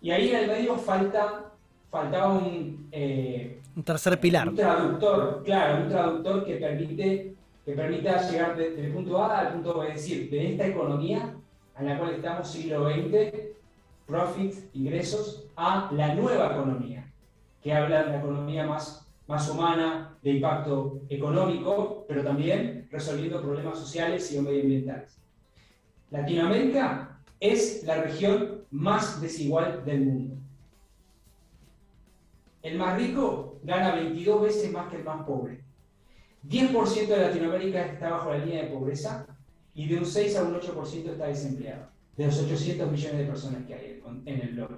Y 0.00 0.10
ahí 0.10 0.30
en 0.30 0.36
el 0.36 0.46
medio 0.48 0.76
falta, 0.76 1.52
faltaba 1.90 2.32
un, 2.32 2.88
eh, 2.90 3.60
un 3.76 3.82
tercer 3.84 4.18
pilar. 4.18 4.48
Un 4.48 4.56
traductor, 4.56 5.42
claro, 5.44 5.84
un 5.84 5.88
traductor 5.90 6.44
que, 6.44 6.56
permite, 6.56 7.34
que 7.64 7.72
permita 7.72 8.28
llegar 8.30 8.56
del 8.56 8.92
punto 8.92 9.22
A 9.22 9.38
al 9.38 9.52
punto 9.52 9.78
B, 9.78 9.88
es 9.88 9.94
decir, 9.94 10.30
de 10.30 10.52
esta 10.52 10.66
economía 10.66 11.34
en 11.78 11.86
la 11.86 11.98
cual 11.98 12.14
estamos 12.14 12.50
siglo 12.50 12.88
XX, 12.88 13.32
profit, 14.06 14.54
ingresos, 14.74 15.46
a 15.56 15.90
la 15.92 16.14
nueva 16.14 16.52
economía, 16.52 17.06
que 17.62 17.72
habla 17.72 18.04
de 18.04 18.10
la 18.10 18.18
economía 18.18 18.66
más, 18.66 19.06
más 19.26 19.48
humana, 19.50 20.16
de 20.22 20.30
impacto 20.32 21.00
económico, 21.08 22.04
pero 22.08 22.22
también 22.22 22.88
resolviendo 22.90 23.42
problemas 23.42 23.78
sociales 23.78 24.32
y 24.32 24.40
medioambientales. 24.40 25.18
Latinoamérica 26.14 27.18
es 27.40 27.82
la 27.82 28.00
región 28.00 28.62
más 28.70 29.20
desigual 29.20 29.84
del 29.84 30.02
mundo. 30.02 30.36
El 32.62 32.78
más 32.78 32.96
rico 32.96 33.58
gana 33.64 33.96
22 33.96 34.42
veces 34.42 34.70
más 34.70 34.88
que 34.90 34.98
el 34.98 35.04
más 35.04 35.24
pobre. 35.26 35.64
10% 36.48 37.08
de 37.08 37.16
Latinoamérica 37.16 37.86
está 37.86 38.10
bajo 38.10 38.30
la 38.30 38.38
línea 38.38 38.62
de 38.62 38.70
pobreza 38.70 39.26
y 39.74 39.88
de 39.88 39.98
un 39.98 40.06
6 40.06 40.36
a 40.36 40.44
un 40.44 40.54
8% 40.54 41.10
está 41.10 41.26
desempleado, 41.26 41.88
de 42.16 42.26
los 42.26 42.38
800 42.38 42.92
millones 42.92 43.18
de 43.18 43.24
personas 43.24 43.66
que 43.66 43.74
hay 43.74 44.02
en 44.24 44.40
el 44.40 44.54
bloque. 44.54 44.76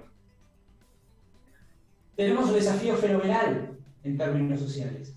Tenemos 2.15 2.47
un 2.47 2.55
desafío 2.55 2.95
fenomenal 2.95 3.77
en 4.03 4.17
términos 4.17 4.59
sociales. 4.59 5.13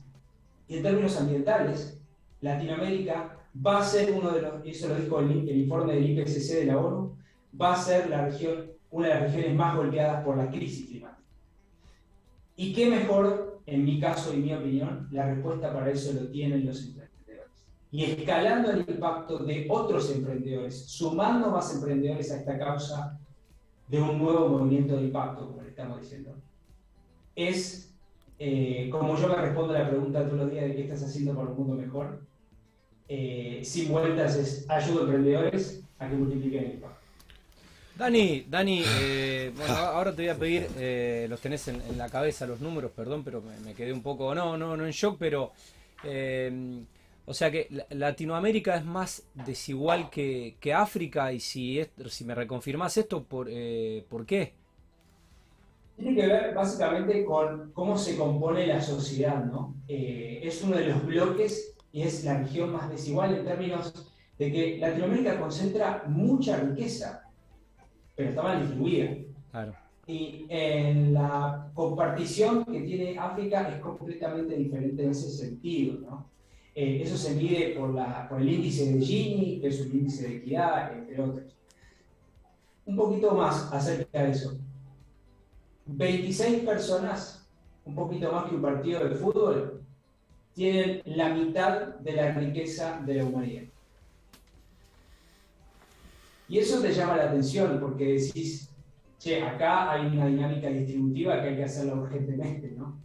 Y 0.68 0.76
en 0.76 0.82
términos 0.82 1.16
ambientales, 1.16 1.98
Latinoamérica 2.42 3.39
va 3.54 3.78
a 3.78 3.84
ser 3.84 4.12
uno 4.12 4.30
de 4.30 4.42
los, 4.42 4.64
y 4.64 4.70
eso 4.70 4.88
lo 4.88 4.96
dijo 4.96 5.20
el, 5.20 5.48
el 5.48 5.56
informe 5.58 5.94
del 5.94 6.10
IPCC 6.10 6.54
de 6.54 6.64
la 6.66 6.78
ONU, 6.78 7.16
va 7.60 7.74
a 7.74 7.76
ser 7.76 8.08
la 8.08 8.26
región, 8.26 8.70
una 8.90 9.08
de 9.08 9.14
las 9.14 9.22
regiones 9.24 9.54
más 9.54 9.76
golpeadas 9.76 10.24
por 10.24 10.36
la 10.36 10.50
crisis 10.50 10.88
climática. 10.88 11.22
Y 12.56 12.72
qué 12.72 12.90
mejor, 12.90 13.60
en 13.66 13.84
mi 13.84 13.98
caso 13.98 14.34
y 14.34 14.38
mi 14.38 14.52
opinión, 14.52 15.08
la 15.10 15.26
respuesta 15.26 15.72
para 15.72 15.90
eso 15.90 16.12
lo 16.12 16.28
tienen 16.28 16.66
los 16.66 16.84
emprendedores. 16.84 17.64
Y 17.90 18.04
escalando 18.04 18.70
el 18.70 18.84
impacto 18.88 19.38
de 19.38 19.66
otros 19.68 20.10
emprendedores, 20.10 20.86
sumando 20.86 21.50
más 21.50 21.74
emprendedores 21.74 22.30
a 22.30 22.36
esta 22.36 22.58
causa 22.58 23.18
de 23.88 24.00
un 24.00 24.18
nuevo 24.18 24.48
movimiento 24.48 24.96
de 24.96 25.04
impacto, 25.04 25.48
como 25.48 25.62
le 25.62 25.70
estamos 25.70 26.00
diciendo, 26.00 26.36
es 27.34 27.90
eh, 28.38 28.88
como 28.90 29.16
yo 29.16 29.28
me 29.28 29.36
respondo 29.36 29.74
a 29.74 29.80
la 29.80 29.88
pregunta 29.88 30.24
todos 30.24 30.38
los 30.38 30.50
días 30.50 30.64
de 30.64 30.74
qué 30.74 30.82
estás 30.84 31.02
haciendo 31.02 31.34
para 31.34 31.50
un 31.50 31.58
mundo 31.58 31.74
mejor, 31.74 32.22
eh, 33.10 33.60
sin 33.62 33.90
vueltas 33.90 34.36
es 34.36 34.64
ayudo 34.70 35.00
a 35.00 35.02
emprendedores 35.02 35.82
a 35.98 36.08
que 36.08 36.14
multipliquen 36.14 36.64
el 36.64 36.70
impacto. 36.72 36.98
Dani, 37.96 38.46
Dani, 38.48 38.82
eh, 39.00 39.52
bueno, 39.54 39.74
ahora 39.74 40.14
te 40.14 40.22
voy 40.22 40.28
a 40.30 40.38
pedir, 40.38 41.28
los 41.28 41.40
tenés 41.40 41.68
en, 41.68 41.98
la 41.98 42.08
cabeza 42.08 42.46
los 42.46 42.60
números, 42.60 42.92
perdón, 42.96 43.22
pero 43.24 43.42
me, 43.64 43.74
quedé 43.74 43.92
un 43.92 44.02
poco, 44.02 44.34
no, 44.34 44.56
no, 44.56 44.76
no 44.76 44.86
en 44.86 44.92
shock, 44.92 45.16
pero, 45.18 45.52
o 47.26 47.34
sea 47.34 47.50
que 47.50 47.68
Latinoamérica 47.90 48.76
es 48.76 48.84
más 48.86 49.24
desigual 49.34 50.08
que, 50.08 50.56
que 50.58 50.72
África 50.72 51.32
y 51.32 51.40
si, 51.40 51.80
es, 51.80 51.90
si 52.08 52.24
me 52.24 52.34
reconfirmás 52.34 52.96
esto, 52.96 53.22
¿por, 53.22 53.50
¿por 54.08 54.24
qué? 54.24 54.54
tiene 56.00 56.20
que 56.20 56.26
ver 56.26 56.54
básicamente 56.54 57.24
con 57.24 57.72
cómo 57.72 57.96
se 57.96 58.16
compone 58.16 58.66
la 58.66 58.80
sociedad, 58.80 59.44
¿no? 59.44 59.74
Eh, 59.86 60.40
es 60.42 60.62
uno 60.62 60.76
de 60.76 60.86
los 60.86 61.04
bloques 61.04 61.74
y 61.92 62.02
es 62.02 62.24
la 62.24 62.38
región 62.38 62.72
más 62.72 62.90
desigual 62.90 63.34
en 63.34 63.44
términos 63.44 63.92
de 64.38 64.52
que 64.52 64.78
Latinoamérica 64.78 65.40
concentra 65.40 66.04
mucha 66.06 66.56
riqueza, 66.58 67.30
pero 68.14 68.30
está 68.30 68.42
mal 68.42 68.60
distribuida. 68.60 69.16
Y 70.06 70.46
en 70.48 71.14
la 71.14 71.70
compartición 71.74 72.64
que 72.64 72.80
tiene 72.80 73.18
África 73.18 73.68
es 73.68 73.80
completamente 73.80 74.56
diferente 74.56 75.04
en 75.04 75.10
ese 75.10 75.30
sentido, 75.30 75.98
¿no? 76.00 76.30
Eh, 76.74 77.02
eso 77.02 77.16
se 77.16 77.34
mide 77.34 77.74
por, 77.76 77.92
la, 77.94 78.28
por 78.28 78.40
el 78.40 78.48
índice 78.48 78.92
de 78.92 79.00
Gini, 79.00 79.60
que 79.60 79.68
es 79.68 79.80
un 79.80 79.90
índice 79.90 80.28
de 80.28 80.36
equidad, 80.36 80.96
entre 80.96 81.20
otros. 81.20 81.56
Un 82.86 82.96
poquito 82.96 83.34
más 83.34 83.72
acerca 83.72 84.22
de 84.22 84.30
eso. 84.30 84.56
26 85.86 86.60
personas, 86.64 87.48
un 87.84 87.94
poquito 87.94 88.32
más 88.32 88.48
que 88.48 88.54
un 88.54 88.62
partido 88.62 89.06
de 89.06 89.14
fútbol, 89.16 89.79
tienen 90.54 91.02
la 91.04 91.34
mitad 91.34 91.96
de 91.98 92.12
la 92.12 92.32
riqueza 92.32 93.00
de 93.04 93.14
la 93.14 93.24
humanidad. 93.24 93.64
Y 96.48 96.58
eso 96.58 96.80
te 96.80 96.92
llama 96.92 97.16
la 97.16 97.24
atención 97.24 97.78
porque 97.80 98.14
decís, 98.14 98.68
che, 99.18 99.42
acá 99.42 99.92
hay 99.92 100.06
una 100.06 100.26
dinámica 100.26 100.68
distributiva 100.68 101.40
que 101.40 101.48
hay 101.48 101.56
que 101.56 101.64
hacerla 101.64 101.94
urgentemente, 101.94 102.72
¿no? 102.76 102.98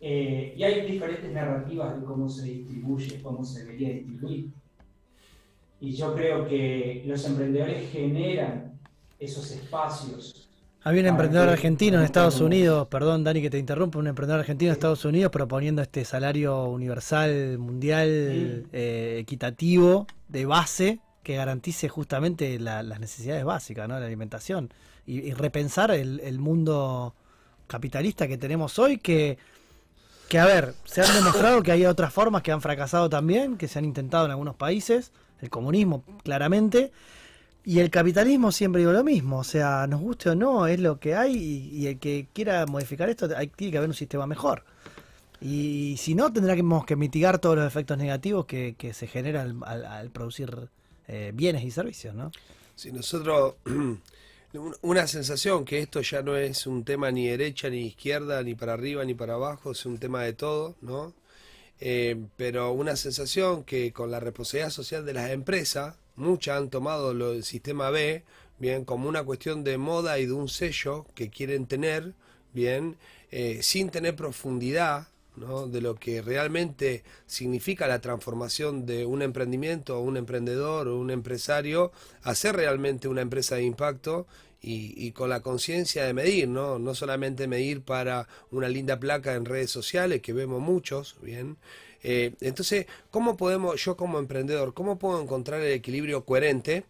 Eh, 0.00 0.54
y 0.54 0.62
hay 0.62 0.90
diferentes 0.90 1.32
narrativas 1.32 1.98
de 1.98 2.04
cómo 2.04 2.28
se 2.28 2.44
distribuye, 2.44 3.22
cómo 3.22 3.42
se 3.42 3.64
debería 3.64 3.88
distribuir. 3.90 4.50
Y 5.80 5.92
yo 5.92 6.14
creo 6.14 6.46
que 6.46 7.02
los 7.06 7.24
emprendedores 7.24 7.90
generan 7.90 8.78
esos 9.18 9.50
espacios 9.50 10.50
había 10.84 11.00
un 11.00 11.08
emprendedor 11.08 11.48
argentino 11.48 11.98
en 11.98 12.04
Estados 12.04 12.42
Unidos, 12.42 12.86
perdón 12.88 13.24
Dani 13.24 13.40
que 13.40 13.48
te 13.48 13.58
interrumpa, 13.58 13.98
un 13.98 14.06
emprendedor 14.06 14.40
argentino 14.40 14.70
en 14.70 14.74
Estados 14.74 15.06
Unidos 15.06 15.32
proponiendo 15.32 15.80
este 15.80 16.04
salario 16.04 16.66
universal, 16.66 17.56
mundial, 17.58 18.66
eh, 18.70 19.16
equitativo, 19.18 20.06
de 20.28 20.44
base, 20.44 21.00
que 21.22 21.36
garantice 21.36 21.88
justamente 21.88 22.60
las 22.60 23.00
necesidades 23.00 23.44
básicas, 23.44 23.88
¿no? 23.88 23.98
la 23.98 24.04
alimentación, 24.04 24.74
y, 25.06 25.32
repensar 25.32 25.90
el, 25.90 26.38
mundo 26.38 27.14
capitalista 27.66 28.28
que 28.28 28.36
tenemos 28.36 28.78
hoy, 28.78 28.98
que, 28.98 29.38
que, 30.28 30.38
a 30.38 30.44
ver, 30.44 30.74
se 30.84 31.00
han 31.00 31.14
demostrado 31.14 31.62
que 31.62 31.72
hay 31.72 31.86
otras 31.86 32.12
formas 32.12 32.42
que 32.42 32.52
han 32.52 32.60
fracasado 32.60 33.08
también, 33.08 33.56
que 33.56 33.68
se 33.68 33.78
han 33.78 33.86
intentado 33.86 34.26
en 34.26 34.32
algunos 34.32 34.54
países, 34.54 35.12
el 35.40 35.48
comunismo 35.48 36.04
claramente, 36.22 36.92
y 37.66 37.78
el 37.78 37.90
capitalismo 37.90 38.52
siempre 38.52 38.80
digo 38.80 38.92
lo 38.92 39.02
mismo, 39.02 39.38
o 39.38 39.44
sea, 39.44 39.86
nos 39.86 40.00
guste 40.00 40.30
o 40.30 40.34
no, 40.34 40.66
es 40.66 40.78
lo 40.78 41.00
que 41.00 41.14
hay 41.14 41.34
y, 41.72 41.86
el 41.86 41.98
que 41.98 42.26
quiera 42.32 42.66
modificar 42.66 43.08
esto, 43.08 43.28
hay, 43.34 43.46
tiene 43.48 43.70
que 43.70 43.78
haber 43.78 43.88
un 43.88 43.96
sistema 43.96 44.26
mejor. 44.26 44.64
Y 45.40 45.96
si 45.98 46.14
no, 46.14 46.32
tendremos 46.32 46.84
que 46.84 46.94
mitigar 46.94 47.38
todos 47.38 47.56
los 47.56 47.66
efectos 47.66 47.96
negativos 47.96 48.44
que, 48.46 48.92
se 48.92 49.06
generan 49.06 49.62
al, 49.64 50.10
producir 50.10 50.68
eh, 51.08 51.32
bienes 51.34 51.64
y 51.64 51.70
servicios, 51.70 52.14
¿no? 52.14 52.32
Si 52.74 52.92
nosotros, 52.92 53.54
una 54.82 55.06
sensación 55.06 55.64
que 55.64 55.78
esto 55.78 56.02
ya 56.02 56.22
no 56.22 56.36
es 56.36 56.66
un 56.66 56.84
tema 56.84 57.10
ni 57.10 57.28
derecha 57.28 57.70
ni 57.70 57.86
izquierda, 57.86 58.42
ni 58.42 58.54
para 58.54 58.74
arriba 58.74 59.04
ni 59.04 59.14
para 59.14 59.34
abajo, 59.34 59.72
es 59.72 59.86
un 59.86 59.98
tema 59.98 60.22
de 60.22 60.34
todo, 60.34 60.76
¿no? 60.82 61.14
Eh, 61.80 62.26
pero 62.36 62.72
una 62.72 62.96
sensación 62.96 63.64
que 63.64 63.92
con 63.92 64.10
la 64.10 64.20
responsabilidad 64.20 64.70
social 64.70 65.04
de 65.04 65.14
las 65.14 65.30
empresas, 65.30 65.96
muchas 66.16 66.58
han 66.58 66.70
tomado 66.70 67.14
del 67.14 67.44
sistema 67.44 67.90
B, 67.90 68.24
bien, 68.58 68.84
como 68.84 69.08
una 69.08 69.24
cuestión 69.24 69.64
de 69.64 69.78
moda 69.78 70.18
y 70.18 70.26
de 70.26 70.32
un 70.32 70.48
sello 70.48 71.06
que 71.14 71.30
quieren 71.30 71.66
tener, 71.66 72.14
bien, 72.52 72.96
eh, 73.30 73.60
sin 73.62 73.90
tener 73.90 74.14
profundidad 74.14 75.08
¿no? 75.36 75.66
de 75.66 75.80
lo 75.80 75.96
que 75.96 76.22
realmente 76.22 77.02
significa 77.26 77.88
la 77.88 78.00
transformación 78.00 78.86
de 78.86 79.04
un 79.04 79.22
emprendimiento 79.22 79.98
un 79.98 80.16
emprendedor 80.16 80.86
o 80.88 80.98
un 80.98 81.10
empresario 81.10 81.90
a 82.22 82.34
ser 82.34 82.54
realmente 82.56 83.08
una 83.08 83.22
empresa 83.22 83.56
de 83.56 83.64
impacto 83.64 84.26
y, 84.62 84.94
y 84.96 85.12
con 85.12 85.28
la 85.28 85.40
conciencia 85.40 86.04
de 86.04 86.14
medir, 86.14 86.48
¿no? 86.48 86.78
no 86.78 86.94
solamente 86.94 87.48
medir 87.48 87.82
para 87.82 88.28
una 88.50 88.68
linda 88.68 88.98
placa 88.98 89.34
en 89.34 89.44
redes 89.44 89.70
sociales, 89.70 90.22
que 90.22 90.32
vemos 90.32 90.62
muchos, 90.62 91.16
bien, 91.20 91.58
eh, 92.04 92.34
entonces, 92.40 92.86
¿cómo 93.10 93.36
podemos, 93.36 93.82
yo 93.82 93.96
como 93.96 94.18
emprendedor, 94.18 94.74
cómo 94.74 94.98
puedo 94.98 95.20
encontrar 95.20 95.60
el 95.62 95.72
equilibrio 95.72 96.24
coherente 96.24 96.84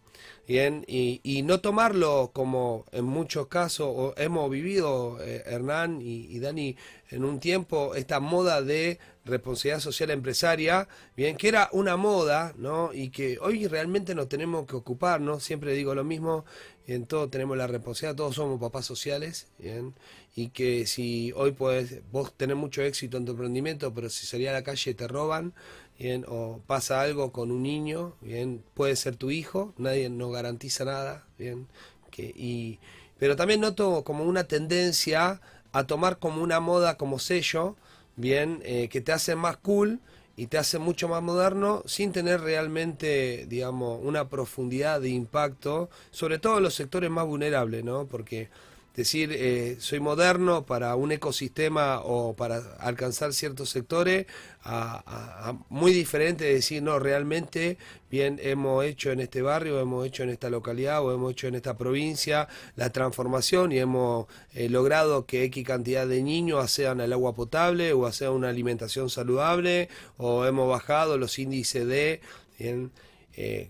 Bien, 0.47 0.85
y, 0.87 1.41
no 1.43 1.59
tomarlo 1.59 2.29
como 2.31 2.85
en 2.91 3.05
muchos 3.05 3.47
casos 3.47 4.13
hemos 4.17 4.49
vivido, 4.51 5.17
eh, 5.21 5.43
Hernán 5.47 6.01
y, 6.01 6.27
y 6.29 6.39
Dani, 6.39 6.77
en 7.09 7.25
un 7.25 7.39
tiempo, 7.39 7.95
esta 7.95 8.19
moda 8.19 8.61
de 8.61 8.99
responsabilidad 9.25 9.79
social 9.79 10.11
empresaria, 10.11 10.87
bien, 11.17 11.35
que 11.35 11.47
era 11.47 11.69
una 11.71 11.97
moda, 11.97 12.53
¿no? 12.57 12.93
Y 12.93 13.09
que 13.09 13.39
hoy 13.39 13.67
realmente 13.67 14.13
nos 14.13 14.29
tenemos 14.29 14.67
que 14.67 14.75
ocupar, 14.75 15.19
¿no? 15.19 15.39
Siempre 15.39 15.73
digo 15.73 15.95
lo 15.95 16.03
mismo, 16.03 16.45
en 16.87 17.05
todo 17.05 17.29
tenemos 17.29 17.57
la 17.57 17.67
responsabilidad, 17.67 18.15
todos 18.15 18.35
somos 18.35 18.59
papás 18.59 18.85
sociales, 18.85 19.47
bien, 19.57 19.93
y 20.35 20.49
que 20.49 20.85
si 20.85 21.31
hoy 21.35 21.51
puedes, 21.51 22.01
vos 22.11 22.33
tenés 22.35 22.55
mucho 22.57 22.81
éxito 22.81 23.17
en 23.17 23.25
tu 23.25 23.31
emprendimiento, 23.31 23.93
pero 23.93 24.09
si 24.09 24.27
salís 24.27 24.49
a 24.49 24.53
la 24.53 24.63
calle 24.63 24.93
te 24.93 25.07
roban, 25.07 25.53
bien, 25.97 26.25
o 26.27 26.61
pasa 26.67 27.01
algo 27.01 27.31
con 27.31 27.51
un 27.51 27.63
niño, 27.63 28.15
bien, 28.21 28.63
puede 28.73 28.95
ser 28.95 29.15
tu 29.15 29.31
hijo, 29.31 29.73
nadie 29.77 30.09
nos 30.09 30.31
garantiza 30.31 30.85
nada, 30.85 31.25
bien, 31.37 31.67
que, 32.11 32.33
y, 32.35 32.79
pero 33.17 33.35
también 33.35 33.61
noto 33.61 34.03
como 34.03 34.23
una 34.23 34.43
tendencia 34.45 35.41
a 35.71 35.87
tomar 35.87 36.19
como 36.19 36.41
una 36.43 36.59
moda 36.59 36.97
como 36.97 37.19
sello, 37.19 37.75
bien, 38.15 38.61
eh, 38.63 38.89
que 38.89 39.01
te 39.01 39.11
hace 39.11 39.35
más 39.35 39.57
cool 39.57 39.99
y 40.37 40.47
te 40.47 40.57
hace 40.57 40.79
mucho 40.79 41.07
más 41.07 41.23
moderno 41.23 41.81
sin 41.85 42.11
tener 42.11 42.41
realmente, 42.41 43.45
digamos, 43.47 43.99
una 44.03 44.27
profundidad 44.27 44.99
de 45.01 45.09
impacto, 45.09 45.89
sobre 46.11 46.39
todo 46.39 46.57
en 46.57 46.63
los 46.63 46.75
sectores 46.75 47.09
más 47.09 47.25
vulnerables, 47.25 47.83
¿no? 47.83 48.05
Porque 48.05 48.49
decir 48.95 49.31
eh, 49.33 49.75
soy 49.79 49.99
moderno 49.99 50.65
para 50.65 50.95
un 50.95 51.11
ecosistema 51.11 51.99
o 52.01 52.35
para 52.35 52.57
alcanzar 52.79 53.33
ciertos 53.33 53.69
sectores, 53.69 54.25
a, 54.63 55.55
muy 55.69 55.93
diferente 55.93 56.45
de 56.45 56.55
decir, 56.55 56.81
no, 56.81 56.97
realmente 56.97 57.77
bien 58.09 58.39
hemos 58.41 58.83
hecho 58.83 59.11
en 59.11 59.19
este 59.19 59.41
barrio, 59.41 59.79
hemos 59.79 60.07
hecho 60.07 60.23
en 60.23 60.29
esta 60.29 60.49
localidad 60.49 61.03
o 61.03 61.13
hemos 61.13 61.33
hecho 61.33 61.47
en 61.47 61.55
esta 61.55 61.77
provincia 61.77 62.47
la 62.75 62.89
transformación 62.91 63.71
y 63.71 63.79
hemos 63.79 64.27
eh, 64.53 64.69
logrado 64.69 65.25
que 65.25 65.43
X 65.43 65.65
cantidad 65.65 66.07
de 66.07 66.23
niños 66.23 66.63
accedan 66.63 67.01
al 67.01 67.13
agua 67.13 67.35
potable 67.35 67.93
o 67.93 68.07
accedan 68.07 68.33
una 68.33 68.49
alimentación 68.49 69.09
saludable 69.09 69.89
o 70.17 70.45
hemos 70.45 70.69
bajado 70.69 71.17
los 71.17 71.37
índices 71.37 71.85
de... 71.87 72.21
bien, 72.57 72.91
eh, 73.37 73.69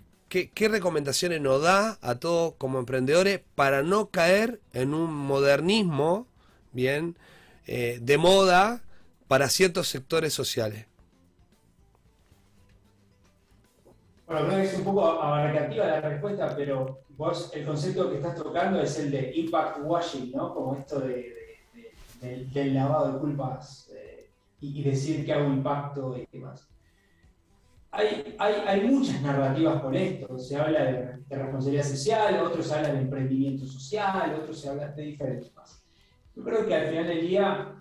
¿Qué, 0.53 0.67
recomendaciones 0.67 1.39
nos 1.41 1.61
da 1.61 1.97
a 2.01 2.15
todos 2.19 2.55
como 2.57 2.79
emprendedores 2.79 3.41
para 3.55 3.83
no 3.83 4.09
caer 4.09 4.59
en 4.73 4.93
un 4.93 5.13
modernismo, 5.13 6.27
bien, 6.73 7.17
eh, 7.67 7.99
de 8.01 8.17
moda 8.17 8.83
para 9.27 9.49
ciertos 9.49 9.87
sectores 9.87 10.33
sociales? 10.33 10.87
Bueno, 14.27 14.47
creo 14.47 14.57
que 14.57 14.63
es 14.67 14.73
un 14.77 14.83
poco 14.83 15.05
abarcativa 15.21 15.85
la 15.85 16.01
respuesta, 16.01 16.55
pero 16.55 17.03
vos 17.09 17.51
el 17.53 17.65
concepto 17.65 18.09
que 18.09 18.15
estás 18.17 18.35
tocando 18.35 18.81
es 18.81 18.97
el 18.99 19.11
de 19.11 19.31
impact 19.35 19.79
washing, 19.83 20.31
¿no? 20.31 20.53
Como 20.53 20.75
esto 20.77 20.99
de, 20.99 21.13
de- 21.15 21.69
de- 21.73 22.27
del, 22.27 22.51
del 22.53 22.73
lavado 22.73 23.13
de 23.13 23.19
culpas 23.19 23.89
eh, 23.95 24.31
y, 24.59 24.81
y 24.81 24.83
decir 24.83 25.25
que 25.25 25.33
hago 25.33 25.45
impacto 25.51 26.17
y 26.17 26.25
demás. 26.31 26.74
Hay, 27.95 28.35
hay, 28.37 28.53
hay 28.67 28.81
muchas 28.87 29.21
narrativas 29.21 29.81
con 29.81 29.95
esto. 29.95 30.37
Se 30.37 30.57
habla 30.57 30.83
de, 30.83 31.17
de 31.27 31.35
responsabilidad 31.35 31.85
social, 31.85 32.39
otros 32.43 32.71
hablan 32.71 32.93
de 32.93 33.01
emprendimiento 33.01 33.65
social, 33.65 34.35
otros 34.41 34.59
se 34.59 34.69
habla 34.69 34.87
de 34.89 35.03
diferentes 35.03 35.49
cosas. 35.51 35.83
Yo 36.35 36.43
creo 36.43 36.67
que 36.67 36.75
al 36.75 36.87
final 36.87 37.07
del 37.07 37.21
día, 37.27 37.75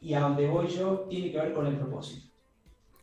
y 0.00 0.14
a 0.14 0.20
donde 0.20 0.48
voy 0.48 0.66
yo, 0.68 1.00
tiene 1.10 1.30
que 1.30 1.38
ver 1.38 1.52
con 1.52 1.66
el 1.66 1.76
propósito. 1.76 2.28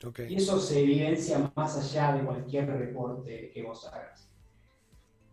Ok. 0.06 0.22
Y 0.30 0.36
eso 0.36 0.60
se 0.60 0.82
evidencia 0.82 1.52
más 1.56 1.78
allá 1.78 2.16
de 2.16 2.24
cualquier 2.24 2.68
reporte 2.68 3.52
que 3.54 3.64
vos 3.64 3.86
hagas. 3.88 4.30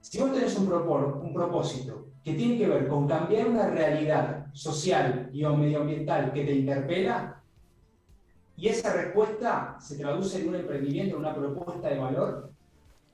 Si 0.00 0.18
vos 0.18 0.32
tenés 0.32 0.58
un, 0.58 0.68
propor- 0.68 1.20
un 1.22 1.32
propósito 1.32 2.08
que 2.22 2.34
tiene 2.34 2.58
que 2.58 2.68
ver 2.68 2.87
con 2.88 3.08
cambiar 3.08 3.48
una 3.48 3.68
realidad 3.68 4.46
social 4.52 5.30
y 5.32 5.44
o 5.44 5.56
medioambiental 5.56 6.32
que 6.32 6.44
te 6.44 6.52
interpela, 6.54 7.42
y 8.56 8.68
esa 8.68 8.92
respuesta 8.92 9.76
se 9.80 9.98
traduce 9.98 10.40
en 10.40 10.48
un 10.48 10.54
emprendimiento, 10.56 11.16
en 11.16 11.20
una 11.20 11.34
propuesta 11.34 11.88
de 11.88 11.98
valor, 11.98 12.50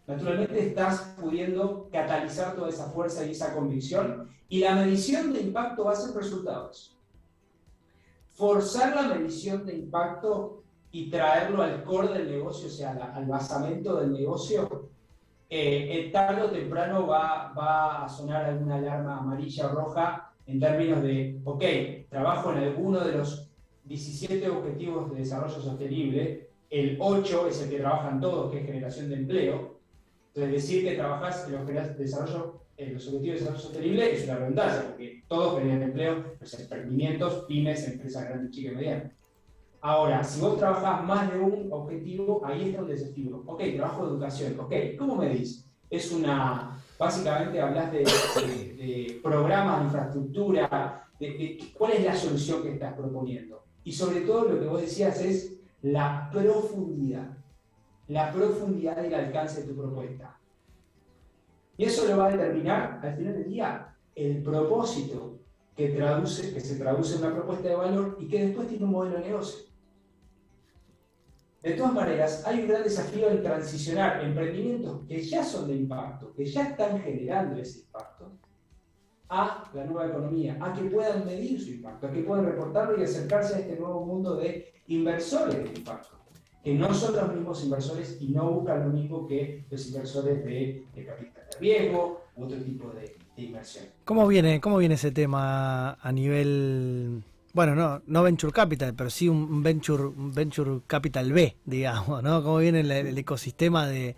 naturalmente 0.06 0.68
estás 0.68 1.14
pudiendo 1.20 1.88
catalizar 1.90 2.54
toda 2.54 2.68
esa 2.68 2.90
fuerza 2.90 3.24
y 3.24 3.30
esa 3.30 3.54
convicción, 3.54 4.28
y 4.48 4.60
la 4.60 4.74
medición 4.74 5.32
de 5.32 5.40
impacto 5.40 5.84
va 5.84 5.92
a 5.92 5.96
ser 5.96 6.14
resultados. 6.14 6.96
Forzar 8.34 8.94
la 8.96 9.14
medición 9.14 9.64
de 9.66 9.76
impacto 9.76 10.62
y 10.92 11.08
traerlo 11.08 11.62
al 11.62 11.84
core 11.84 12.08
del 12.08 12.30
negocio, 12.30 12.66
o 12.66 12.70
sea, 12.70 13.12
al 13.14 13.26
basamento 13.26 13.96
del 13.96 14.12
negocio, 14.12 14.90
eh, 15.48 16.06
eh, 16.06 16.10
tarde 16.12 16.42
o 16.42 16.50
temprano 16.50 17.06
va, 17.06 17.52
va 17.52 18.04
a 18.04 18.08
sonar 18.08 18.44
alguna 18.44 18.76
alarma 18.76 19.18
amarilla 19.18 19.66
o 19.66 19.74
roja 19.74 20.32
en 20.46 20.60
términos 20.60 21.02
de, 21.02 21.40
ok, 21.44 21.64
trabajo 22.08 22.52
en 22.52 22.58
alguno 22.58 23.00
de 23.00 23.12
los 23.12 23.49
17 23.90 24.48
objetivos 24.48 25.10
de 25.10 25.18
desarrollo 25.18 25.60
sostenible, 25.60 26.48
el 26.70 26.96
8 27.00 27.48
es 27.48 27.62
el 27.62 27.70
que 27.70 27.80
trabajan 27.80 28.20
todos, 28.20 28.52
que 28.52 28.60
es 28.60 28.66
generación 28.66 29.08
de 29.08 29.16
empleo. 29.16 29.80
Entonces, 30.28 30.52
decir 30.52 30.84
que 30.84 30.94
trabajas 30.94 31.48
en 31.48 31.54
los, 31.54 31.98
desarrollo, 31.98 32.60
en 32.76 32.94
los 32.94 33.08
objetivos 33.08 33.34
de 33.34 33.40
desarrollo 33.40 33.62
sostenible 33.62 34.12
es 34.12 34.24
una 34.24 34.36
redundancia, 34.36 34.86
porque 34.86 35.24
todos 35.26 35.58
generan 35.58 35.82
empleo, 35.82 36.24
los 36.38 36.60
emprendimientos, 36.60 37.44
pymes, 37.48 37.88
empresas 37.88 38.28
grandes, 38.28 38.52
chicas 38.52 38.72
y 38.74 38.76
medianas. 38.76 39.12
Ahora, 39.80 40.22
si 40.22 40.40
vos 40.40 40.56
trabajás 40.56 41.04
más 41.04 41.32
de 41.32 41.40
un 41.40 41.68
objetivo, 41.72 42.42
ahí 42.44 42.68
está 42.68 42.82
un 42.82 42.88
desafío. 42.88 43.42
Ok, 43.44 43.60
trabajo 43.74 44.06
de 44.06 44.12
educación. 44.12 44.60
Ok, 44.60 44.72
¿cómo 44.96 45.16
medís? 45.16 45.66
Es 45.88 46.12
una. 46.12 46.80
Básicamente 46.96 47.60
hablas 47.60 47.90
de, 47.90 48.04
programas 49.20 49.80
de 49.80 49.84
infraestructura, 49.86 51.08
cuál 51.76 51.92
es 51.92 52.04
la 52.04 52.14
solución 52.14 52.62
que 52.62 52.72
estás 52.74 52.92
proponiendo. 52.92 53.69
Y 53.84 53.92
sobre 53.92 54.20
todo 54.22 54.44
lo 54.44 54.60
que 54.60 54.66
vos 54.66 54.80
decías 54.80 55.20
es 55.20 55.54
la 55.82 56.28
profundidad. 56.32 57.36
La 58.08 58.32
profundidad 58.32 59.02
y 59.02 59.06
el 59.06 59.14
alcance 59.14 59.62
de 59.62 59.68
tu 59.68 59.76
propuesta. 59.76 60.38
Y 61.76 61.84
eso 61.84 62.06
lo 62.06 62.18
va 62.18 62.26
a 62.26 62.30
determinar 62.30 63.00
al 63.02 63.16
final 63.16 63.32
del 63.34 63.48
día 63.48 63.96
el 64.14 64.42
propósito 64.42 65.38
que, 65.74 65.90
traduce, 65.90 66.52
que 66.52 66.60
se 66.60 66.76
traduce 66.76 67.14
en 67.14 67.24
una 67.24 67.34
propuesta 67.34 67.68
de 67.68 67.74
valor 67.74 68.18
y 68.20 68.28
que 68.28 68.46
después 68.46 68.68
tiene 68.68 68.84
un 68.84 68.90
modelo 68.90 69.16
de 69.16 69.24
negocio. 69.24 69.70
De 71.62 71.72
todas 71.72 71.92
maneras, 71.92 72.42
hay 72.46 72.60
un 72.60 72.68
gran 72.68 72.82
desafío 72.82 73.30
en 73.30 73.42
transicionar 73.42 74.24
emprendimientos 74.24 75.06
que 75.06 75.22
ya 75.22 75.44
son 75.44 75.68
de 75.68 75.76
impacto, 75.76 76.32
que 76.34 76.46
ya 76.46 76.68
están 76.68 77.00
generando 77.00 77.60
ese 77.60 77.80
impacto, 77.80 78.32
a 79.30 79.70
la 79.74 79.84
nueva 79.84 80.08
economía, 80.08 80.58
a 80.60 80.72
que 80.72 80.82
puedan 80.82 81.24
medir 81.24 81.60
su 81.60 81.70
impacto, 81.70 82.08
a 82.08 82.10
que 82.10 82.22
puedan 82.22 82.46
reportarlo 82.46 83.00
y 83.00 83.04
acercarse 83.04 83.54
a 83.54 83.58
este 83.60 83.76
nuevo 83.76 84.04
mundo 84.04 84.36
de 84.36 84.74
inversores 84.88 85.54
de 85.54 85.78
impacto, 85.78 86.16
que 86.64 86.74
no 86.74 86.92
son 86.92 87.14
los 87.14 87.32
mismos 87.32 87.64
inversores 87.64 88.18
y 88.20 88.28
no 88.28 88.50
buscan 88.50 88.88
lo 88.88 88.90
mismo 88.90 89.26
que 89.28 89.64
los 89.70 89.86
inversores 89.86 90.44
de, 90.44 90.84
capital 91.06 91.44
de 91.52 91.58
riesgo 91.60 92.24
u 92.36 92.44
otro 92.44 92.58
tipo 92.58 92.90
de, 92.90 93.16
inversión. 93.36 93.86
¿Cómo 94.04 94.26
viene, 94.26 94.60
¿Cómo 94.60 94.76
viene 94.76 94.96
ese 94.96 95.12
tema 95.12 95.92
a 95.92 96.12
nivel, 96.12 97.22
bueno, 97.54 97.74
no, 97.74 98.02
no 98.06 98.22
venture 98.22 98.52
capital, 98.52 98.94
pero 98.94 99.08
sí 99.10 99.28
un 99.28 99.62
venture, 99.62 100.10
venture 100.14 100.80
capital 100.86 101.32
B, 101.32 101.56
digamos, 101.64 102.22
¿no? 102.22 102.42
¿Cómo 102.42 102.58
viene 102.58 102.80
el, 102.80 103.16
ecosistema 103.16 103.86
de, 103.86 104.16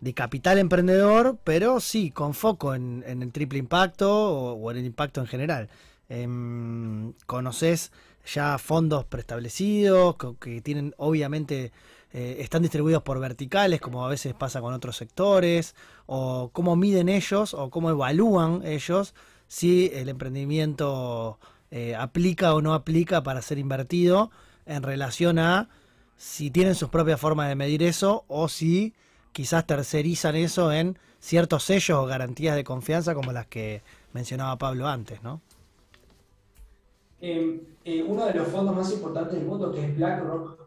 de 0.00 0.14
capital 0.14 0.58
emprendedor, 0.58 1.38
pero 1.44 1.80
sí 1.80 2.10
con 2.10 2.34
foco 2.34 2.74
en, 2.74 3.04
el 3.06 3.32
triple 3.32 3.58
impacto 3.58 4.54
o, 4.54 4.70
en 4.70 4.78
el 4.78 4.86
impacto 4.86 5.20
en 5.20 5.26
general? 5.26 5.68
Em, 6.08 7.12
¿Conoces 7.26 7.92
ya 8.26 8.58
fondos 8.58 9.04
preestablecidos 9.04 10.16
que 10.40 10.60
tienen 10.60 10.94
obviamente 10.98 11.72
eh, 12.12 12.38
están 12.40 12.62
distribuidos 12.62 13.02
por 13.02 13.20
verticales, 13.20 13.80
como 13.80 14.04
a 14.04 14.08
veces 14.08 14.32
pasa 14.32 14.60
con 14.60 14.72
otros 14.72 14.96
sectores, 14.96 15.74
o 16.06 16.50
cómo 16.52 16.74
miden 16.74 17.08
ellos 17.08 17.52
o 17.52 17.68
cómo 17.68 17.90
evalúan 17.90 18.62
ellos 18.64 19.14
si 19.48 19.90
el 19.92 20.08
emprendimiento 20.08 21.38
eh, 21.70 21.94
aplica 21.94 22.54
o 22.54 22.62
no 22.62 22.74
aplica 22.74 23.22
para 23.22 23.42
ser 23.42 23.58
invertido 23.58 24.30
en 24.64 24.82
relación 24.82 25.38
a 25.38 25.68
si 26.16 26.50
tienen 26.50 26.74
sus 26.74 26.88
propias 26.88 27.20
formas 27.20 27.48
de 27.48 27.54
medir 27.54 27.82
eso 27.82 28.24
o 28.28 28.48
si 28.48 28.94
quizás 29.36 29.66
tercerizan 29.66 30.34
eso 30.34 30.72
en 30.72 30.96
ciertos 31.20 31.64
sellos 31.64 31.98
o 31.98 32.06
garantías 32.06 32.56
de 32.56 32.64
confianza 32.64 33.14
como 33.14 33.32
las 33.32 33.46
que 33.46 33.82
mencionaba 34.14 34.56
Pablo 34.56 34.88
antes, 34.88 35.22
¿no? 35.22 35.42
Eh, 37.20 37.60
eh, 37.84 38.02
uno 38.02 38.24
de 38.24 38.32
los 38.32 38.48
fondos 38.48 38.74
más 38.74 38.90
importantes 38.90 39.34
del 39.34 39.44
mundo, 39.44 39.70
que 39.70 39.84
es 39.84 39.94
BlackRock, 39.94 40.58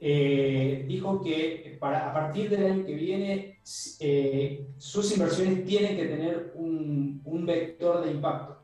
eh, 0.00 0.86
dijo 0.88 1.22
que 1.22 1.78
a 1.80 2.12
partir 2.12 2.50
del 2.50 2.66
año 2.66 2.84
que 2.84 2.94
viene 2.94 3.60
eh, 4.00 4.66
sus 4.76 5.12
inversiones 5.12 5.64
tienen 5.64 5.96
que 5.96 6.06
tener 6.06 6.52
un 6.56 7.46
vector 7.46 8.04
de 8.04 8.10
impacto. 8.10 8.59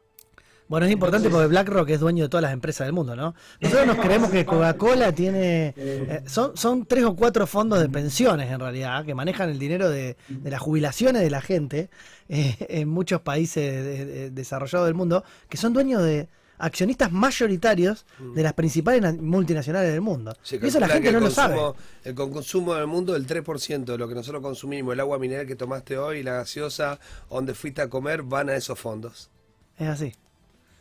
Bueno, 0.69 0.87
es 0.87 0.93
importante 0.93 1.29
porque 1.31 1.47
BlackRock 1.47 1.89
es 1.91 2.01
dueño 2.01 2.25
de 2.25 2.29
todas 2.29 2.43
las 2.43 2.53
empresas 2.53 2.87
del 2.87 2.93
mundo, 2.93 3.15
¿no? 3.15 3.35
Nosotros 3.61 3.87
nos 3.87 3.97
creemos 3.99 4.31
que 4.31 4.45
Coca-Cola 4.45 5.13
tiene... 5.13 5.75
eh, 5.77 6.23
son, 6.27 6.57
son 6.57 6.87
tres 6.87 7.05
o 7.05 7.15
cuatro 7.15 7.47
fondos 7.47 7.79
de 7.81 7.89
pensiones 7.89 8.51
en 8.51 8.59
realidad, 8.59 9.05
que 9.05 9.15
manejan 9.15 9.49
el 9.51 9.59
dinero 9.61 9.89
de, 9.89 10.17
de 10.29 10.51
las 10.51 10.61
jubilaciones 10.61 11.23
de 11.23 11.31
la 11.31 11.41
gente 11.41 11.89
eh, 12.29 12.57
en 12.69 12.89
muchos 12.89 13.21
países 13.21 13.85
de- 13.85 14.05
de- 14.05 14.31
desarrollados 14.31 14.87
del 14.89 14.95
mundo, 14.95 15.23
que 15.49 15.57
son 15.57 15.73
dueños 15.73 16.03
de 16.03 16.29
accionistas 16.59 17.13
mayoritarios 17.13 18.07
de 18.35 18.43
las 18.43 18.55
principales 18.55 19.03
na- 19.03 19.13
multinacionales 19.13 19.93
del 19.93 20.01
mundo. 20.01 20.35
Y 20.67 20.69
eso 20.69 20.81
la 20.81 20.87
gente 20.95 21.13
no 21.13 21.21
lo 21.21 21.27
sabe. 21.35 21.55
El 22.03 22.15
consumo 22.15 22.75
del 22.75 22.87
mundo, 22.87 23.15
el 23.15 23.27
3% 23.27 23.85
de 23.85 23.99
lo 23.99 24.09
que 24.09 24.15
nosotros 24.15 24.43
consumimos, 24.43 24.95
el 24.95 25.01
agua 25.01 25.19
mineral 25.19 25.47
que 25.47 25.55
tomaste 25.55 25.97
hoy, 25.99 26.23
la 26.23 26.33
gaseosa, 26.33 26.99
donde 27.31 27.55
fuiste 27.55 27.83
a 27.83 27.89
comer, 27.89 28.23
van 28.23 28.49
a 28.49 28.57
esos 28.57 28.79
fondos. 28.79 29.31
Es 29.79 29.87
así. 29.89 30.13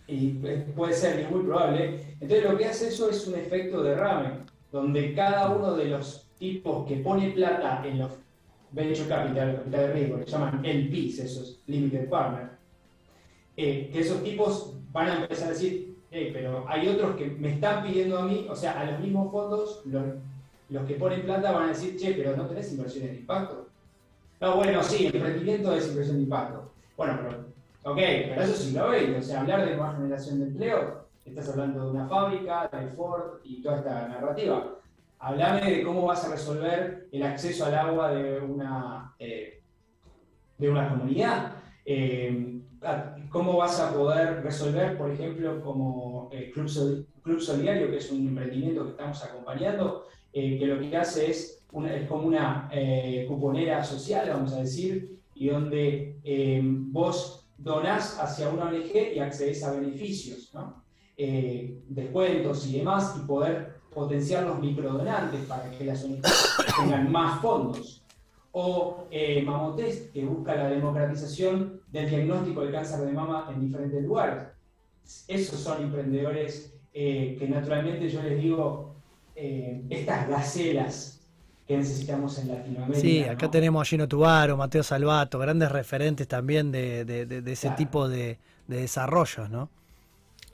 Y 0.08 0.40
eh, 0.44 0.68
puede 0.76 0.94
ser, 0.94 1.30
muy 1.30 1.44
probable. 1.44 2.00
Entonces 2.20 2.44
lo 2.44 2.58
que 2.58 2.66
hace 2.66 2.90
eso 2.90 3.10
es 3.10 3.28
un 3.28 3.36
efecto 3.36 3.82
derrame, 3.82 4.40
donde 4.72 5.14
cada 5.14 5.50
uno 5.50 5.76
de 5.76 5.86
los 5.86 6.30
tipos 6.38 6.88
que 6.88 6.98
pone 6.98 7.32
plata 7.32 7.82
en 7.86 8.00
los 8.00 8.12
venture 8.72 9.08
capital, 9.08 9.56
capital 9.56 9.82
de 9.82 9.94
riesgo, 9.94 10.20
que 10.20 10.26
llaman 10.26 10.66
LPs, 10.66 11.20
esos 11.20 11.62
limited 11.68 12.10
partner, 12.10 12.50
eh, 13.56 13.90
que 13.92 14.00
esos 14.02 14.22
tipos 14.22 14.74
van 14.92 15.08
a 15.08 15.22
empezar 15.22 15.48
a 15.48 15.52
decir, 15.52 15.96
"Hey, 16.12 16.32
pero 16.34 16.66
hay 16.68 16.88
otros 16.90 17.16
que 17.16 17.28
me 17.28 17.54
están 17.54 17.84
pidiendo 17.84 18.20
a 18.20 18.26
mí, 18.26 18.46
o 18.50 18.56
sea, 18.56 18.80
a 18.82 18.92
los 18.92 19.00
mismos 19.00 19.32
fondos, 19.32 19.82
los, 19.86 20.04
los 20.70 20.86
que 20.86 20.96
ponen 20.96 21.22
plata 21.22 21.52
van 21.52 21.64
a 21.64 21.68
decir, 21.70 21.96
che, 21.98 22.14
pero 22.14 22.36
no 22.36 22.48
tenés 22.48 22.72
inversiones 22.72 23.12
de 23.12 23.18
impacto. 23.20 23.70
No, 24.42 24.56
bueno, 24.58 24.84
sí, 24.84 25.06
emprendimiento 25.06 25.74
es 25.76 25.88
inversión 25.88 26.18
de 26.18 26.24
impacto. 26.24 26.72
Bueno, 26.98 27.20
pero 27.22 27.46
Ok, 27.88 27.98
pero 27.98 28.42
eso 28.42 28.54
sí 28.56 28.72
lo 28.74 28.90
veis, 28.90 29.16
o 29.16 29.22
sea, 29.22 29.42
hablar 29.42 29.64
de 29.64 29.76
nueva 29.76 29.94
generación 29.94 30.40
de 30.40 30.46
empleo, 30.48 31.06
estás 31.24 31.50
hablando 31.50 31.86
de 31.86 31.92
una 31.92 32.08
fábrica, 32.08 32.68
de 32.74 32.88
Ford 32.88 33.42
y 33.44 33.62
toda 33.62 33.78
esta 33.78 34.08
narrativa. 34.08 34.80
Hablame 35.20 35.62
de 35.72 35.84
cómo 35.84 36.04
vas 36.06 36.26
a 36.26 36.32
resolver 36.32 37.08
el 37.12 37.22
acceso 37.24 37.66
al 37.66 37.76
agua 37.76 38.12
de 38.12 38.40
una, 38.40 39.14
eh, 39.20 39.62
de 40.58 40.70
una 40.70 40.90
comunidad. 40.90 41.58
Eh, 41.86 42.60
¿Cómo 43.30 43.58
vas 43.58 43.80
a 43.80 43.94
poder 43.94 44.44
resolver, 44.44 44.98
por 44.98 45.12
ejemplo, 45.12 45.62
como 45.62 46.30
eh, 46.32 46.50
Club, 46.52 46.68
Sol- 46.68 47.06
Club 47.24 47.40
Solidario, 47.40 47.90
que 47.92 47.98
es 47.98 48.12
un 48.12 48.28
emprendimiento 48.30 48.84
que 48.84 48.92
estamos 48.92 49.24
acompañando, 49.24 50.08
eh, 50.34 50.58
que 50.58 50.66
lo 50.66 50.80
que 50.80 50.98
hace 50.98 51.30
es, 51.30 51.64
es 51.72 52.08
como 52.08 52.28
una 52.28 52.70
cuponera 53.28 53.84
social, 53.84 54.28
vamos 54.30 54.54
a 54.54 54.62
decir, 54.62 55.20
y 55.36 55.50
donde 55.50 56.18
vos 56.92 57.45
donás 57.58 58.20
hacia 58.20 58.50
una 58.50 58.66
ONG 58.66 59.14
y 59.16 59.20
accedes 59.20 59.64
a 59.64 59.74
beneficios. 59.74 60.52
Eh, 61.18 61.82
descuentos 61.88 62.68
y 62.68 62.80
demás, 62.80 63.16
y 63.18 63.26
poder 63.26 63.76
potenciar 63.94 64.44
los 64.44 64.60
microdonantes 64.60 65.46
para 65.46 65.72
que 65.72 65.86
las 65.86 66.04
ONG 66.04 66.22
tengan 66.80 67.12
más 67.12 67.42
fondos. 67.42 68.04
O 68.52 69.08
eh, 69.12 69.42
Mamotest, 69.42 70.14
que 70.14 70.26
busca 70.26 70.56
la 70.56 70.70
democratización 70.70 71.82
del 71.92 72.10
diagnóstico 72.10 72.62
del 72.62 72.72
cáncer 72.72 73.02
de 73.02 73.12
mama 73.12 73.50
en 73.54 73.62
diferentes 73.62 74.04
lugares. 74.04 74.48
Esos 75.28 75.60
son 75.60 75.84
emprendedores 75.84 76.74
eh, 76.94 77.36
que 77.38 77.48
naturalmente 77.50 78.10
yo 78.10 78.24
les 78.24 78.42
digo, 78.42 78.96
eh, 79.36 79.86
estas 79.90 80.30
gacelas 80.30 81.15
que 81.68 81.78
necesitamos 81.78 82.38
en 82.40 82.48
Latinoamérica. 82.50 83.00
Sí, 83.02 83.28
acá 83.28 83.48
¿no? 83.48 83.52
tenemos 83.52 83.82
a 83.82 83.86
Gino 83.90 84.08
Tubaro, 84.08 84.58
Mateo 84.58 84.84
Salvato, 84.84 85.40
grandes 85.40 85.72
referentes 85.72 86.28
también 86.28 86.72
de, 86.72 87.06
de- 87.06 87.26
de- 87.26 87.42
de 87.42 87.52
ese 87.54 87.72
Claro. 87.72 87.76
tipo 87.76 88.08
de, 88.10 88.38
de 88.68 88.78
desarrollos, 88.82 89.50
¿no? 89.50 89.70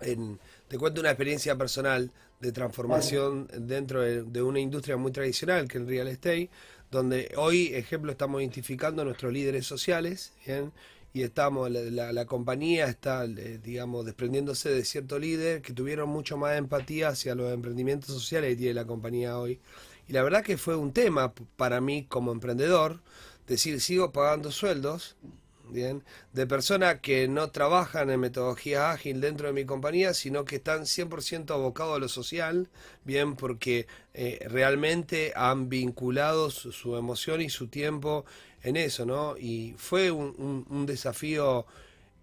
En- 0.02 0.40
te 0.68 0.78
cuento 0.78 1.02
una 1.02 1.12
experiencia 1.12 1.56
personal 1.58 2.12
de 2.40 2.52
transformación 2.52 3.48
dentro 3.58 4.02
de, 4.02 4.24
de 4.24 4.42
una 4.42 4.60
industria 4.60 4.98
muy 4.98 5.12
tradicional 5.12 5.68
que 5.68 5.78
es 5.78 5.82
el 5.84 5.88
real 5.90 6.08
estate, 6.08 6.50
donde 6.90 7.32
hoy, 7.38 7.68
ejemplo, 7.74 8.12
estamos 8.12 8.42
identificando 8.42 9.02
a 9.02 9.06
nuestros 9.06 9.32
líderes 9.32 9.66
sociales, 9.66 10.34
¿bien? 10.46 10.72
y 11.14 11.24
estamos, 11.24 11.70
la, 11.70 11.82
la- 11.82 12.14
la 12.14 12.26
compañía 12.26 12.88
está, 12.88 13.26
eh, 13.26 13.60
digamos, 13.64 14.06
desprendiéndose 14.06 14.70
de 14.70 14.84
cierto 14.86 15.20
líder 15.20 15.62
que 15.62 15.74
tuvieron 15.74 16.10
mucho 16.10 16.38
más 16.38 16.58
empatía 16.58 17.10
hacia 17.10 17.36
los 17.36 17.54
emprendimientos 17.54 18.10
sociales 18.14 18.52
que 18.52 18.56
tiene 18.58 18.74
la 18.76 18.86
compañía 18.86 19.38
hoy. 19.38 19.60
Y 20.12 20.14
la 20.14 20.24
verdad 20.24 20.44
que 20.44 20.58
fue 20.58 20.76
un 20.76 20.92
tema 20.92 21.34
para 21.56 21.80
mí 21.80 22.04
como 22.04 22.34
emprendedor, 22.34 23.00
decir, 23.48 23.80
sigo 23.80 24.12
pagando 24.12 24.52
sueldos, 24.52 25.16
Bien, 25.70 26.04
de 26.34 26.46
personas 26.48 27.00
que 27.00 27.30
no 27.30 27.50
trabajan 27.52 28.10
en 28.10 28.20
metodología 28.20 28.92
ágil 28.92 29.22
dentro 29.22 29.48
de 29.48 29.54
mi 29.54 29.64
compañía, 29.64 30.14
sino 30.14 30.44
que 30.44 30.58
están 30.58 30.82
100% 30.82 31.50
abocados 31.52 31.96
a 31.96 32.00
lo 32.00 32.10
social, 32.10 32.68
bien, 33.06 33.38
porque 33.38 33.88
eh, 34.14 34.46
realmente 34.50 35.32
han 35.34 35.70
vinculado 35.70 36.50
su, 36.50 36.98
emoción 36.98 37.42
y 37.42 37.50
su 37.50 37.68
tiempo 37.68 38.26
en 38.64 38.76
eso, 38.76 39.06
¿no? 39.06 39.38
Y 39.38 39.76
fue 39.78 40.12
un, 40.12 40.86
desafío 40.86 41.66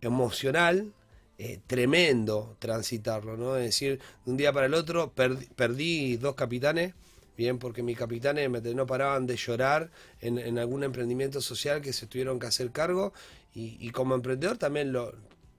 emocional 0.03 0.93
eh, 1.39 1.59
tremendo 1.67 2.55
transitarlo, 2.59 3.39
¿no? 3.39 3.57
Es 3.57 3.65
decir, 3.65 3.99
de 4.27 4.31
un 4.31 4.37
día 4.37 4.53
para 4.53 4.67
el 4.67 4.75
otro 4.75 5.15
perdí 5.57 6.19
dos 6.19 6.35
capitanes, 6.35 6.93
bien, 7.39 7.59
porque 7.59 7.83
mis 7.85 7.97
capitanes 7.97 8.51
no 8.51 8.87
paraban 8.87 9.27
de 9.27 9.37
llorar 9.37 9.91
en, 10.21 10.59
algún 10.59 10.83
emprendimiento 10.85 11.41
social 11.41 11.81
que 11.81 11.93
se 11.95 12.07
tuvieron 12.09 12.41
que 12.41 12.49
hacer 12.49 12.73
cargo 12.73 13.13
y, 13.55 13.91
como 13.91 14.15
emprendedor 14.17 14.59
también 14.59 14.93
lo, 14.93 15.15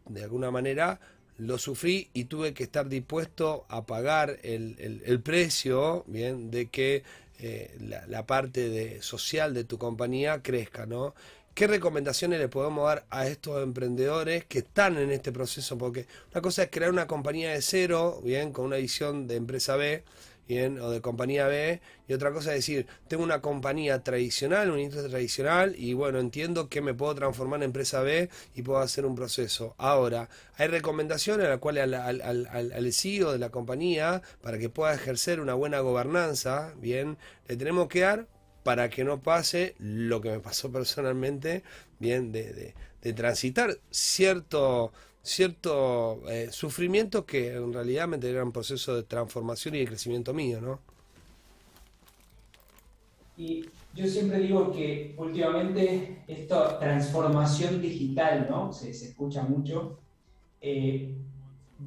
de 0.08 0.24
alguna 0.24 0.52
manera 0.52 1.00
lo 1.38 1.58
sufrí 1.58 2.10
y 2.14 2.26
tuve 2.26 2.54
que 2.54 2.64
estar 2.64 2.90
dispuesto 2.90 3.66
a 3.70 3.86
pagar 3.86 4.40
el, 4.44 4.76
el- 4.80 5.02
el 5.06 5.22
precio, 5.22 6.04
bien, 6.08 6.52
de 6.52 6.68
que 6.68 7.04
eh, 7.40 7.76
la, 7.80 8.06
la 8.08 8.26
parte 8.26 8.70
de, 8.70 9.02
social 9.02 9.54
de 9.54 9.64
tu 9.64 9.78
compañía 9.78 10.42
crezca, 10.44 10.86
¿no? 10.86 11.16
¿Qué 11.54 11.68
recomendaciones 11.68 12.40
le 12.40 12.48
podemos 12.50 12.86
dar 12.88 13.06
a 13.10 13.28
estos 13.28 13.62
emprendedores 13.64 14.46
que 14.46 14.60
están 14.60 14.98
en 14.98 15.12
este 15.12 15.32
proceso? 15.32 15.78
Porque 15.78 16.06
una 16.32 16.42
cosa 16.42 16.64
es 16.64 16.70
crear 16.72 16.92
una 16.92 17.08
compañía 17.08 17.52
de 17.52 17.62
cero, 17.62 18.22
bien, 18.24 18.52
con 18.54 18.66
una 18.66 18.78
visión 18.78 19.28
de 19.28 19.36
empresa 19.38 19.76
B, 19.78 20.04
bien, 20.50 20.80
o 20.82 20.90
de 20.92 21.02
compañía 21.02 21.48
B, 21.48 21.80
y 22.10 22.14
otra 22.14 22.34
cosa 22.34 22.50
es 22.52 22.58
decir, 22.58 22.88
tengo 23.08 23.24
una 23.24 23.42
compañía 23.42 24.04
tradicional, 24.04 24.72
una 24.72 24.82
industria 24.82 25.10
tradicional, 25.10 25.76
y 25.78 25.94
bueno, 25.94 26.20
entiendo 26.20 26.68
que 26.70 26.82
me 26.82 26.94
puedo 26.94 27.16
transformar 27.16 27.60
en 27.62 27.66
empresa 27.66 28.02
B 28.02 28.30
y 28.56 28.64
puedo 28.64 28.80
hacer 28.80 29.06
un 29.06 29.16
proceso. 29.16 29.76
Ahora, 29.78 30.30
hay 30.58 30.68
recomendaciones 30.68 31.46
a 31.46 31.50
las 31.50 31.60
cuales 31.60 31.84
al, 31.94 32.94
CEO 32.94 33.32
de 33.32 33.40
la 33.40 33.50
compañía, 33.52 34.22
para 34.42 34.58
que 34.58 34.70
pueda 34.70 34.94
ejercer 34.94 35.40
una 35.40 35.54
buena 35.54 35.80
gobernanza, 35.82 36.74
bien, 36.78 37.18
le 37.48 37.56
tenemos 37.56 37.88
que 37.88 38.02
dar 38.02 38.28
para 38.64 38.90
que 38.90 39.04
no 39.04 39.22
pase 39.22 39.76
lo 39.80 40.22
que 40.22 40.32
me 40.32 40.40
pasó 40.40 40.72
personalmente, 40.72 41.64
bien, 42.00 42.32
de, 42.32 42.54
de- 42.54 42.76
de 43.02 43.14
transitar 43.14 43.78
cierto, 43.92 44.92
cierto 45.22 46.22
eh, 46.30 46.50
sufrimiento 46.52 47.26
que 47.26 47.54
en 47.54 47.74
realidad 47.74 48.08
me 48.08 48.18
tenían 48.18 48.48
un 48.48 48.52
proceso 48.52 48.96
de 48.96 49.04
transformación 49.04 49.76
y 49.76 49.80
de 49.80 49.88
crecimiento 49.88 50.34
mío, 50.34 50.62
¿no? 50.62 50.80
Y 53.38 53.66
yo 53.96 54.06
siempre 54.06 54.40
digo 54.40 54.72
que 54.72 55.14
últimamente 55.18 56.24
esta 56.28 56.78
transformación 56.78 57.82
digital, 57.82 58.48
¿no? 58.50 58.74
Se, 58.74 58.94
se 58.94 59.10
escucha 59.10 59.44
mucho, 59.44 59.98
eh, 60.62 61.16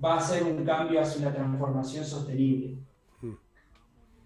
va 0.02 0.16
a 0.16 0.20
ser 0.20 0.44
un 0.44 0.64
cambio 0.64 1.00
hacia 1.00 1.20
una 1.20 1.34
transformación 1.34 2.04
sostenible. 2.04 2.76
Mm. 3.20 3.32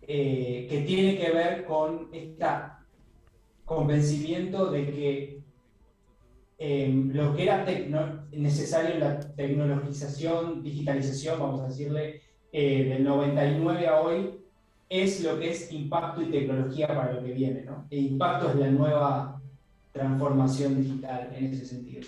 Eh, 0.02 0.66
que 0.70 0.82
tiene 0.82 1.18
que 1.18 1.32
ver 1.32 1.64
con 1.64 2.08
este 2.12 2.46
convencimiento 3.64 4.70
de 4.70 4.86
que 4.86 5.35
eh, 6.58 6.88
lo 7.12 7.34
que 7.36 7.42
era 7.44 7.64
necesario 8.32 8.98
la 8.98 9.18
tecnologización, 9.20 10.62
digitalización, 10.62 11.38
vamos 11.40 11.60
a 11.62 11.68
decirle, 11.68 12.22
eh, 12.52 12.84
del 12.84 13.04
99 13.04 13.86
a 13.88 14.00
hoy, 14.00 14.40
es 14.88 15.22
lo 15.24 15.38
que 15.38 15.50
es 15.50 15.70
impacto 15.72 16.22
y 16.22 16.30
tecnología 16.30 16.88
para 16.88 17.12
lo 17.12 17.22
que 17.24 17.32
viene, 17.32 17.62
¿no? 17.64 17.86
El 17.90 17.98
impacto 18.06 18.50
es 18.50 18.56
la 18.56 18.70
nueva 18.70 19.42
transformación 19.92 20.76
digital 20.82 21.32
en 21.34 21.46
ese 21.46 21.66
sentido. 21.66 22.02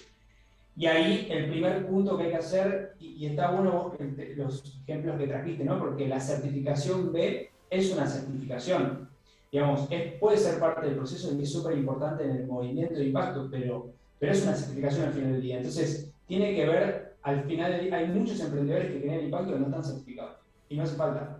Y 0.76 0.86
ahí 0.86 1.26
el 1.30 1.48
primer 1.50 1.86
punto 1.88 2.16
que 2.16 2.24
hay 2.24 2.30
que 2.30 2.36
hacer, 2.36 2.94
y, 3.00 3.08
y 3.24 3.26
está 3.26 3.50
bueno 3.50 3.72
vos 3.72 3.96
que 3.96 4.04
te- 4.06 4.36
los 4.36 4.80
ejemplos 4.86 5.18
que 5.18 5.26
trajiste, 5.26 5.64
¿no? 5.64 5.78
Porque 5.78 6.06
la 6.08 6.20
certificación 6.20 7.12
B 7.12 7.50
es 7.70 7.92
una 7.92 8.06
certificación. 8.06 9.08
Digamos, 9.50 9.88
es- 9.90 10.14
puede 10.20 10.36
ser 10.38 10.60
parte 10.60 10.86
del 10.86 10.96
proceso 10.96 11.34
y 11.36 11.42
es 11.42 11.52
súper 11.52 11.76
importante 11.78 12.24
en 12.24 12.30
el 12.32 12.46
movimiento 12.46 12.94
de 12.94 13.06
impacto, 13.06 13.48
pero, 13.50 13.97
pero 14.18 14.32
es 14.32 14.42
una 14.42 14.54
certificación 14.54 15.06
al 15.06 15.12
final 15.12 15.32
del 15.32 15.42
día. 15.42 15.56
Entonces, 15.58 16.10
tiene 16.26 16.54
que 16.54 16.66
ver, 16.66 17.16
al 17.22 17.44
final 17.44 17.72
del 17.72 17.84
día, 17.86 17.96
hay 17.96 18.08
muchos 18.08 18.40
emprendedores 18.40 18.92
que 18.92 19.00
generan 19.00 19.24
impacto 19.24 19.52
que 19.52 19.58
no 19.60 19.66
están 19.66 19.84
certificados. 19.84 20.36
Y 20.68 20.76
no 20.76 20.82
hace 20.82 20.96
falta. 20.96 21.38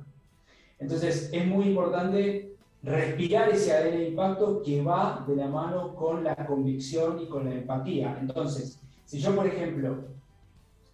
Entonces, 0.79 1.31
es 1.33 1.47
muy 1.47 1.66
importante 1.66 2.57
respirar 2.83 3.51
ese 3.51 3.72
ADN 3.72 3.99
de 3.99 4.09
impacto 4.09 4.62
que 4.62 4.83
va 4.83 5.24
de 5.26 5.37
la 5.37 5.49
mano 5.49 5.95
con 5.95 6.22
la 6.22 6.35
convicción 6.35 7.20
y 7.20 7.26
con 7.26 7.45
la 7.45 7.55
empatía. 7.55 8.18
Entonces, 8.20 8.81
si 9.05 9.18
yo, 9.18 9.35
por 9.35 9.47
ejemplo, 9.47 10.05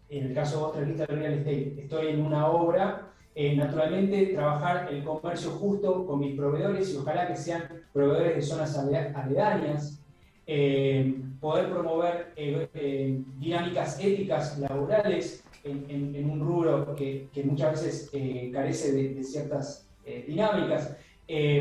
en 0.08 0.26
el 0.26 0.34
caso 0.34 0.72
de 0.72 0.84
vista 0.84 1.06
del 1.06 1.18
real 1.18 1.32
estate, 1.34 1.74
estoy 1.82 2.08
en 2.08 2.24
una 2.24 2.46
obra, 2.48 3.08
eh, 3.34 3.56
naturalmente 3.56 4.26
trabajar 4.26 4.88
el 4.92 5.02
comercio 5.02 5.50
justo 5.50 6.06
con 6.06 6.20
mis 6.20 6.36
proveedores 6.36 6.92
y 6.94 6.96
ojalá 6.96 7.26
que 7.26 7.36
sean 7.36 7.64
proveedores 7.92 8.36
de 8.36 8.42
zonas 8.42 8.78
aledañas, 8.78 10.00
eh, 10.46 11.14
poder 11.40 11.70
promover 11.70 12.32
eh, 12.36 13.20
dinámicas 13.38 13.98
éticas 13.98 14.58
laborales 14.58 15.44
en, 15.62 16.30
un 16.30 16.40
rubro 16.40 16.94
que, 16.94 17.28
muchas 17.44 17.72
veces 17.72 18.10
carece 18.52 18.92
de, 18.92 19.14
de 19.14 19.24
ciertas 19.24 19.88
dinámicas, 20.26 20.94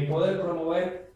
poder 0.10 0.42
promover 0.42 1.12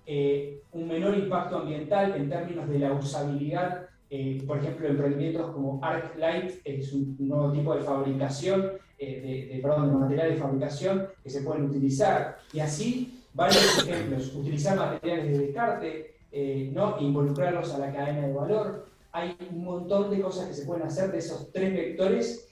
un 0.71 0.87
menor 0.87 1.17
impacto 1.17 1.57
ambiental 1.57 2.15
en 2.15 2.29
términos 2.29 2.69
de 2.69 2.79
la 2.79 2.93
usabilidad 2.93 3.87
eh, 4.09 4.41
por 4.47 4.57
ejemplo, 4.57 4.87
emprendimientos 4.87 5.51
como 5.51 5.79
ArcLight, 5.83 6.61
es 6.63 6.93
un 6.93 7.15
nuevo 7.19 7.51
tipo 7.51 7.75
de 7.75 7.81
fabricación, 7.81 8.71
eh, 8.97 9.49
de, 9.51 9.59
perdón, 9.59 9.89
de 9.89 9.97
materiales 9.97 10.35
de 10.35 10.41
fabricación 10.41 11.07
que 11.21 11.29
se 11.29 11.41
pueden 11.41 11.65
utilizar. 11.65 12.37
Y 12.53 12.59
así, 12.59 13.25
varios 13.33 13.85
ejemplos, 13.85 14.33
utilizar 14.33 14.77
materiales 14.77 15.25
de 15.29 15.45
descarte, 15.45 16.15
eh, 16.31 16.71
¿no? 16.73 16.97
involucrarlos 16.99 17.73
a 17.73 17.79
la 17.79 17.93
cadena 17.93 18.27
de 18.27 18.33
valor. 18.33 18.87
Hay 19.11 19.35
un 19.51 19.63
montón 19.63 20.09
de 20.09 20.21
cosas 20.21 20.47
que 20.47 20.53
se 20.53 20.65
pueden 20.65 20.83
hacer 20.83 21.11
de 21.11 21.19
esos 21.19 21.51
tres 21.51 21.73
vectores 21.73 22.43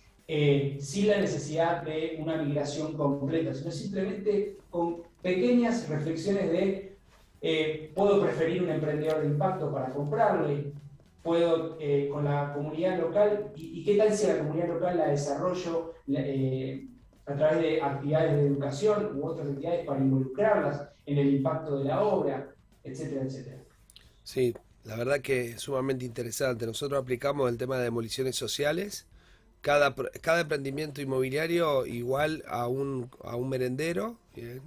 sin 0.79 1.07
la 1.07 1.19
necesidad 1.19 1.83
de 1.83 2.17
una 2.19 2.41
migración 2.41 2.93
completa, 2.93 3.53
sino 3.53 3.69
simplemente 3.69 4.57
con 4.71 5.03
pequeñas 5.21 5.87
reflexiones 5.87 6.51
de 6.51 6.97
puedo 7.93 8.21
preferir 8.21 8.63
un 8.63 8.71
emprendedor 8.71 9.21
de 9.21 9.27
impacto 9.27 9.71
para 9.71 9.91
comprarle, 9.91 10.73
puedo 11.25 11.75
eh, 11.79 12.07
con 12.13 12.23
la 12.23 12.53
comunidad 12.53 12.99
local 12.99 13.51
y, 13.55 13.83
qué 13.83 13.97
tal 13.97 14.13
si 14.13 14.27
la 14.27 14.37
comunidad 14.37 14.67
local 14.67 14.97
la 14.99 15.07
desarrollo 15.07 15.95
eh, 16.07 16.87
a 17.25 17.33
través 17.33 17.61
de 17.63 17.81
actividades 17.81 18.35
de 18.35 18.45
educación 18.45 19.19
u 19.19 19.25
otras 19.25 19.47
actividades 19.47 19.87
para 19.87 20.01
involucrarlas 20.01 20.87
en 21.07 21.17
el 21.17 21.33
impacto 21.33 21.79
de 21.79 21.85
la 21.85 22.03
obra, 22.03 22.53
etcétera, 22.83 23.23
etcétera. 23.23 23.57
Sí, 24.25 24.55
la 24.83 24.95
verdad 24.97 25.21
que 25.21 25.51
es 25.51 25.61
sumamente 25.61 26.03
interesante. 26.03 26.65
Nosotros 26.65 27.01
aplicamos 27.01 27.49
el 27.49 27.57
tema 27.57 27.77
de 27.77 27.85
demoliciones 27.85 28.35
sociales. 28.35 29.05
Cada, 29.61 29.95
cada 30.21 30.41
emprendimiento 30.41 31.01
inmobiliario 31.01 31.85
igual 31.85 32.43
a 32.47 32.67
un, 32.67 33.09
a 33.23 33.35
un 33.35 33.49
merendero, 33.49 34.17
¿bien? 34.35 34.61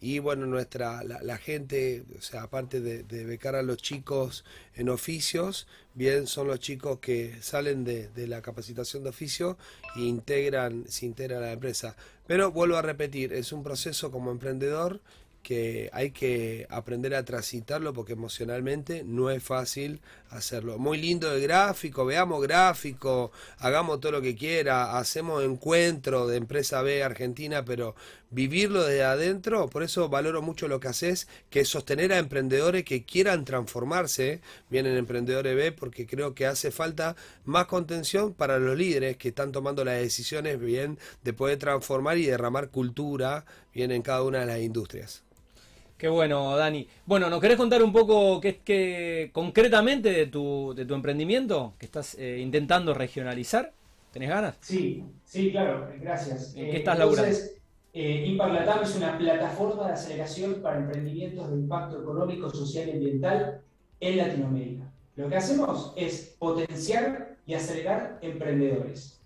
y 0.00 0.20
bueno, 0.20 0.46
nuestra, 0.46 1.02
la, 1.02 1.38
gente, 1.38 2.04
o 2.16 2.22
sea, 2.22 2.44
aparte 2.44 2.80
de, 2.80 3.24
becar 3.24 3.56
a 3.56 3.62
los 3.62 3.78
chicos 3.78 4.44
en 4.74 4.90
oficios, 4.90 5.66
bien 5.94 6.26
son 6.26 6.46
los 6.46 6.60
chicos 6.60 7.00
que 7.00 7.36
salen 7.42 7.84
de, 7.84 8.08
de, 8.08 8.28
la 8.28 8.40
capacitación 8.40 9.02
de 9.02 9.10
oficio 9.10 9.58
e 9.96 10.02
integran, 10.02 10.84
se 10.88 11.06
integran 11.06 11.42
a 11.42 11.46
la 11.46 11.52
empresa. 11.52 11.96
Pero 12.26 12.52
vuelvo 12.52 12.76
a 12.76 12.82
repetir, 12.82 13.32
es 13.32 13.52
un 13.52 13.62
proceso 13.64 14.10
como 14.10 14.30
emprendedor 14.30 15.00
que 15.42 15.88
hay 15.92 16.10
que 16.10 16.66
aprender 16.70 17.14
a 17.14 17.24
transitarlo 17.24 17.92
porque 17.92 18.12
emocionalmente 18.12 19.02
no 19.04 19.30
es 19.30 19.42
fácil 19.42 20.00
hacerlo. 20.30 20.78
Muy 20.78 20.98
lindo 20.98 21.32
el 21.32 21.40
gráfico, 21.40 22.04
veamos 22.04 22.42
gráfico, 22.42 23.32
hagamos 23.58 24.00
todo 24.00 24.12
lo 24.12 24.22
que 24.22 24.36
quiera, 24.36 24.98
hacemos 24.98 25.42
encuentro 25.42 26.26
de 26.26 26.36
empresa 26.36 26.82
B 26.82 27.02
Argentina, 27.02 27.64
pero 27.64 27.94
vivirlo 28.30 28.84
desde 28.84 29.04
adentro, 29.04 29.68
por 29.68 29.82
eso 29.82 30.08
valoro 30.08 30.42
mucho 30.42 30.68
lo 30.68 30.80
que 30.80 30.88
haces, 30.88 31.28
que 31.50 31.60
es 31.60 31.68
sostener 31.68 32.12
a 32.12 32.18
emprendedores 32.18 32.84
que 32.84 33.04
quieran 33.04 33.44
transformarse, 33.44 34.40
vienen 34.70 34.96
emprendedores 34.96 35.56
B, 35.56 35.72
porque 35.72 36.06
creo 36.06 36.34
que 36.34 36.46
hace 36.46 36.70
falta 36.70 37.16
más 37.44 37.66
contención 37.66 38.34
para 38.34 38.58
los 38.58 38.76
líderes 38.76 39.16
que 39.16 39.28
están 39.28 39.52
tomando 39.52 39.84
las 39.84 39.98
decisiones 39.98 40.60
bien 40.60 40.98
de 41.24 41.32
poder 41.32 41.58
transformar 41.58 42.18
y 42.18 42.26
derramar 42.26 42.68
cultura 42.70 43.44
bien 43.74 43.92
en 43.92 44.02
cada 44.02 44.22
una 44.22 44.40
de 44.40 44.46
las 44.46 44.60
industrias. 44.60 45.22
Qué 45.96 46.08
bueno, 46.08 46.56
Dani. 46.56 46.86
Bueno, 47.06 47.28
¿nos 47.28 47.40
querés 47.40 47.56
contar 47.56 47.82
un 47.82 47.92
poco 47.92 48.40
qué, 48.40 49.30
concretamente 49.32 50.10
de 50.10 50.26
tu, 50.26 50.72
de 50.74 50.84
tu 50.84 50.94
emprendimiento 50.94 51.74
que 51.76 51.86
estás 51.86 52.14
eh, 52.18 52.38
intentando 52.40 52.94
regionalizar? 52.94 53.72
¿Tenés 54.12 54.28
ganas? 54.28 54.56
Sí, 54.60 55.02
sí, 55.24 55.50
claro, 55.50 55.90
gracias. 56.00 56.54
¿En 56.56 56.70
qué 56.70 56.76
estás 56.78 56.98
eh, 56.98 57.02
Entonces, 57.02 57.57
eh, 58.00 58.38
es 58.82 58.96
una 58.96 59.18
plataforma 59.18 59.88
de 59.88 59.92
aceleración 59.94 60.62
para 60.62 60.78
emprendimientos 60.78 61.50
de 61.50 61.56
impacto 61.56 62.00
económico, 62.00 62.48
social 62.48 62.88
y 62.88 62.92
ambiental 62.92 63.60
en 63.98 64.16
Latinoamérica. 64.16 64.84
Lo 65.16 65.28
que 65.28 65.36
hacemos 65.36 65.92
es 65.96 66.36
potenciar 66.38 67.36
y 67.44 67.54
acelerar 67.54 68.18
emprendedores. 68.22 69.20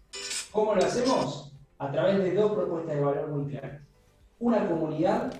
¿Cómo 0.50 0.74
lo 0.74 0.84
hacemos? 0.84 1.52
A 1.78 1.92
través 1.92 2.18
de 2.18 2.34
dos 2.34 2.52
propuestas 2.52 2.96
de 2.96 3.02
valor 3.02 3.28
muy 3.28 3.50
claras. 3.50 3.82
Una 4.38 4.66
comunidad 4.66 5.32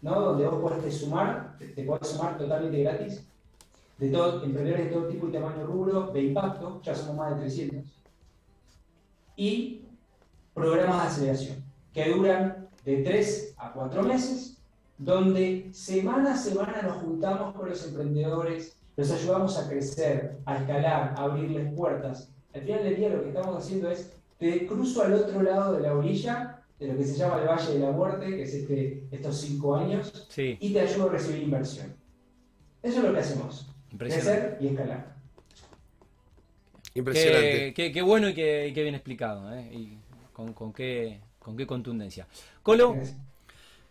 donde 0.00 0.48
vos 0.48 0.60
podés 0.60 0.98
sumar, 0.98 1.56
te, 1.58 1.84
podés 1.84 2.08
sumar 2.08 2.36
totalmente 2.36 2.82
gratis, 2.82 3.24
de 3.98 4.08
todo, 4.10 4.42
emprendedores 4.42 4.86
de 4.86 4.92
todo 4.92 5.06
tipo 5.06 5.28
y 5.28 5.32
tamaño 5.32 5.66
rubro, 5.66 6.08
de 6.08 6.22
impacto, 6.22 6.80
ya 6.82 6.94
somos 6.94 7.16
más 7.16 7.36
de 7.36 7.42
300, 7.42 7.84
y 9.36 9.82
programas 10.52 11.02
de 11.02 11.06
aceleración, 11.06 11.65
que 11.96 12.10
duran 12.10 12.68
de 12.84 12.98
3 12.98 13.54
a 13.56 13.72
4 13.72 14.02
meses, 14.02 14.58
donde 14.98 15.70
semana 15.72 16.34
a 16.34 16.36
semana 16.36 16.82
nos 16.82 16.98
juntamos 16.98 17.54
con 17.54 17.70
los 17.70 17.82
emprendedores, 17.86 18.76
los 18.98 19.10
ayudamos 19.10 19.56
a 19.58 19.66
crecer, 19.66 20.36
a 20.44 20.58
escalar, 20.58 21.14
a 21.16 21.22
abrirles 21.22 21.72
puertas. 21.72 22.28
Al 22.54 22.60
final 22.60 22.84
del 22.84 22.96
día 22.96 23.08
lo 23.08 23.22
que 23.22 23.28
estamos 23.28 23.56
haciendo 23.56 23.90
es, 23.90 24.12
te 24.38 24.66
cruzo 24.66 25.04
al 25.04 25.14
otro 25.14 25.42
lado 25.42 25.72
de 25.72 25.80
la 25.80 25.94
orilla 25.94 26.62
de 26.78 26.88
lo 26.88 26.98
que 26.98 27.04
se 27.04 27.16
llama 27.16 27.40
el 27.40 27.48
Valle 27.48 27.72
de 27.72 27.78
la 27.78 27.90
Muerte, 27.92 28.26
que 28.26 28.42
es 28.42 28.52
este, 28.52 29.04
estos 29.10 29.40
cinco 29.40 29.74
años, 29.74 30.28
y 30.36 30.72
te 30.74 30.80
ayudo 30.80 31.08
a 31.08 31.12
recibir 31.12 31.44
inversión. 31.44 31.94
Eso 32.82 32.98
es 32.98 33.04
lo 33.04 33.12
que 33.14 33.20
hacemos. 33.20 33.74
Crecer 33.96 34.58
y 34.60 34.66
escalar. 34.66 35.16
Impresionante. 36.92 37.72
Qué, 37.72 38.02
bueno 38.02 38.28
y 38.28 38.34
qué, 38.34 38.70
bien 38.74 38.94
explicado. 38.94 39.50
¿eh? 39.54 39.70
Y 39.72 39.98
con, 40.34 40.74
qué, 40.74 41.20
con 41.46 41.56
qué 41.56 41.64
contundencia. 41.64 42.26
Colo. 42.64 42.96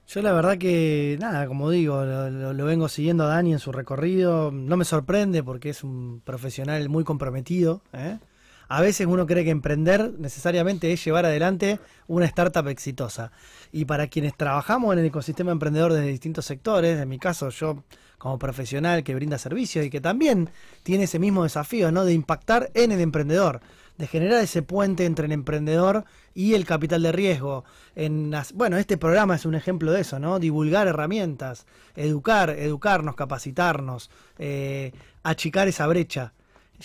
Yo 0.08 0.22
la 0.22 0.34
verdad 0.34 0.58
que, 0.58 1.16
nada, 1.22 1.47
como 1.47 1.70
digo, 1.70 2.03
lo, 2.03 2.51
lo, 2.51 2.66
vengo 2.66 2.89
siguiendo 2.89 3.24
a 3.24 3.28
Dani 3.28 3.53
en 3.53 3.60
su 3.60 3.72
recorrido. 3.72 4.51
No 4.51 4.76
me 4.76 4.84
sorprende 4.84 5.41
porque 5.41 5.70
es 5.70 5.82
un 5.82 6.22
profesional 6.26 6.89
muy 6.89 7.06
comprometido. 7.06 7.82
¿eh? 7.93 8.20
a 8.68 8.82
veces 8.82 9.08
uno 9.08 9.26
cree 9.26 9.43
que 9.43 9.51
emprender 9.51 10.14
necesariamente 10.18 10.91
es 10.91 11.03
llevar 11.03 11.26
adelante 11.26 11.80
una 12.08 12.26
startup 12.26 12.68
exitosa. 12.68 13.32
Y 13.72 13.86
para 13.86 14.08
quienes 14.08 14.36
trabajamos 14.36 14.93
en 14.93 14.99
el 14.99 15.06
ecosistema 15.06 15.51
emprendedor 15.51 15.93
desde 15.93 16.08
distintos 16.08 16.45
sectores, 16.45 16.99
en 16.99 17.10
mi 17.10 17.20
caso 17.20 17.49
yo 17.49 17.84
como 18.18 18.39
profesional 18.39 19.03
que 19.03 19.16
brinda 19.16 19.38
servicios 19.38 19.86
y 19.86 19.89
que 19.89 20.01
también 20.01 20.49
tiene 20.84 21.03
ese 21.03 21.20
mismo 21.20 21.43
desafío, 21.43 21.91
¿no? 21.91 22.06
De 22.06 22.14
impactar 22.14 22.72
en 22.74 22.91
el 22.91 23.01
emprendedor, 23.01 23.62
de 23.97 24.07
generar 24.07 24.43
ese 24.43 24.61
puente 24.61 25.05
entre 25.05 25.25
el 25.25 25.31
emprendedor 25.31 26.05
y 26.33 26.53
el 26.53 26.65
capital 26.65 27.03
de 27.03 27.11
riesgo. 27.11 27.63
En 27.95 28.33
bueno, 28.53 28.77
este 28.77 28.97
programa 28.97 29.35
es 29.35 29.45
un 29.45 29.55
ejemplo 29.55 29.91
de 29.91 30.01
eso, 30.01 30.19
¿no? 30.19 30.39
Divulgar 30.39 30.87
herramientas, 30.87 31.65
educar, 31.95 32.49
educarnos, 32.49 33.15
capacitarnos, 33.15 34.09
eh, 34.37 34.91
achicar 35.23 35.67
esa 35.67 35.87
brecha 35.87 36.33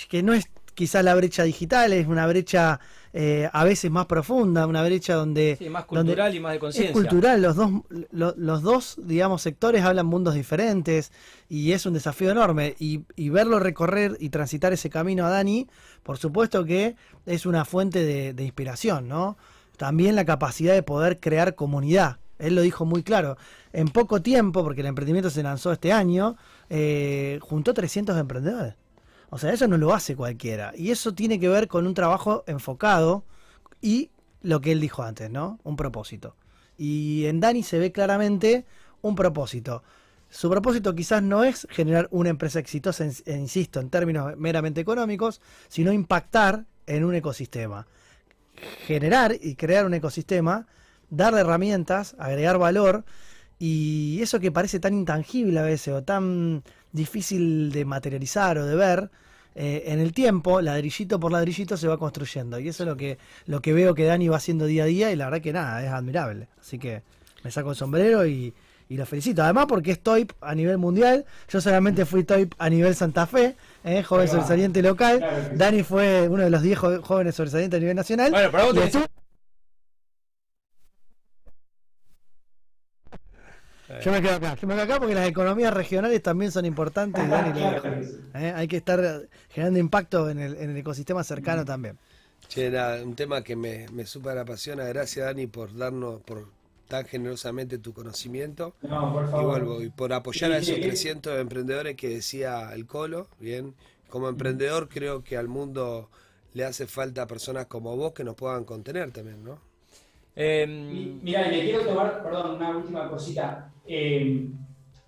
que 0.09 0.23
no 0.23 0.33
es 0.33 0.49
quizás 0.75 1.05
la 1.05 1.15
brecha 1.15 1.43
digital 1.43 1.93
es 1.93 2.07
una 2.07 2.27
brecha 2.27 2.81
eh, 3.13 3.51
a 3.53 3.65
veces 3.65 3.91
más 3.91 4.07
profunda, 4.07 4.67
una 4.67 4.85
brecha 4.85 5.15
donde... 5.15 5.57
Sí, 5.59 5.69
más 5.69 5.85
cultural 5.85 6.33
y 6.35 6.41
más 6.41 6.53
de 6.53 6.59
conciencia. 6.61 6.93
Cultural, 6.93 7.43
los 7.43 7.57
dos, 7.57 7.71
los 8.11 8.63
dos, 8.63 8.97
digamos, 9.03 9.43
sectores 9.43 9.83
hablan 9.83 10.07
mundos 10.07 10.35
diferentes 10.35 11.11
y 11.49 11.73
es 11.73 11.87
un 11.87 11.95
desafío 11.95 12.31
enorme. 12.31 12.77
Y, 12.79 13.03
verlo 13.31 13.59
recorrer 13.59 14.17
y 14.21 14.29
transitar 14.31 14.73
ese 14.73 14.91
camino 14.91 15.27
a 15.27 15.31
Dani, 15.31 15.69
por 16.05 16.19
supuesto 16.19 16.65
que 16.65 16.95
es 17.27 17.47
una 17.47 17.65
fuente 17.65 18.33
de, 18.33 18.45
inspiración, 18.45 19.09
¿no? 19.09 19.37
También 19.77 20.15
la 20.15 20.25
capacidad 20.25 20.75
de 20.75 20.83
poder 20.83 21.19
crear 21.21 21.55
comunidad. 21.55 22.19
Él 22.39 22.55
lo 22.55 22.63
dijo 22.63 22.85
muy 22.85 23.03
claro. 23.03 23.37
En 23.73 23.89
poco 23.89 24.23
tiempo, 24.23 24.63
porque 24.63 24.83
el 24.83 24.87
emprendimiento 24.87 25.31
se 25.31 25.43
lanzó 25.43 25.73
este 25.73 25.93
año, 25.93 26.37
eh, 26.69 27.39
juntó 27.43 27.75
300 27.75 28.17
emprendedores. 28.17 28.75
O 29.31 29.39
sea, 29.39 29.53
eso 29.53 29.69
no 29.69 29.79
lo 29.79 29.95
hace 29.95 30.17
cualquiera. 30.17 30.73
Y 30.77 30.91
eso 30.91 31.15
tiene 31.15 31.39
que 31.39 31.49
ver 31.49 31.69
con 31.69 31.87
un 31.87 31.95
trabajo 31.95 32.45
enfocado 32.47 33.25
y 33.81 34.11
lo 34.43 34.61
que 34.61 34.73
él 34.73 34.81
dijo 34.81 35.03
antes, 35.03 35.31
¿no? 35.31 35.61
Un 35.63 35.77
propósito. 35.77 36.37
Y 36.77 37.27
en 37.27 37.41
Dani 37.41 37.63
se 37.63 37.79
ve 37.79 37.93
claramente 37.93 38.67
un 39.03 39.15
propósito. 39.15 39.83
Su 40.29 40.49
propósito 40.49 40.95
quizás 40.95 41.23
no 41.23 41.45
es 41.45 41.67
generar 41.71 42.09
una 42.11 42.31
empresa 42.31 42.59
exitosa, 42.59 43.05
insisto, 43.27 43.81
en 43.81 43.91
términos 43.91 44.37
meramente 44.37 44.81
económicos, 44.81 45.41
sino 45.69 45.93
impactar 45.93 46.67
en 46.87 47.05
un 47.05 47.15
ecosistema. 47.15 47.87
Generar 48.87 49.37
y 49.41 49.57
crear 49.57 49.87
un 49.87 49.95
ecosistema, 49.95 50.67
darle 51.09 51.41
herramientas, 51.41 52.15
agregar 52.19 52.59
valor, 52.59 53.05
y 53.61 54.19
eso 54.23 54.41
que 54.41 54.51
parece 54.51 54.81
tan 54.81 54.95
intangible 54.95 55.61
a 55.61 55.63
veces 55.63 55.95
o 55.95 56.03
tan 56.03 56.65
difícil 56.93 57.71
de 57.71 57.85
materializar 57.85 58.59
o 58.59 58.67
de 58.67 58.75
ver, 58.75 59.11
eh, 59.55 59.85
en 59.87 60.01
el 60.01 60.13
tiempo, 60.13 60.61
ladrillito 60.61 61.21
por 61.21 61.31
ladrillito, 61.31 61.77
se 61.77 61.87
va 61.87 61.99
construyendo. 61.99 62.59
Y 62.59 62.69
eso 62.69 62.83
es 62.85 62.89
lo 62.89 62.97
que, 62.97 63.19
lo 63.47 63.61
que 63.61 63.73
veo 63.73 63.95
que 63.95 64.05
Dani 64.05 64.29
va 64.29 64.39
haciendo 64.39 64.65
día 64.65 64.85
a 64.85 64.87
día 64.87 65.13
y 65.13 65.17
la 65.17 65.27
verdad 65.27 65.41
que 65.43 65.53
nada, 65.53 65.85
es 65.85 65.91
admirable. 65.91 66.49
Así 66.61 66.79
que 66.79 67.03
me 67.45 67.51
saco 67.51 67.71
el 67.71 67.77
sombrero 67.77 68.27
y, 68.27 68.55
y 68.89 68.97
lo 68.97 69.05
felicito. 69.07 69.43
Además 69.43 69.67
porque 69.69 69.91
es 69.93 70.01
TOIP 70.01 70.33
a 70.41 70.55
nivel 70.55 70.79
mundial, 70.79 71.25
yo 71.49 71.61
solamente 71.61 72.07
fui 72.07 72.25
TOIP 72.25 72.55
a 72.59 72.71
nivel 72.71 72.95
Santa 72.95 73.27
Fe, 73.27 73.57
eh, 73.85 74.03
joven 74.03 74.27
sobresaliente 74.29 74.81
local. 74.83 75.19
Claro. 75.19 75.49
Dani 75.55 75.83
fue 75.83 76.29
uno 76.29 76.45
de 76.45 76.51
los 76.51 76.63
10 76.63 76.79
jo- 76.79 77.03
jóvenes 77.03 77.35
sobresalientes 77.35 77.77
a 77.77 77.81
nivel 77.81 77.97
nacional. 77.97 78.31
Bueno, 78.31 78.49
pero 78.53 78.65
vos 78.67 78.75
tenés- 78.75 79.07
Yo 83.99 84.13
me 84.13 84.23
quedo 84.23 84.35
acá, 84.37 84.55
yo 84.57 84.67
me 84.67 84.75
quedo 84.75 84.85
acá 84.85 84.99
porque 84.99 85.15
las 85.15 85.29
economías 85.29 85.73
regionales 85.75 86.23
también 86.23 86.53
son 86.53 86.65
importantes 86.65 87.25
y 87.25 87.29
Dani. 87.29 87.53
Eh, 88.35 88.53
Hay 88.55 88.69
que 88.69 88.77
estar 88.79 89.29
generando 89.49 89.79
impacto 89.81 90.31
en 90.31 90.39
el, 90.39 90.57
en 90.57 90.71
el 90.71 90.77
ecosistema 90.77 91.25
cercano 91.25 91.65
también. 91.65 91.99
Che, 92.49 92.67
era 92.67 93.03
un 93.03 93.15
tema 93.15 93.43
que 93.43 93.57
me, 93.57 93.89
me 93.91 94.05
súper 94.07 94.37
apasiona. 94.39 94.85
Gracias, 94.85 95.25
Dani, 95.27 95.47
por 95.47 95.75
darnos 95.77 96.23
por 96.23 96.53
tan 96.89 97.05
generosamente 97.07 97.79
tu 97.79 97.93
conocimiento. 97.95 98.75
No, 98.83 99.13
por 99.13 99.29
Y 99.31 99.31
favor. 99.31 99.45
vuelvo, 99.45 99.83
y 99.83 99.91
por 99.91 100.13
apoyar 100.13 100.53
a 100.53 100.59
esos 100.59 100.81
sí. 100.81 100.81
300 100.81 101.39
emprendedores 101.41 101.97
que 101.97 102.09
decía 102.11 102.73
el 102.75 102.87
Colo, 102.87 103.29
bien. 103.39 103.75
Como 104.09 104.29
emprendedor 104.29 104.89
creo 104.89 105.23
que 105.25 105.37
al 105.37 105.49
mundo 105.49 106.11
le 106.55 106.65
hace 106.65 106.87
falta 106.87 107.27
personas 107.29 107.67
como 107.67 107.97
vos 107.97 108.13
que 108.13 108.25
nos 108.25 108.35
puedan 108.37 108.65
contener 108.65 109.13
también, 109.13 109.45
¿no? 109.45 109.61
Eh, 110.37 110.67
Mi- 110.67 111.21
Mira, 111.23 111.49
le 111.49 111.63
quiero 111.65 111.85
tomar, 111.85 112.23
perdón, 112.23 112.57
una 112.57 112.77
última 112.77 113.09
cosita. 113.11 113.73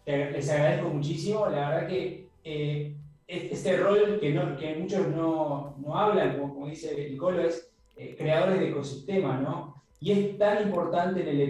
Te- 0.05 0.31
les 0.31 0.51
agradezco 0.51 0.89
muchísimo. 0.89 1.47
La 1.47 1.71
verdad 1.71 1.89
que 1.89 2.29
eh, 2.45 2.97
es- 3.27 3.53
este 3.53 3.77
rol 3.77 4.19
que, 4.21 4.33
muchos 4.77 5.09
no, 5.09 5.77
no 5.79 5.97
hablan, 5.97 6.39
como, 6.39 6.67
dice 6.67 7.07
el 7.07 7.13
es 7.47 7.71
eh, 7.97 8.15
creadores 8.19 8.59
de 8.61 8.71
ecosistema, 8.71 9.39
¿no? 9.39 9.83
Y 10.01 10.11
es 10.13 10.39
tan 10.39 10.67
importante 10.67 11.21
en 11.23 11.29
el 11.29 11.41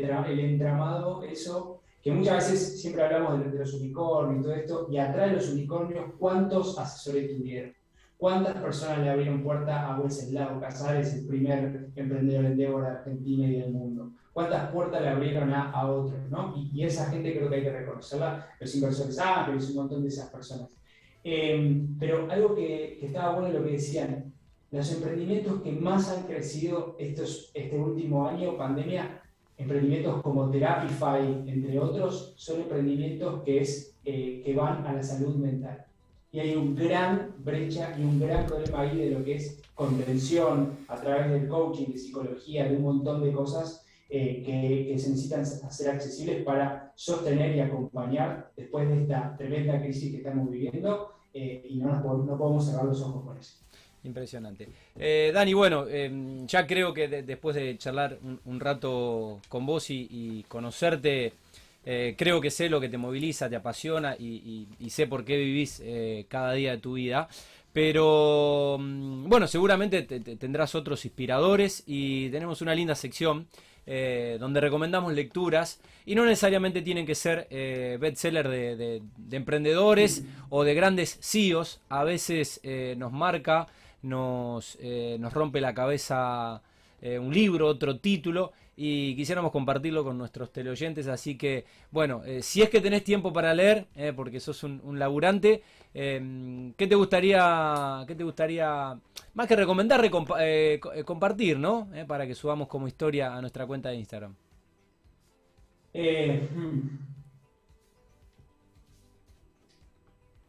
entramado 0.41 1.23
eso, 1.23 1.81
que 2.03 2.12
muchas 2.12 2.37
veces 2.51 2.81
siempre 2.83 3.03
hablamos 3.05 3.39
de, 3.43 3.51
de 3.51 3.59
los 3.61 3.73
unicornios 3.75 4.41
y 4.41 4.43
todo 4.43 4.55
esto, 4.55 4.89
y 4.91 4.99
atrás 4.99 5.31
de 5.31 5.37
los 5.37 5.49
unicornios, 5.51 6.05
¿cuántos 6.18 6.79
asesores 6.79 7.35
tuvieron? 7.39 7.73
¿Cuántas 8.23 8.55
personas 8.59 9.01
le 9.01 9.11
abrieron 9.11 9.43
puerta 9.43 9.85
a 9.85 9.99
Wenceslao 9.99 10.61
Casares, 10.61 11.12
el 11.12 11.27
primer 11.27 11.91
emprendedor 11.97 12.45
endeavor 12.45 12.83
de 12.83 12.91
Argentina 12.91 13.49
y 13.49 13.59
del 13.59 13.73
mundo? 13.73 14.12
¿Cuántas 14.33 14.70
puertas 14.70 15.03
le 15.03 15.09
abrieron 15.09 15.53
a, 15.53 15.73
a 15.73 15.91
otros? 15.91 16.31
¿no? 16.31 16.55
Y, 16.57 16.70
y 16.73 16.85
esa 16.85 17.11
gente 17.11 17.37
creo 17.37 17.51
que 17.51 17.57
hay 17.57 17.62
que 17.64 17.73
reconocerla, 17.73 18.49
los 18.61 18.75
inversores 18.77 19.18
ángeles, 19.18 19.70
un 19.70 19.75
montón 19.75 20.03
de 20.03 20.09
esas 20.09 20.31
personas. 20.31 20.70
Eh, 21.25 21.85
pero 21.99 22.31
algo 22.31 22.55
que, 22.55 22.99
que 23.01 23.07
estaba 23.07 23.35
bueno 23.35 23.59
lo 23.59 23.64
que 23.64 23.73
decían, 23.73 24.33
los 24.70 24.93
emprendimientos 24.93 25.61
que 25.61 25.73
más 25.73 26.09
han 26.09 26.23
crecido 26.23 26.95
estos, 27.01 27.51
este 27.55 27.77
último 27.77 28.29
año, 28.29 28.57
pandemia, 28.57 29.20
emprendimientos 29.59 30.23
como 30.23 30.49
Therapify, 30.49 31.43
entre 31.49 31.77
otros, 31.77 32.35
son 32.37 32.61
emprendimientos 32.61 33.43
que, 33.43 33.62
es, 33.62 33.97
eh, 34.05 34.43
que 34.45 34.55
van 34.55 34.87
a 34.87 34.93
la 34.93 35.03
salud 35.03 35.35
mental. 35.35 35.87
Y 36.33 36.41
hay 36.41 36.57
un 36.57 36.74
gran 36.74 37.35
brecha 37.45 37.95
y 37.99 38.03
un 38.03 38.18
gran 38.18 38.47
problema 38.47 38.80
ahí 38.80 38.97
de 38.97 39.11
lo 39.11 39.22
que 39.22 39.35
es 39.37 39.61
contención 39.74 40.78
a 40.89 40.97
través 40.97 41.30
del 41.30 41.47
coaching, 41.47 41.89
de 41.93 41.99
psicología, 41.99 42.64
de 42.68 42.76
un 42.76 42.83
montón 42.83 43.22
de 43.22 43.33
cosas 43.33 43.85
eh, 44.09 44.43
que, 44.45 44.99
se 44.99 45.11
necesitan 45.11 45.41
hacer 45.43 45.91
accesibles 45.91 46.43
para 46.43 46.91
sostener 46.97 47.55
y 47.55 47.61
acompañar 47.61 48.51
después 48.57 48.89
de 48.89 49.03
esta 49.03 49.37
tremenda 49.37 49.78
crisis 49.83 50.11
que 50.11 50.18
estamos 50.18 50.51
viviendo 50.51 51.12
eh, 51.35 51.66
y 51.68 51.76
no, 51.76 51.89
nos, 51.89 52.24
no 52.24 52.39
podemos 52.39 52.64
cerrar 52.66 52.87
los 52.87 53.03
ojos 53.03 53.24
con 53.24 53.37
eso. 53.39 53.59
Impresionante. 54.05 54.68
Eh, 54.97 55.30
Dani, 55.35 55.53
bueno, 55.53 55.85
eh, 55.87 56.11
ya 56.47 56.66
creo 56.66 56.95
que 56.95 57.09
de- 57.09 57.22
después 57.22 57.55
de 57.55 57.76
charlar 57.76 58.18
un, 58.22 58.41
un 58.47 58.59
rato 58.59 59.39
con 59.51 59.64
vos 59.66 59.91
y, 59.91 60.09
y 60.11 60.45
conocerte, 60.49 61.35
eh, 61.85 62.14
creo 62.16 62.41
que 62.41 62.51
sé 62.51 62.68
lo 62.68 62.80
que 62.80 62.89
te 62.89 62.99
moviliza, 62.99 63.49
te 63.49 63.57
apasiona 63.57 64.14
y, 64.18 64.68
sé 64.91 65.07
por 65.07 65.24
qué 65.24 65.37
vivís 65.37 65.80
eh, 65.85 66.26
cada 66.28 66.53
día 66.53 66.72
de 66.72 66.78
tu 66.78 66.95
vida. 66.95 67.28
Pero 67.72 68.76
mm, 68.78 69.28
bueno, 69.28 69.47
seguramente 69.47 70.03
te- 70.03 70.20
te- 70.20 70.37
tendrás 70.37 70.74
otros 70.74 71.05
inspiradores 71.05 71.83
y 71.87 72.28
tenemos 72.30 72.61
una 72.62 72.74
linda 72.74 72.95
sección 72.95 73.47
eh, 73.87 74.37
donde 74.39 74.61
recomendamos 74.61 75.12
lecturas 75.14 75.80
y 76.07 76.14
no 76.14 76.24
necesariamente 76.24 76.83
tienen 76.83 77.05
que 77.07 77.14
ser 77.16 77.49
eh, 77.51 77.97
bestsellers 78.01 78.49
de, 78.51 78.76
de- 78.76 79.03
de 79.16 79.37
emprendedores 79.37 80.22
o 80.51 80.62
de 80.64 80.74
grandes 80.74 81.18
CEOs. 81.20 81.80
A 81.89 82.05
veces 82.05 82.61
nos 82.97 83.11
marca, 83.11 83.66
nos, 84.03 84.78
rompe 85.33 85.61
la 85.61 85.74
cabeza 85.74 86.62
un 87.03 87.35
libro, 87.35 87.66
otro 87.66 87.99
título 87.99 88.53
y 88.77 89.14
quisiéramos 89.16 89.53
compartirlo 89.53 90.05
con 90.05 90.16
nuestros 90.18 90.53
teleoyentes. 90.53 91.07
Así 91.09 91.37
que, 91.37 91.64
bueno, 91.91 92.23
eh, 92.25 92.43
si 92.43 92.62
es 92.62 92.70
que 92.70 92.81
tenés 92.81 93.05
tiempo 93.05 93.33
para 93.33 93.55
leer, 93.55 93.87
eh, 93.97 94.12
porque 94.14 94.41
sos 94.41 94.62
un, 94.64 94.81
laburante, 94.99 95.62
eh, 95.95 96.73
¿qué 96.77 96.87
te 96.87 96.95
gustaría, 96.95 98.05
qué 98.07 98.14
te 98.14 98.25
gustaría, 98.25 98.99
más 99.35 99.47
que 99.47 99.57
recomendar, 99.57 100.01
eh, 100.41 100.79
co- 100.81 100.93
compartir, 101.05 101.59
¿no? 101.59 101.89
Para 102.07 102.27
que 102.27 102.35
subamos 102.35 102.68
como 102.68 102.89
historia 102.89 103.35
a 103.37 103.41
nuestra 103.41 103.66
cuenta 103.66 103.91
de 103.91 103.97
Instagram. 103.97 104.35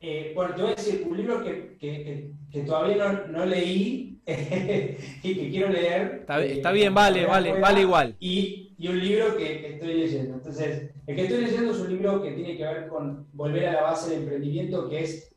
Eh, 0.05 0.33
bueno, 0.35 0.53
te 0.53 0.61
voy 0.61 0.71
a 0.71 0.75
decir 0.75 1.07
un 1.09 1.15
libro 1.15 1.41
que, 1.41 1.77
que- 1.79 2.31
que- 2.51 2.61
todavía 2.63 2.97
no, 2.97 3.27
no 3.27 3.45
leí 3.45 4.19
y 4.27 5.33
que 5.35 5.49
quiero 5.49 5.69
leer. 5.69 6.17
Está, 6.27 6.43
eh, 6.45 6.61
bien, 6.73 6.93
vale, 6.93 7.25
vale, 7.25 7.57
vale 7.61 7.81
igual. 7.81 8.15
Y, 8.19 8.73
y 8.77 8.87
un 8.89 8.99
libro 8.99 9.37
que, 9.37 9.61
que 9.61 9.73
estoy 9.75 9.93
leyendo. 9.93 10.33
Entonces, 10.35 10.91
el 11.07 11.15
que 11.15 11.21
estoy 11.23 11.45
leyendo 11.45 11.71
es 11.71 11.79
un 11.79 11.89
libro 11.89 12.21
que 12.21 12.31
tiene 12.33 12.57
que 12.57 12.63
ver 12.65 12.87
con 12.89 13.27
volver 13.31 13.65
a 13.67 13.73
la 13.73 13.81
base 13.83 14.09
del 14.11 14.23
emprendimiento, 14.23 14.89
que 14.89 15.03
es 15.03 15.33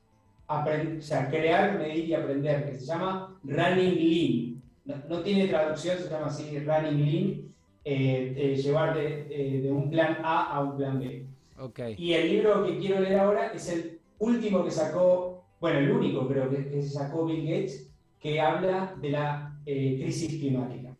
aprend- 0.48 0.98
o 0.98 1.02
sea, 1.02 1.30
crear, 1.30 1.78
medir 1.78 2.04
y 2.06 2.14
aprender, 2.14 2.66
que 2.68 2.74
se 2.76 2.86
llama 2.86 3.38
Running 3.44 3.94
Lean. 3.94 4.62
No, 4.84 4.96
no 5.16 5.22
tiene 5.22 5.46
traducción, 5.46 5.96
se 5.98 6.10
llama 6.10 6.26
así 6.26 6.58
Running 6.58 7.06
Lean, 7.06 7.40
eh, 7.84 8.60
llevar 8.60 8.96
de, 8.96 9.24
de- 9.62 9.70
un 9.70 9.90
plan 9.90 10.18
A 10.24 10.56
a 10.56 10.60
un 10.64 10.76
plan 10.76 10.98
B. 10.98 11.24
Ok. 11.60 11.80
Y 11.96 12.14
el 12.14 12.28
libro 12.30 12.66
que 12.66 12.78
quiero 12.78 12.98
leer 13.00 13.20
ahora 13.20 13.52
es 13.54 13.68
el 13.72 13.95
último 14.18 14.64
que 14.64 14.70
sacó, 14.70 15.44
bueno, 15.60 15.78
el 15.78 15.90
único 15.90 16.28
creo 16.28 16.50
que, 16.50 16.68
que 16.70 16.82
se 16.82 16.90
sacó 16.90 17.24
Bill 17.26 17.44
Gates, 17.46 17.90
que 18.18 18.40
habla 18.40 18.94
de 19.00 19.10
la 19.10 19.60
eh, 19.66 19.98
crisis 20.00 20.38
climática. 20.38 20.96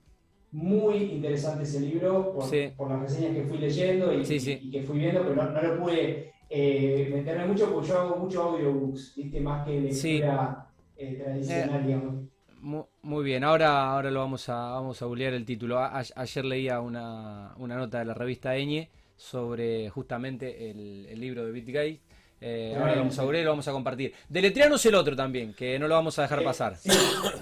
Muy 0.52 0.96
interesante 0.96 1.64
ese 1.64 1.80
libro 1.80 2.32
por, 2.32 2.50
Sí. 2.50 2.72
por 2.76 2.90
las 2.90 3.02
reseñas 3.02 3.34
que 3.34 3.42
fui 3.44 3.58
leyendo 3.58 4.12
y, 4.12 4.24
Sí, 4.24 4.40
sí. 4.40 4.52
y 4.62 4.70
que 4.70 4.82
fui 4.82 4.98
viendo, 4.98 5.22
pero 5.22 5.36
no, 5.36 5.50
no 5.50 5.62
lo 5.62 5.78
pude 5.80 6.32
eh, 6.48 7.08
meterme 7.12 7.46
mucho 7.46 7.70
porque 7.72 7.88
yo 7.88 7.98
hago 8.00 8.16
mucho 8.16 8.42
audiobooks, 8.42 9.14
¿viste? 9.16 9.40
más 9.40 9.66
que 9.66 9.80
lectura 9.80 10.68
eh, 10.96 11.14
tradicional, 11.22 11.84
digamos. 11.84 12.14
Mu- 12.60 12.86
Muy 13.02 13.24
bien, 13.24 13.44
ahora, 13.44 13.90
ahora 13.92 14.10
lo 14.10 14.20
vamos 14.20 14.48
a, 14.48 14.54
vamos 14.70 15.00
a 15.02 15.06
googlear 15.06 15.34
el 15.34 15.44
título. 15.44 15.78
A- 15.78 16.02
ayer 16.16 16.44
leía 16.44 16.80
una, 16.80 17.54
una 17.58 17.76
nota 17.76 17.98
de 18.00 18.04
la 18.06 18.14
revista 18.14 18.56
Eñe 18.56 18.90
sobre 19.16 19.88
justamente 19.90 20.70
el, 20.70 21.06
el 21.08 21.20
libro 21.20 21.44
de 21.44 21.52
Bill 21.52 21.72
Gates. 21.72 22.00
Eh, 22.41 22.74
ahora 22.78 22.93
lo 22.95 22.99
vamos 23.01 23.18
a 23.18 23.24
y 23.24 23.43
lo 23.43 23.51
vamos 23.51 23.66
a 23.68 23.72
compartir. 23.72 24.12
Deletreanos 24.28 24.84
el 24.87 24.95
otro 24.95 25.16
también, 25.16 25.55
que 25.55 25.78
no 25.78 25.89
lo 25.89 25.95
vamos 25.95 26.18
a 26.18 26.22
dejar 26.22 26.43
pasar. 26.45 26.76
Sí, 26.76 26.91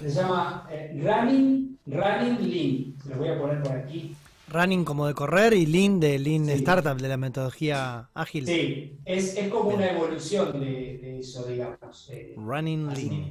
se 0.01 0.09
llama 0.11 0.67
eh, 0.71 0.97
Running, 1.03 1.79
Running 1.85 2.49
Lean. 2.49 2.95
Se 3.03 3.09
los 3.09 3.17
voy 3.17 3.29
a 3.29 3.37
poner 3.37 3.61
por 3.61 3.73
aquí. 3.73 4.15
Running 4.47 4.85
como 4.85 5.07
de 5.07 5.13
correr 5.15 5.53
y 5.53 5.65
Lean 5.65 5.99
de 5.99 6.17
Lean 6.19 6.45
Sí. 6.45 6.51
Startup, 6.53 6.95
de 6.95 7.07
la 7.09 7.17
metodología 7.17 8.09
ágil. 8.13 8.45
Sí, 8.45 8.97
es, 9.03 9.35
es 9.37 9.49
como 9.49 9.71
una 9.71 9.91
evolución 9.91 10.59
de, 10.59 10.99
de 11.01 11.19
eso, 11.19 11.45
digamos. 11.45 12.09
eh, 12.13 12.33
Running 12.37 12.89
así 12.89 13.09
Lean. 13.09 13.23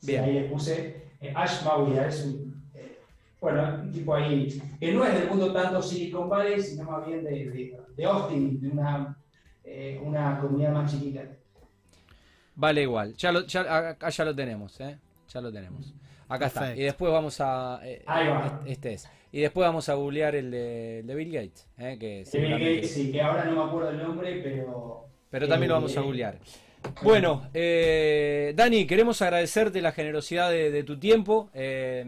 sí, 0.00 0.06
Bien. 0.06 0.24
ahí 0.24 0.32
le 0.34 0.42
puse 0.42 1.04
eh, 1.20 1.32
Ash 1.34 1.64
Maurya, 1.64 2.08
es 2.08 2.24
un, 2.24 2.62
eh, 2.74 2.98
bueno, 3.40 3.80
un 3.84 3.92
tipo 3.92 4.14
ahí, 4.14 4.60
que 4.78 4.92
no 4.92 5.04
es 5.04 5.14
del 5.14 5.28
mundo 5.28 5.52
tanto 5.52 5.80
Silicon 5.80 6.28
Valley, 6.28 6.60
sino 6.62 6.84
más 6.84 7.06
bien 7.06 7.24
de, 7.24 7.30
de, 7.30 7.76
de 7.96 8.04
Austin, 8.04 8.60
de 8.60 8.68
una, 8.68 9.16
eh, 9.68 10.00
una 10.02 10.38
comunidad 10.40 10.72
más 10.72 10.90
chiquita. 10.90 11.22
Vale 12.54 12.82
igual, 12.82 13.14
ya 13.14 13.30
lo, 13.32 13.46
ya, 13.46 13.90
acá 13.90 14.08
ya 14.08 14.24
lo 14.24 14.34
tenemos, 14.34 14.80
¿eh? 14.80 14.98
Ya 15.32 15.40
lo 15.40 15.52
tenemos. 15.52 15.94
Acá 16.28 16.46
está. 16.46 16.76
Y 16.76 16.82
después 16.82 17.12
vamos 17.12 17.40
a... 17.40 17.80
eh, 17.84 18.02
Ahí 18.06 18.28
va. 18.28 18.62
Este 18.66 18.94
es. 18.94 19.08
Y 19.30 19.40
después 19.40 19.66
vamos 19.66 19.88
a 19.88 19.94
googlear 19.94 20.34
el 20.34 20.50
de, 20.50 21.00
el 21.00 21.06
de 21.06 21.14
Bill 21.14 21.32
Gates, 21.32 21.66
¿eh? 21.78 21.96
que 21.98 22.24
De 22.30 22.38
Bill 22.40 22.52
Gates, 22.52 22.90
sí, 22.92 23.12
que 23.12 23.20
ahora 23.22 23.44
no 23.44 23.52
me 23.64 23.68
acuerdo 23.68 23.90
el 23.90 23.98
nombre, 23.98 24.40
pero... 24.42 25.06
Pero 25.30 25.46
también 25.46 25.68
lo 25.68 25.74
vamos 25.76 25.96
a 25.96 26.00
googlear. 26.00 26.38
Bueno, 27.02 27.48
eh, 27.52 28.52
Dani, 28.56 28.86
queremos 28.86 29.20
agradecerte 29.20 29.82
la 29.82 29.92
generosidad 29.92 30.50
de, 30.50 30.70
de 30.70 30.82
tu 30.84 30.98
tiempo 30.98 31.50
eh, 31.52 32.04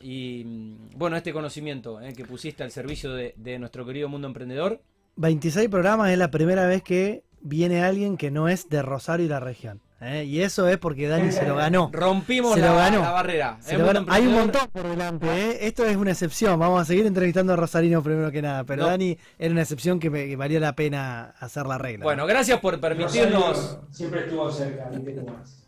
y 0.00 0.42
mm, 0.44 0.98
bueno, 0.98 1.16
este 1.16 1.32
conocimiento 1.32 2.00
eh, 2.00 2.12
que 2.14 2.24
pusiste 2.24 2.62
al 2.62 2.70
servicio 2.70 3.12
de, 3.12 3.34
de 3.36 3.58
nuestro 3.58 3.86
querido 3.86 4.08
mundo 4.08 4.26
emprendedor. 4.26 4.80
26 5.16 5.68
programas 5.68 6.10
es 6.10 6.18
la 6.18 6.30
primera 6.30 6.66
vez 6.66 6.82
que 6.82 7.24
viene 7.40 7.82
alguien 7.82 8.16
que 8.16 8.30
no 8.30 8.48
es 8.48 8.68
de 8.68 8.82
Rosario 8.82 9.26
y 9.26 9.28
la 9.28 9.40
región. 9.40 9.80
¿eh? 10.02 10.24
Y 10.24 10.40
eso 10.40 10.66
es 10.68 10.78
porque 10.78 11.08
Dani 11.08 11.30
se 11.32 11.46
lo 11.46 11.56
ganó. 11.56 11.90
Rompimos 11.92 12.54
Se 12.54 12.60
la, 12.60 12.68
lo 12.68 12.76
ganó. 12.76 13.00
la 13.02 13.10
barrera. 13.10 13.56
Se 13.60 13.74
El 13.74 13.80
lo 13.80 13.84
mundo 13.86 14.00
ganó. 14.06 14.12
Hay 14.12 14.26
un 14.26 14.32
montón 14.34 14.68
por 14.72 14.88
delante, 14.88 15.26
¿eh? 15.26 15.58
Esto 15.66 15.84
es 15.84 15.96
una 15.96 16.10
excepción. 16.12 16.58
Vamos 16.58 16.80
a 16.80 16.84
seguir 16.86 17.04
entrevistando 17.06 17.52
a 17.52 17.56
Rosarino 17.56 18.02
primero 18.02 18.30
que 18.30 18.40
nada. 18.40 18.64
Pero 18.64 18.82
No. 18.84 18.88
Dani 18.88 19.16
era 19.38 19.52
una 19.52 19.60
excepción 19.62 19.98
que, 20.00 20.08
me- 20.08 20.26
que 20.26 20.36
valía 20.36 20.60
la 20.60 20.74
pena 20.74 21.34
hacer 21.38 21.66
la 21.66 21.76
regla. 21.76 22.04
Bueno, 22.04 22.26
gracias 22.26 22.60
por 22.60 22.80
permitirnos. 22.80 23.42
Rosario 23.56 23.88
siempre 23.90 24.20
estuvo 24.20 24.50
cerca. 24.50 24.90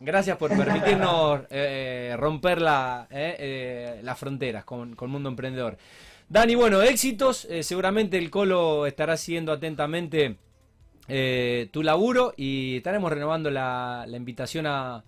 Gracias 0.01 0.37
por 0.39 0.57
permitirnos 0.57 1.41
eh, 1.51 2.15
romper 2.19 2.61
la, 2.63 3.07
eh, 3.11 3.37
eh, 3.39 4.01
las 4.03 4.19
fronteras 4.19 4.65
con, 4.65 4.95
con 4.97 5.11
Mundo 5.11 5.29
Emprendedor. 5.29 5.77
Dani, 6.33 6.55
bueno, 6.55 6.81
éxitos. 6.81 7.45
eh, 7.45 7.63
seguramente 7.63 8.17
el 8.17 8.31
Colo 8.31 8.87
estará 8.87 9.19
siguiendo 9.19 9.53
atentamente 9.53 10.39
eh, 11.07 11.69
tu 11.71 11.83
laburo 11.83 12.33
y 12.39 12.79
estaremos 12.79 13.13
renovando 13.13 13.51
la, 13.51 14.07
invitación 14.11 14.67
a, 14.67 15.05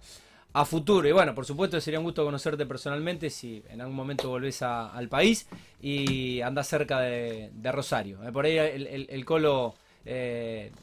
futuro. 0.66 1.08
Y 1.08 1.12
bueno, 1.12 1.34
por 1.34 1.46
supuesto 1.46 1.80
sería 1.80 1.98
un 1.98 2.04
gusto 2.04 2.26
conocerte 2.26 2.66
personalmente 2.66 3.30
si 3.30 3.64
en 3.70 3.80
algún 3.80 3.96
momento 3.96 4.28
volvés 4.28 4.60
al 4.60 5.08
país 5.08 5.48
y 5.80 6.42
andas 6.42 6.68
cerca 6.68 7.00
de, 7.00 7.50
Rosario. 7.72 8.22
Eh, 8.22 8.30
por 8.30 8.44
ahí 8.44 8.58
el, 8.58 9.06
el- 9.08 9.24
Colo 9.24 9.76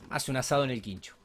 hace 0.09 0.31
un 0.31 0.37
asado 0.37 0.63
en 0.63 0.71
el 0.71 0.81
quincho. 0.81 1.20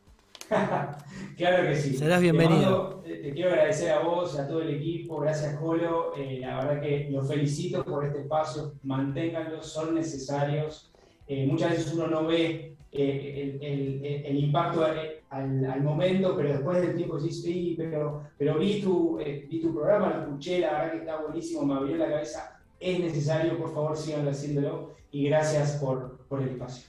Claro 1.36 1.68
que 1.68 1.76
sí. 1.76 1.96
Serás 1.96 2.18
Te 2.18 2.22
bienvenido. 2.22 2.82
mando- 2.82 3.00
Te, 3.04 3.16
te 3.16 3.32
quiero 3.32 3.50
agradecer 3.50 3.90
a 3.92 4.00
vos 4.00 4.38
a 4.38 4.46
todo 4.48 4.62
el 4.62 4.70
equipo. 4.76 5.20
Gracias, 5.20 5.54
Colo. 5.56 6.12
Eh, 6.16 6.38
la 6.40 6.56
verdad 6.64 6.80
que 6.80 7.08
los 7.10 7.28
felicito 7.28 7.84
por 7.84 8.04
este 8.06 8.20
espacio. 8.20 8.72
Manténganlos, 8.84 9.66
son 9.66 9.94
necesarios. 9.94 10.90
Eh, 11.26 11.46
muchas 11.46 11.70
veces 11.72 11.92
uno 11.94 12.06
no 12.06 12.26
ve 12.26 12.76
eh, 12.92 13.58
el, 13.60 13.62
el- 13.62 14.04
el- 14.04 14.24
el 14.26 14.36
impacto 14.44 14.86
eh, 14.92 15.22
al, 15.30 15.64
al 15.66 15.82
momento, 15.82 16.34
pero 16.36 16.50
después 16.50 16.80
del 16.80 16.96
tiempo 16.96 17.18
decís, 17.18 17.42
sí, 17.42 17.74
pero, 17.76 18.22
pero 18.38 18.58
vi, 18.58 18.80
tu, 18.80 19.18
eh, 19.20 19.46
vi 19.50 19.60
tu 19.60 19.74
programa, 19.74 20.10
lo 20.16 20.22
escuché, 20.22 20.60
la 20.60 20.72
verdad 20.72 20.92
que 20.92 20.98
está 20.98 21.16
buenísimo, 21.20 21.64
me 21.66 21.74
abrió 21.74 21.96
la 21.96 22.08
cabeza. 22.08 22.58
Es 22.80 22.98
necesario, 23.00 23.58
por 23.58 23.74
favor, 23.74 23.96
sigan 23.96 24.26
haciéndolo. 24.28 24.94
Y 25.10 25.28
gracias 25.28 25.72
por, 25.82 26.18
por 26.28 26.42
el 26.42 26.50
espacio. 26.50 26.88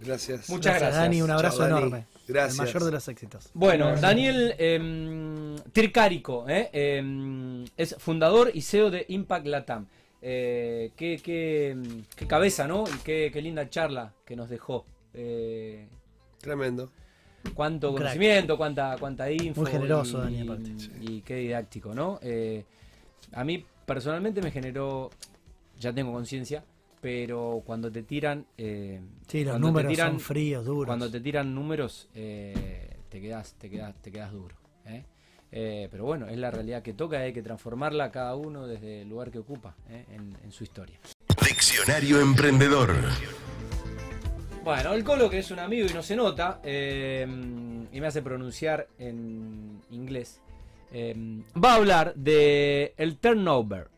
Gracias. 0.00 0.48
Muchas 0.50 0.78
gracias. 0.78 0.94
Dani. 0.96 1.22
Un 1.22 1.30
abrazo 1.30 1.58
Chao, 1.58 1.68
Dani. 1.68 1.78
enorme. 1.78 2.06
Gracias. 2.32 2.58
El 2.58 2.66
mayor 2.66 2.84
de 2.84 2.90
los 2.92 3.08
éxitos. 3.08 3.50
Bueno, 3.54 3.84
Gracias. 3.86 4.00
Daniel 4.02 4.54
eh, 4.58 5.56
Tircarico 5.72 6.46
eh, 6.48 6.70
eh, 6.72 7.64
es 7.76 7.96
fundador 7.98 8.50
y 8.54 8.62
CEO 8.62 8.90
de 8.90 9.04
Impact 9.08 9.46
Latam. 9.46 9.86
Eh, 10.20 10.92
qué, 10.96 11.20
qué- 11.22 11.76
qué 12.14 12.26
cabeza, 12.26 12.66
¿no? 12.68 12.84
Y 12.86 12.98
qué, 13.02 13.30
qué 13.32 13.42
linda 13.42 13.68
charla 13.68 14.12
que 14.24 14.36
nos 14.36 14.48
dejó. 14.48 14.86
Eh, 15.14 15.88
Tremendo. 16.40 16.90
cuánto 17.54 17.90
Un 17.90 17.96
crack. 17.96 18.08
conocimiento, 18.08 18.56
cuánta, 18.56 18.96
cuánta 19.00 19.30
info. 19.30 19.62
Muy 19.62 19.70
generoso, 19.70 20.18
y, 20.20 20.22
Dani, 20.22 20.40
aparte. 20.42 20.70
Y, 21.00 21.20
qué 21.22 21.36
didáctico, 21.36 21.92
¿no? 21.94 22.18
Eh, 22.22 22.64
a 23.32 23.42
mí 23.44 23.64
personalmente 23.84 24.40
me 24.42 24.50
generó, 24.52 25.10
ya 25.80 25.92
tengo 25.92 26.12
conciencia, 26.12 26.64
pero 27.02 27.62
cuando 27.66 27.90
te 27.92 28.04
tiran... 28.04 28.46
eh, 28.56 29.00
Sí, 29.26 29.44
los 29.44 29.58
números 29.60 29.92
tiran- 29.92 30.12
son 30.12 30.20
fríos, 30.20 30.64
duros. 30.64 30.86
cuando 30.86 31.10
te 31.10 31.20
tiran 31.20 31.52
números, 31.54 32.08
eh, 32.14 32.96
te 33.10 33.20
quedas, 33.20 33.54
te 33.58 33.68
quedas, 33.68 33.94
te 34.00 34.10
quedas 34.12 34.30
duro. 34.32 34.54
¿eh? 34.86 35.02
Eh, 35.50 35.88
pero 35.90 36.04
bueno, 36.04 36.28
es 36.28 36.38
la 36.38 36.50
realidad 36.52 36.80
que 36.82 36.94
toca, 36.94 37.18
hay 37.18 37.32
que 37.32 37.42
transformarla 37.42 38.10
cada 38.12 38.36
uno 38.36 38.66
desde 38.68 39.02
el 39.02 39.08
lugar 39.08 39.30
que 39.32 39.40
ocupa 39.40 39.74
¿eh? 39.90 40.04
en, 40.14 40.34
en 40.44 40.52
su 40.52 40.62
historia. 40.64 40.98
Diccionario 41.44 42.20
Emprendedor. 42.20 42.94
Bueno, 44.64 44.92
el 44.94 45.02
Colo, 45.02 45.28
que 45.28 45.40
es 45.40 45.50
un 45.50 45.58
amigo 45.58 45.88
y 45.90 45.92
no 45.92 46.02
se 46.04 46.14
nota, 46.14 46.60
eh, 46.62 47.26
y 47.92 48.00
me 48.00 48.06
hace 48.06 48.22
pronunciar 48.22 48.86
en 48.98 49.82
inglés, 49.90 50.40
eh, 50.92 51.14
va 51.62 51.72
a 51.72 51.76
hablar 51.76 52.14
de 52.14 52.94
el 52.96 53.16
turnover. 53.18 53.88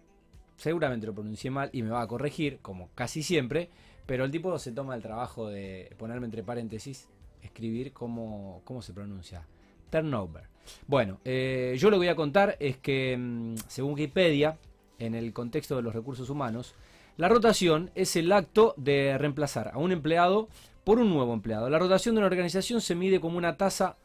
Seguramente 0.56 1.06
lo 1.06 1.14
pronuncié 1.14 1.50
mal 1.50 1.70
y 1.72 1.82
me 1.82 1.90
va 1.90 2.02
a 2.02 2.06
corregir, 2.06 2.58
como 2.60 2.90
casi 2.94 3.22
siempre, 3.22 3.70
pero 4.06 4.24
el 4.24 4.30
tipo 4.30 4.58
se 4.58 4.72
toma 4.72 4.94
el 4.94 5.02
trabajo 5.02 5.48
de 5.48 5.94
ponerme 5.98 6.26
entre 6.26 6.42
paréntesis, 6.42 7.08
escribir 7.42 7.92
cómo, 7.92 8.62
cómo 8.64 8.82
se 8.82 8.92
pronuncia. 8.92 9.46
Turnover. 9.90 10.44
Bueno, 10.86 11.20
eh, 11.24 11.76
yo 11.78 11.90
lo 11.90 11.96
que 11.96 11.98
voy 11.98 12.08
a 12.08 12.16
contar 12.16 12.56
es 12.58 12.78
que, 12.78 13.16
mm, 13.18 13.56
según 13.68 13.92
Wikipedia, 13.92 14.58
en 14.98 15.14
el 15.14 15.32
contexto 15.32 15.76
de 15.76 15.82
los 15.82 15.94
recursos 15.94 16.30
humanos, 16.30 16.74
la 17.16 17.28
rotación 17.28 17.90
es 17.94 18.16
el 18.16 18.32
acto 18.32 18.74
de 18.76 19.16
reemplazar 19.18 19.70
a 19.72 19.78
un 19.78 19.92
empleado 19.92 20.48
por 20.84 20.98
un 20.98 21.10
nuevo 21.10 21.32
empleado. 21.32 21.70
La 21.70 21.78
rotación 21.78 22.14
de 22.14 22.20
una 22.20 22.26
organización 22.26 22.80
se 22.80 22.94
mide 22.94 23.20
como 23.20 23.38
una 23.38 23.56
tasa 23.56 23.96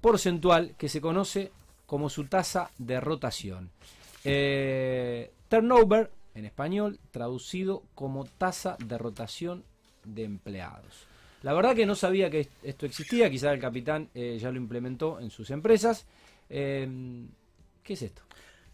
porcentual 0.00 0.74
que 0.76 0.88
se 0.88 1.00
conoce 1.00 1.52
como 1.86 2.10
su 2.10 2.24
tasa 2.26 2.70
de 2.78 3.00
rotación. 3.00 3.70
Eh, 4.28 5.30
turnover, 5.48 6.10
en 6.34 6.44
español, 6.44 6.98
traducido 7.10 7.82
como 7.94 8.24
tasa 8.24 8.76
de 8.84 8.98
rotación 8.98 9.64
de 10.04 10.24
empleados. 10.24 11.06
La 11.42 11.52
verdad 11.52 11.76
que 11.76 11.86
no 11.86 11.94
sabía 11.94 12.28
que 12.28 12.48
esto 12.62 12.86
existía, 12.86 13.30
quizá 13.30 13.52
el 13.52 13.60
capitán 13.60 14.08
eh, 14.14 14.36
ya 14.40 14.50
lo 14.50 14.56
implementó 14.56 15.20
en 15.20 15.30
sus 15.30 15.50
empresas. 15.50 16.06
Eh, 16.48 16.88
¿Qué 17.82 17.92
es 17.92 18.02
esto? 18.02 18.22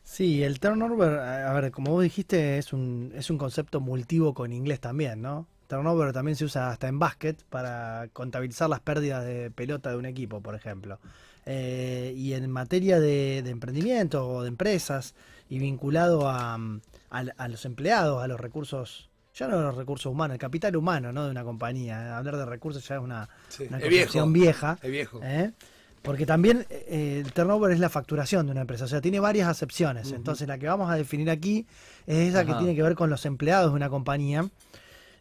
Sí, 0.02 0.42
el 0.42 0.58
turnover, 0.58 1.18
a 1.18 1.52
ver, 1.52 1.70
como 1.70 1.92
vos 1.92 2.02
dijiste, 2.02 2.58
es 2.58 2.72
un, 2.72 3.12
es 3.14 3.30
un 3.30 3.38
concepto 3.38 3.80
multivoco 3.80 4.44
en 4.44 4.52
inglés 4.52 4.80
también, 4.80 5.22
¿no? 5.22 5.46
Turnover 5.68 6.12
también 6.12 6.36
se 6.36 6.44
usa 6.44 6.70
hasta 6.70 6.88
en 6.88 6.98
básquet 6.98 7.42
para 7.44 8.08
contabilizar 8.12 8.68
las 8.68 8.80
pérdidas 8.80 9.24
de 9.24 9.50
pelota 9.50 9.90
de 9.90 9.96
un 9.96 10.06
equipo, 10.06 10.40
por 10.40 10.54
ejemplo. 10.54 10.98
Eh, 11.46 12.12
y 12.16 12.34
en 12.34 12.50
materia 12.50 13.00
de, 13.00 13.42
de 13.42 13.50
emprendimiento 13.50 14.28
o 14.28 14.42
de 14.42 14.48
empresas 14.48 15.14
y 15.52 15.58
vinculado 15.58 16.28
a, 16.30 16.56
mm, 16.56 16.80
a- 17.10 17.24
a 17.36 17.48
los 17.48 17.66
empleados, 17.66 18.22
a 18.22 18.26
los 18.26 18.40
recursos, 18.40 19.10
ya 19.34 19.48
no 19.48 19.60
los 19.60 19.76
recursos 19.76 20.06
humanos, 20.10 20.34
el 20.36 20.40
capital 20.40 20.74
humano, 20.76 21.12
¿no? 21.12 21.24
De 21.26 21.30
una 21.30 21.44
compañía. 21.44 22.16
Hablar 22.16 22.38
de 22.38 22.46
recursos 22.46 22.86
ya 22.88 22.94
es 22.96 23.02
una, 23.02 23.28
Sí, 23.50 23.64
una 23.68 23.76
viejo. 23.78 24.26
vieja. 24.28 24.78
Es 24.82 24.90
viejo. 24.90 25.20
¿Eh? 25.22 25.52
Porque 26.00 26.24
también 26.24 26.64
eh, 26.70 27.22
el 27.24 27.32
turnover 27.34 27.70
es 27.70 27.80
la 27.80 27.90
facturación 27.90 28.46
de 28.46 28.52
una 28.52 28.62
empresa, 28.62 28.86
o 28.86 28.88
sea, 28.88 29.02
tiene 29.02 29.20
varias 29.20 29.46
acepciones. 29.46 30.10
Entonces, 30.12 30.48
la 30.48 30.56
que 30.56 30.66
vamos 30.68 30.90
a 30.90 30.94
definir 30.96 31.28
aquí 31.28 31.66
es 32.06 32.30
esa 32.30 32.46
que 32.46 32.54
tiene 32.54 32.74
que 32.74 32.82
ver 32.82 32.94
con 32.94 33.10
los 33.10 33.26
empleados 33.26 33.72
de 33.72 33.76
una 33.76 33.90
compañía 33.90 34.48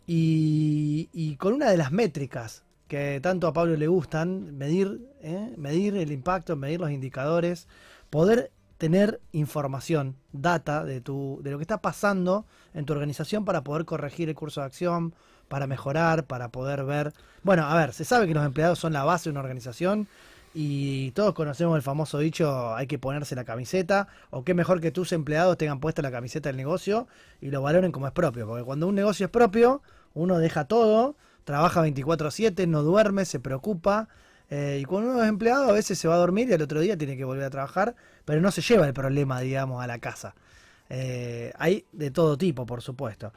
y, 0.07 1.09
y 1.13 1.35
con 1.35 1.53
una 1.53 1.69
de 1.69 1.77
las 1.77 1.91
métricas 1.91 2.63
que 2.87 3.19
tanto 3.21 3.47
a 3.47 3.53
Pablo 3.53 3.75
le 3.75 3.87
gustan, 3.87 4.57
medir, 4.57 5.07
¿eh? 5.21 5.53
medir 5.57 5.95
el 5.97 6.11
impacto, 6.11 6.55
medir 6.55 6.79
los 6.79 6.91
indicadores, 6.91 7.67
poder 8.09 8.51
tener 8.81 9.21
información, 9.31 10.15
data 10.31 10.83
de, 10.83 11.01
tu, 11.01 11.39
de 11.43 11.51
lo 11.51 11.59
que 11.59 11.61
está 11.61 11.83
pasando 11.83 12.47
en 12.73 12.83
tu 12.83 12.93
organización 12.93 13.45
para 13.45 13.63
poder 13.63 13.85
corregir 13.85 14.27
el 14.27 14.33
curso 14.33 14.61
de 14.61 14.65
acción, 14.65 15.13
para 15.47 15.67
mejorar, 15.67 16.25
para 16.25 16.49
poder 16.49 16.83
ver... 16.83 17.13
Bueno, 17.43 17.67
a 17.67 17.75
ver, 17.75 17.93
se 17.93 18.05
sabe 18.05 18.25
que 18.25 18.33
los 18.33 18.43
empleados 18.43 18.79
son 18.79 18.93
la 18.93 19.03
base 19.03 19.25
de 19.25 19.33
una 19.33 19.41
organización 19.41 20.07
y 20.55 21.11
todos 21.11 21.35
conocemos 21.35 21.75
el 21.75 21.83
famoso 21.83 22.17
dicho 22.17 22.73
hay 22.73 22.87
que 22.87 22.97
ponerse 22.97 23.35
la 23.35 23.43
camiseta 23.43 24.07
o 24.31 24.43
qué 24.43 24.55
mejor 24.55 24.81
que 24.81 24.89
tus 24.89 25.11
empleados 25.11 25.59
tengan 25.59 25.79
puesta 25.79 26.01
la 26.01 26.09
camiseta 26.09 26.49
del 26.49 26.57
negocio 26.57 27.07
y 27.39 27.51
lo 27.51 27.61
valoren 27.61 27.91
como 27.91 28.07
es 28.07 28.13
propio, 28.13 28.47
porque 28.47 28.63
cuando 28.63 28.87
un 28.87 28.95
negocio 28.95 29.27
es 29.27 29.31
propio, 29.31 29.83
uno 30.15 30.39
deja 30.39 30.65
todo, 30.65 31.15
trabaja 31.43 31.83
24/7, 31.85 32.67
no 32.67 32.81
duerme, 32.81 33.25
se 33.25 33.39
preocupa 33.39 34.09
eh, 34.53 34.79
y 34.81 34.85
cuando 34.85 35.11
uno 35.11 35.23
es 35.23 35.29
empleado 35.29 35.69
a 35.69 35.71
veces 35.71 35.97
se 35.97 36.09
va 36.09 36.15
a 36.15 36.17
dormir 36.17 36.49
y 36.49 36.53
al 36.53 36.61
otro 36.61 36.81
día 36.81 36.97
tiene 36.97 37.15
que 37.15 37.23
volver 37.23 37.45
a 37.45 37.49
trabajar, 37.49 37.95
pero 38.25 38.41
no 38.41 38.51
se 38.51 38.61
lleva 38.61 38.85
el 38.85 38.93
problema, 38.93 39.39
digamos, 39.39 39.81
a 39.81 39.87
la 39.87 39.99
casa. 39.99 40.35
Eh, 40.89 41.53
hay 41.57 41.85
de 41.93 42.11
todo 42.11 42.37
tipo, 42.37 42.65
por 42.65 42.81
supuesto. 42.81 43.31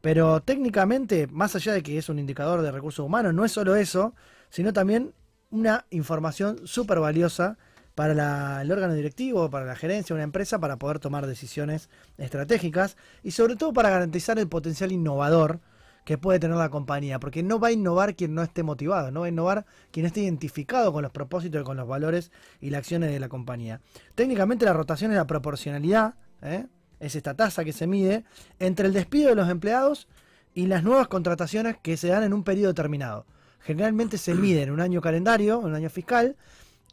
Pero 0.00 0.40
técnicamente, 0.42 1.26
más 1.26 1.56
allá 1.56 1.72
de 1.72 1.82
que 1.82 1.98
es 1.98 2.08
un 2.08 2.20
indicador 2.20 2.62
de 2.62 2.70
recursos 2.70 3.04
humanos, 3.04 3.34
no 3.34 3.44
es 3.44 3.50
solo 3.50 3.74
eso, 3.74 4.14
sino 4.48 4.72
también 4.72 5.12
una 5.50 5.86
información 5.90 6.60
súper 6.68 7.00
valiosa 7.00 7.58
para 7.96 8.62
el 8.62 8.70
órgano 8.70 8.94
directivo, 8.94 9.50
para 9.50 9.66
la 9.66 9.74
gerencia 9.74 10.14
de 10.14 10.18
una 10.20 10.24
empresa, 10.24 10.60
para 10.60 10.76
poder 10.76 11.00
tomar 11.00 11.26
decisiones 11.26 11.90
estratégicas 12.16 12.96
y 13.24 13.32
sobre 13.32 13.56
todo 13.56 13.72
para 13.72 13.90
garantizar 13.90 14.38
el 14.38 14.46
potencial 14.46 14.92
innovador 14.92 15.58
que 16.04 16.18
puede 16.18 16.38
tener 16.38 16.56
la 16.56 16.70
compañía, 16.70 17.20
porque 17.20 17.42
no 17.42 17.58
va 17.58 17.68
a 17.68 17.72
innovar 17.72 18.16
quien 18.16 18.34
no 18.34 18.42
esté 18.42 18.62
motivado, 18.62 19.10
no 19.10 19.20
va 19.20 19.26
a 19.26 19.28
innovar 19.28 19.66
quien 19.90 20.06
esté 20.06 20.20
identificado 20.20 20.92
con 20.92 21.02
los 21.02 21.12
propósitos 21.12 21.60
y 21.60 21.64
con 21.64 21.76
los 21.76 21.86
valores 21.86 22.30
y 22.60 22.70
las 22.70 22.80
acciones 22.80 23.10
de 23.10 23.20
la 23.20 23.28
compañía. 23.28 23.80
Técnicamente 24.14 24.64
la 24.64 24.72
rotación 24.72 25.10
es 25.10 25.16
la 25.16 25.26
proporcionalidad, 25.26 26.14
¿eh? 26.42 26.66
es 26.98 27.14
esta 27.14 27.34
tasa 27.34 27.64
que 27.64 27.72
se 27.72 27.86
mide 27.86 28.24
entre 28.58 28.86
el 28.86 28.92
despido 28.92 29.30
de 29.30 29.34
los 29.34 29.48
empleados 29.48 30.08
y 30.54 30.66
las 30.66 30.82
nuevas 30.82 31.08
contrataciones 31.08 31.76
que 31.82 31.96
se 31.96 32.08
dan 32.08 32.22
en 32.22 32.32
un 32.32 32.44
periodo 32.44 32.68
determinado. 32.68 33.26
Generalmente 33.60 34.18
se 34.18 34.34
mide 34.36 34.62
en 34.62 34.70
un 34.70 34.80
año 34.80 35.00
calendario, 35.00 35.60
en 35.60 35.66
un 35.66 35.74
año 35.74 35.90
fiscal, 35.90 36.36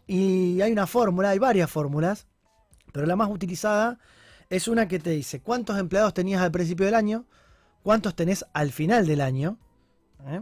y 0.05 0.61
hay 0.61 0.71
una 0.71 0.87
fórmula, 0.87 1.29
hay 1.29 1.39
varias 1.39 1.69
fórmulas, 1.69 2.27
pero 2.93 3.05
la 3.05 3.15
más 3.15 3.29
utilizada 3.29 3.99
es 4.49 4.67
una 4.67 4.87
que 4.87 4.99
te 4.99 5.09
dice 5.09 5.41
cuántos 5.41 5.77
empleados 5.77 6.13
tenías 6.13 6.41
al 6.41 6.51
principio 6.51 6.85
del 6.85 6.95
año, 6.95 7.25
cuántos 7.83 8.15
tenés 8.15 8.45
al 8.53 8.71
final 8.71 9.07
del 9.07 9.21
año, 9.21 9.57
¿eh? 10.27 10.41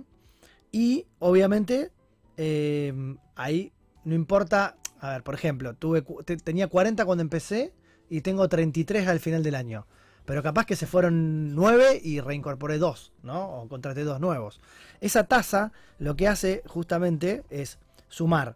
y 0.72 1.06
obviamente 1.20 1.92
eh, 2.38 2.94
ahí 3.36 3.72
no 4.04 4.16
importa, 4.16 4.78
a 5.00 5.12
ver, 5.12 5.24
por 5.24 5.34
ejemplo, 5.34 5.74
tuve, 5.74 6.04
tenía 6.44 6.68
40 6.68 7.06
cuando 7.06 7.22
empecé 7.22 7.74
y 8.10 8.22
tengo 8.22 8.48
33 8.48 9.08
al 9.08 9.20
final 9.20 9.44
del 9.44 9.56
año. 9.56 9.88
Pero 10.26 10.42
capaz 10.42 10.66
que 10.66 10.76
se 10.76 10.88
fueron 10.88 11.54
9 11.54 12.02
y 12.04 12.20
reincorporé 12.20 12.80
2, 12.80 13.14
¿no? 13.24 13.62
O 13.62 13.68
contraté 13.68 14.04
dos 14.04 14.20
nuevos. 14.20 14.60
Esa 15.00 15.26
tasa 15.26 15.72
lo 16.00 16.16
que 16.16 16.28
hace 16.28 16.64
justamente 16.66 17.44
es 17.50 17.78
sumar 18.08 18.56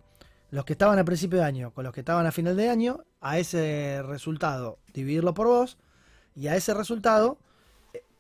los 0.51 0.65
que 0.65 0.73
estaban 0.73 0.97
a 0.97 1.05
principio 1.05 1.39
de 1.39 1.45
año 1.45 1.71
con 1.73 1.84
los 1.84 1.93
que 1.93 1.99
estaban 1.99 2.25
a 2.25 2.32
final 2.32 2.55
de 2.55 2.69
año, 2.69 3.03
a 3.21 3.38
ese 3.38 4.01
resultado 4.03 4.80
dividirlo 4.93 5.34
por 5.34 5.47
vos 5.47 5.77
y 6.36 6.47
a 6.47 6.55
ese 6.55 6.73
resultado 6.73 7.38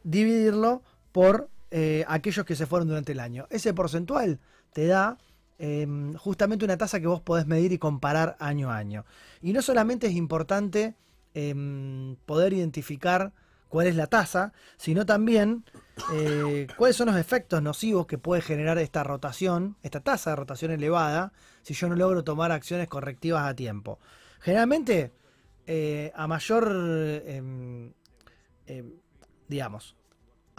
dividirlo 0.09 0.81
por 1.11 1.49
eh, 1.71 2.03
aquellos 2.07 2.45
que 2.45 2.55
se 2.55 2.65
fueron 2.65 2.87
durante 2.87 3.11
el 3.11 3.19
año. 3.19 3.47
Ese 3.49 3.73
porcentual 3.73 4.39
te 4.73 4.87
da 4.87 5.17
em, 5.59 6.13
justamente 6.15 6.65
una 6.65 6.77
tasa 6.77 6.99
que 6.99 7.07
vos 7.07 7.21
podés 7.21 7.45
medir 7.45 7.71
y 7.71 7.77
comparar 7.77 8.35
año 8.39 8.71
a 8.71 8.77
año. 8.77 9.05
Y 9.41 9.53
no 9.53 9.61
solamente 9.61 10.07
es 10.07 10.13
importante 10.13 10.95
em, 11.33 12.15
poder 12.25 12.53
identificar 12.53 13.33
cuál 13.67 13.85
es 13.85 13.95
la 13.95 14.07
tasa, 14.07 14.51
sino 14.77 15.05
también 15.05 15.63
eh, 16.11 16.65
cuáles 16.75 16.95
son 16.95 17.07
los 17.07 17.17
efectos 17.17 17.61
nocivos 17.61 18.07
que 18.07 18.17
puede 18.17 18.41
generar 18.41 18.79
esta 18.79 19.03
rotación, 19.03 19.77
esta 19.83 19.99
tasa 19.99 20.31
de 20.31 20.37
rotación 20.37 20.71
elevada, 20.71 21.33
si 21.61 21.75
yo 21.75 21.87
no 21.87 21.95
logro 21.95 22.23
tomar 22.23 22.51
acciones 22.51 22.87
correctivas 22.87 23.47
a 23.47 23.55
tiempo. 23.55 23.99
Generalmente, 24.39 25.11
eh, 25.67 26.11
a 26.15 26.25
mayor, 26.25 26.71
em, 27.25 27.93
digamos, 29.47 29.98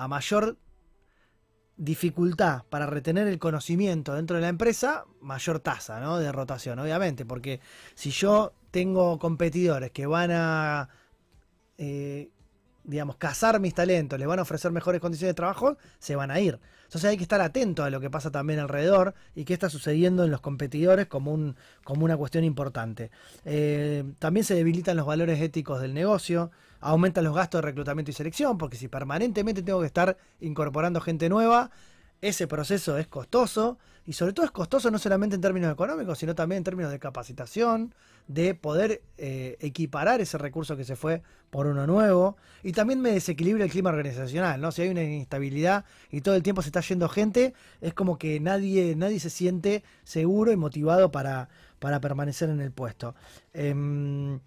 a 0.00 0.08
mayor 0.08 0.56
dificultad 1.76 2.62
para 2.70 2.86
retener 2.86 3.26
el 3.26 3.38
conocimiento 3.38 4.14
dentro 4.14 4.36
de 4.36 4.42
la 4.42 4.48
empresa, 4.48 5.04
mayor 5.20 5.60
tasa 5.60 6.00
¿no? 6.00 6.18
de 6.18 6.32
rotación, 6.32 6.78
obviamente, 6.78 7.26
porque 7.26 7.60
si 7.94 8.10
yo 8.10 8.54
tengo 8.70 9.18
competidores 9.18 9.90
que 9.90 10.06
van 10.06 10.30
a, 10.30 10.88
eh, 11.76 12.30
digamos, 12.84 13.16
cazar 13.16 13.60
mis 13.60 13.74
talentos, 13.74 14.18
les 14.18 14.26
van 14.26 14.38
a 14.38 14.42
ofrecer 14.42 14.72
mejores 14.72 15.02
condiciones 15.02 15.30
de 15.30 15.36
trabajo, 15.36 15.76
se 15.98 16.16
van 16.16 16.30
a 16.30 16.40
ir. 16.40 16.58
Entonces 16.84 17.10
hay 17.10 17.18
que 17.18 17.22
estar 17.22 17.42
atento 17.42 17.84
a 17.84 17.90
lo 17.90 18.00
que 18.00 18.08
pasa 18.08 18.30
también 18.30 18.58
alrededor 18.58 19.14
y 19.34 19.44
qué 19.44 19.52
está 19.52 19.68
sucediendo 19.68 20.24
en 20.24 20.30
los 20.30 20.40
competidores 20.40 21.06
como, 21.08 21.32
un, 21.32 21.56
como 21.84 22.06
una 22.06 22.16
cuestión 22.16 22.44
importante. 22.44 23.10
Eh, 23.44 24.04
también 24.18 24.44
se 24.44 24.54
debilitan 24.54 24.96
los 24.96 25.06
valores 25.06 25.40
éticos 25.40 25.80
del 25.82 25.92
negocio, 25.92 26.50
aumentan 26.80 27.24
los 27.24 27.34
gastos 27.34 27.60
de 27.60 27.66
reclutamiento 27.66 28.10
y 28.10 28.14
selección, 28.14 28.58
porque 28.58 28.76
si 28.76 28.88
permanentemente 28.88 29.62
tengo 29.62 29.80
que 29.80 29.86
estar 29.86 30.16
incorporando 30.40 31.00
gente 31.00 31.28
nueva, 31.28 31.70
ese 32.20 32.46
proceso 32.46 32.98
es 32.98 33.06
costoso 33.06 33.78
y 34.06 34.12
sobre 34.12 34.32
todo 34.32 34.44
es 34.44 34.52
costoso 34.52 34.90
no 34.90 34.98
solamente 34.98 35.36
en 35.36 35.40
términos 35.40 35.72
económicos, 35.72 36.18
sino 36.18 36.34
también 36.34 36.58
en 36.58 36.64
términos 36.64 36.90
de 36.90 36.98
capacitación, 36.98 37.94
de 38.28 38.54
poder 38.54 39.02
eh, 39.18 39.56
equiparar 39.60 40.20
ese 40.20 40.38
recurso 40.38 40.76
que 40.76 40.84
se 40.84 40.96
fue 40.96 41.22
por 41.50 41.66
uno 41.66 41.86
nuevo 41.86 42.36
y 42.62 42.72
también 42.72 43.00
me 43.00 43.10
desequilibra 43.10 43.64
el 43.64 43.70
clima 43.70 43.90
organizacional, 43.90 44.60
¿no? 44.60 44.70
Si 44.70 44.82
hay 44.82 44.88
una 44.88 45.02
inestabilidad 45.02 45.84
y 46.10 46.20
todo 46.20 46.34
el 46.36 46.42
tiempo 46.42 46.62
se 46.62 46.68
está 46.68 46.80
yendo 46.80 47.08
gente, 47.08 47.54
es 47.80 47.94
como 47.94 48.18
que 48.18 48.38
nadie, 48.38 48.94
nadie 48.96 49.18
se 49.18 49.30
siente 49.30 49.82
seguro 50.04 50.52
y 50.52 50.56
motivado 50.56 51.10
para, 51.10 51.48
para 51.78 52.00
permanecer 52.00 52.50
en 52.50 52.60
el 52.60 52.70
puesto. 52.70 53.14
Em, 53.52 54.38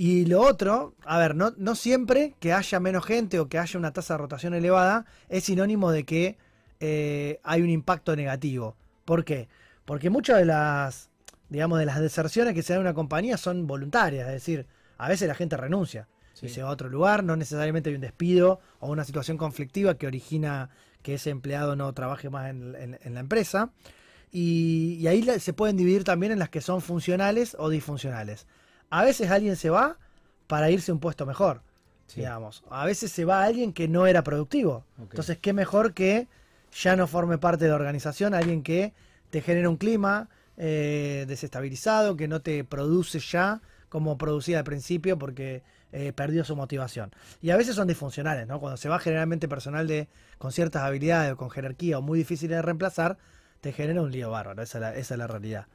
y 0.00 0.26
lo 0.26 0.40
otro, 0.42 0.94
a 1.04 1.18
ver, 1.18 1.34
no, 1.34 1.52
no 1.56 1.74
siempre 1.74 2.34
que 2.38 2.52
haya 2.52 2.78
menos 2.78 3.04
gente 3.04 3.40
o 3.40 3.48
que 3.48 3.58
haya 3.58 3.78
una 3.78 3.92
tasa 3.92 4.14
de 4.14 4.18
rotación 4.18 4.54
elevada 4.54 5.04
es 5.28 5.44
sinónimo 5.44 5.90
de 5.90 6.04
que 6.04 6.38
eh, 6.80 7.40
hay 7.42 7.62
un 7.62 7.70
impacto 7.70 8.14
negativo. 8.14 8.76
¿Por 9.04 9.24
qué? 9.24 9.48
Porque 9.84 10.08
muchas 10.10 10.38
de 10.38 10.44
las, 10.44 11.10
digamos, 11.48 11.78
de 11.80 11.86
las 11.86 11.98
deserciones 12.00 12.54
que 12.54 12.62
se 12.62 12.72
dan 12.74 12.82
en 12.82 12.86
una 12.86 12.94
compañía 12.94 13.36
son 13.36 13.66
voluntarias, 13.66 14.26
es 14.28 14.34
decir, 14.34 14.66
a 14.98 15.08
veces 15.08 15.26
la 15.26 15.34
gente 15.34 15.56
renuncia 15.56 16.06
y 16.46 16.50
se 16.50 16.62
va 16.62 16.68
a 16.68 16.72
otro 16.72 16.88
lugar, 16.88 17.24
no 17.24 17.34
necesariamente 17.34 17.90
hay 17.90 17.96
un 17.96 18.00
despido 18.00 18.60
o 18.78 18.90
una 18.90 19.04
situación 19.04 19.36
conflictiva 19.36 19.96
que 19.96 20.06
origina 20.06 20.70
que 21.02 21.14
ese 21.14 21.30
empleado 21.30 21.74
no 21.74 21.92
trabaje 21.92 22.30
más 22.30 22.50
en, 22.50 22.76
en- 22.76 22.98
en 23.02 23.14
la 23.14 23.20
empresa. 23.20 23.70
Y, 24.30 24.98
y 25.00 25.06
ahí 25.06 25.22
se 25.40 25.52
pueden 25.52 25.76
dividir 25.76 26.04
también 26.04 26.32
en 26.32 26.38
las 26.38 26.50
que 26.50 26.60
son 26.60 26.80
funcionales 26.82 27.56
o 27.58 27.70
disfuncionales. 27.70 28.46
A 28.90 29.04
veces 29.04 29.30
alguien 29.30 29.56
se 29.56 29.70
va 29.70 29.96
para 30.46 30.70
irse 30.70 30.90
a 30.90 30.94
un 30.94 31.00
puesto 31.00 31.26
mejor, 31.26 31.62
Sí. 32.06 32.20
digamos. 32.20 32.64
A 32.70 32.86
veces 32.86 33.12
se 33.12 33.24
va 33.24 33.44
alguien 33.44 33.72
que 33.72 33.86
no 33.88 34.06
era 34.06 34.22
productivo. 34.22 34.84
Entonces, 34.98 35.38
qué 35.38 35.52
mejor 35.52 35.92
que 35.92 36.26
ya 36.72 36.96
no 36.96 37.06
forme 37.06 37.38
parte 37.38 37.64
de 37.64 37.70
la 37.70 37.76
organización, 37.76 38.34
alguien 38.34 38.62
que 38.62 38.92
te 39.30 39.40
genera 39.42 39.68
un 39.68 39.76
clima 39.76 40.28
eh, 40.56 41.24
desestabilizado, 41.28 42.16
que 42.16 42.26
no 42.28 42.40
te 42.40 42.64
produce 42.64 43.20
ya 43.20 43.60
como 43.88 44.18
producía 44.18 44.58
al 44.58 44.64
principio 44.64 45.18
porque 45.18 45.62
eh, 45.92 46.12
perdió 46.12 46.44
su 46.44 46.56
motivación. 46.56 47.10
Y 47.40 47.50
a 47.50 47.56
veces 47.56 47.76
son 47.76 47.88
disfuncionales, 47.88 48.46
¿no? 48.46 48.58
Cuando 48.60 48.76
se 48.76 48.88
va 48.88 48.98
generalmente 48.98 49.48
personal 49.48 49.86
de 49.86 50.08
con 50.38 50.50
ciertas 50.52 50.82
habilidades 50.82 51.32
o 51.32 51.36
con 51.36 51.50
jerarquía 51.50 51.98
o 51.98 52.02
muy 52.02 52.18
difíciles 52.18 52.56
de 52.56 52.62
reemplazar, 52.62 53.18
te 53.60 53.72
genera 53.72 54.02
un 54.02 54.10
lío 54.10 54.30
bárbaro. 54.30 54.62
Esa 54.62 54.78
es 54.78 54.82
la, 54.82 54.94
esa 54.96 55.14
es 55.14 55.18
la 55.18 55.26
realidad. 55.26 55.66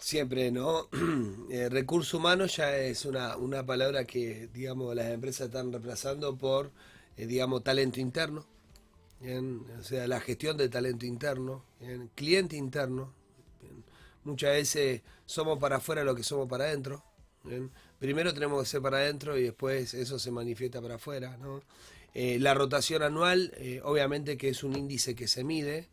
Siempre, 0.00 0.50
¿no? 0.50 0.88
Eh, 1.50 1.68
recurso 1.68 2.18
humano 2.18 2.46
ya 2.46 2.76
es 2.76 3.04
una, 3.04 3.36
una 3.36 3.66
palabra 3.66 4.04
que, 4.04 4.48
digamos, 4.54 4.94
las 4.94 5.10
empresas 5.10 5.48
están 5.48 5.72
reemplazando 5.72 6.36
por, 6.36 6.70
eh, 7.16 7.26
digamos, 7.26 7.64
talento 7.64 7.98
interno. 8.00 8.46
O 9.78 9.82
sea, 9.82 10.06
la 10.06 10.20
gestión 10.20 10.56
de 10.56 10.68
talento 10.68 11.04
interno, 11.04 11.64
cliente 12.14 12.56
interno. 12.56 13.12
Muchas 14.24 14.52
veces 14.52 15.02
somos 15.26 15.58
para 15.58 15.76
afuera 15.76 16.04
lo 16.04 16.14
que 16.14 16.22
somos 16.22 16.48
para 16.48 16.64
adentro. 16.64 17.04
Primero 17.98 18.32
tenemos 18.32 18.62
que 18.62 18.68
ser 18.68 18.80
para 18.80 18.98
adentro 18.98 19.36
y 19.36 19.42
después 19.42 19.92
eso 19.92 20.18
se 20.18 20.30
manifiesta 20.30 20.80
para 20.80 20.94
afuera. 20.94 21.36
¿no? 21.36 21.60
Eh, 22.14 22.38
la 22.38 22.54
rotación 22.54 23.02
anual, 23.02 23.52
obviamente 23.82 24.38
que 24.38 24.48
es 24.48 24.62
un 24.62 24.76
índice 24.76 25.14
que 25.14 25.28
se 25.28 25.44
mide, 25.44 25.88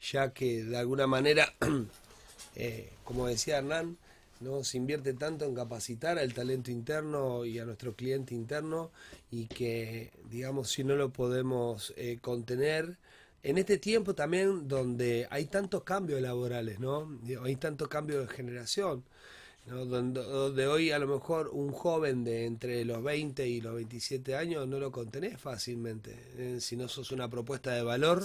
ya 0.00 0.34
que 0.34 0.64
de 0.64 0.76
alguna 0.76 1.06
manera 1.06 1.54
eh, 2.54 2.90
como 3.04 3.26
decía 3.26 3.58
Hernán, 3.58 3.96
no 4.40 4.64
se 4.64 4.76
invierte 4.76 5.14
tanto 5.14 5.44
en 5.44 5.54
capacitar 5.54 6.18
al 6.18 6.34
talento 6.34 6.70
interno 6.70 7.44
y 7.44 7.58
a 7.58 7.64
nuestro 7.64 7.94
cliente 7.94 8.34
interno 8.34 8.90
y 9.30 9.46
que, 9.46 10.12
digamos, 10.30 10.70
si 10.70 10.84
no 10.84 10.96
lo 10.96 11.10
podemos 11.10 11.94
eh, 11.96 12.18
contener, 12.20 12.96
en 13.42 13.58
este 13.58 13.78
tiempo 13.78 14.14
también 14.14 14.66
donde 14.66 15.28
hay 15.30 15.46
tantos 15.46 15.84
cambios 15.84 16.20
laborales, 16.20 16.80
¿no? 16.80 17.18
Hay 17.44 17.56
tanto 17.56 17.88
cambio 17.88 18.20
de 18.20 18.26
generación, 18.26 19.04
¿no? 19.66 19.86
Donde, 19.86 20.66
hoy 20.66 20.90
a 20.90 20.98
lo 20.98 21.06
mejor 21.06 21.48
un 21.52 21.70
joven 21.70 22.24
de 22.24 22.46
entre 22.46 22.84
los 22.84 23.02
20 23.04 23.46
y 23.46 23.60
los 23.60 23.76
27 23.76 24.34
años 24.34 24.66
no 24.66 24.80
lo 24.80 24.90
contenés 24.90 25.40
fácilmente, 25.40 26.16
¿eh? 26.36 26.58
si 26.60 26.76
no 26.76 26.88
sos 26.88 27.12
una 27.12 27.30
propuesta 27.30 27.72
de 27.72 27.82
valor. 27.82 28.24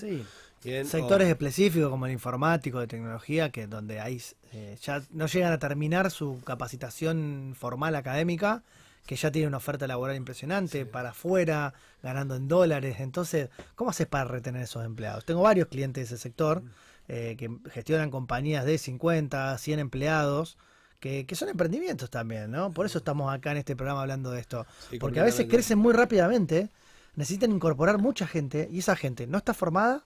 Bien, 0.63 0.85
Sectores 0.85 1.27
o- 1.27 1.31
específicos 1.31 1.89
como 1.89 2.05
el 2.05 2.11
informático, 2.11 2.79
de 2.79 2.87
tecnología, 2.87 3.49
que 3.51 3.67
donde 3.67 3.99
hay 3.99 4.21
eh, 4.53 4.77
ya 4.81 5.01
no 5.11 5.27
llegan 5.27 5.53
a 5.53 5.59
terminar 5.59 6.11
su 6.11 6.41
capacitación 6.43 7.53
formal 7.57 7.95
académica, 7.95 8.63
que 9.05 9.15
ya 9.15 9.31
tiene 9.31 9.47
una 9.47 9.57
oferta 9.57 9.87
laboral 9.87 10.15
impresionante 10.15 10.85
para 10.85 11.09
afuera, 11.09 11.73
ganando 12.03 12.35
en 12.35 12.47
dólares. 12.47 12.97
Entonces, 12.99 13.49
¿cómo 13.75 13.89
haces 13.89 14.07
para 14.07 14.25
retener 14.25 14.61
esos 14.63 14.85
empleados? 14.85 15.25
Tengo 15.25 15.41
varios 15.41 15.67
clientes 15.67 16.09
de 16.09 16.15
ese 16.15 16.21
sector 16.21 16.61
eh, 17.07 17.35
que 17.37 17.49
gestionan 17.71 18.11
compañías 18.11 18.63
de 18.65 18.77
50, 18.77 19.57
100 19.57 19.79
empleados. 19.79 20.57
Que, 20.99 21.25
que 21.25 21.33
son 21.33 21.49
emprendimientos 21.49 22.11
también, 22.11 22.51
¿no? 22.51 22.71
Por 22.71 22.85
eso 22.85 22.99
estamos 22.99 23.33
acá 23.33 23.49
en 23.53 23.57
este 23.57 23.75
programa 23.75 24.01
hablando 24.03 24.29
de 24.29 24.39
esto. 24.39 24.67
Sí, 24.91 24.99
Porque 24.99 25.19
a 25.19 25.23
veces 25.23 25.47
crecen 25.49 25.79
muy 25.79 25.93
rápidamente, 25.93 26.69
necesitan 27.15 27.51
incorporar 27.51 27.97
mucha 27.97 28.27
gente 28.27 28.69
y 28.71 28.77
esa 28.79 28.95
gente 28.95 29.25
no 29.25 29.39
está 29.39 29.55
formada 29.55 30.03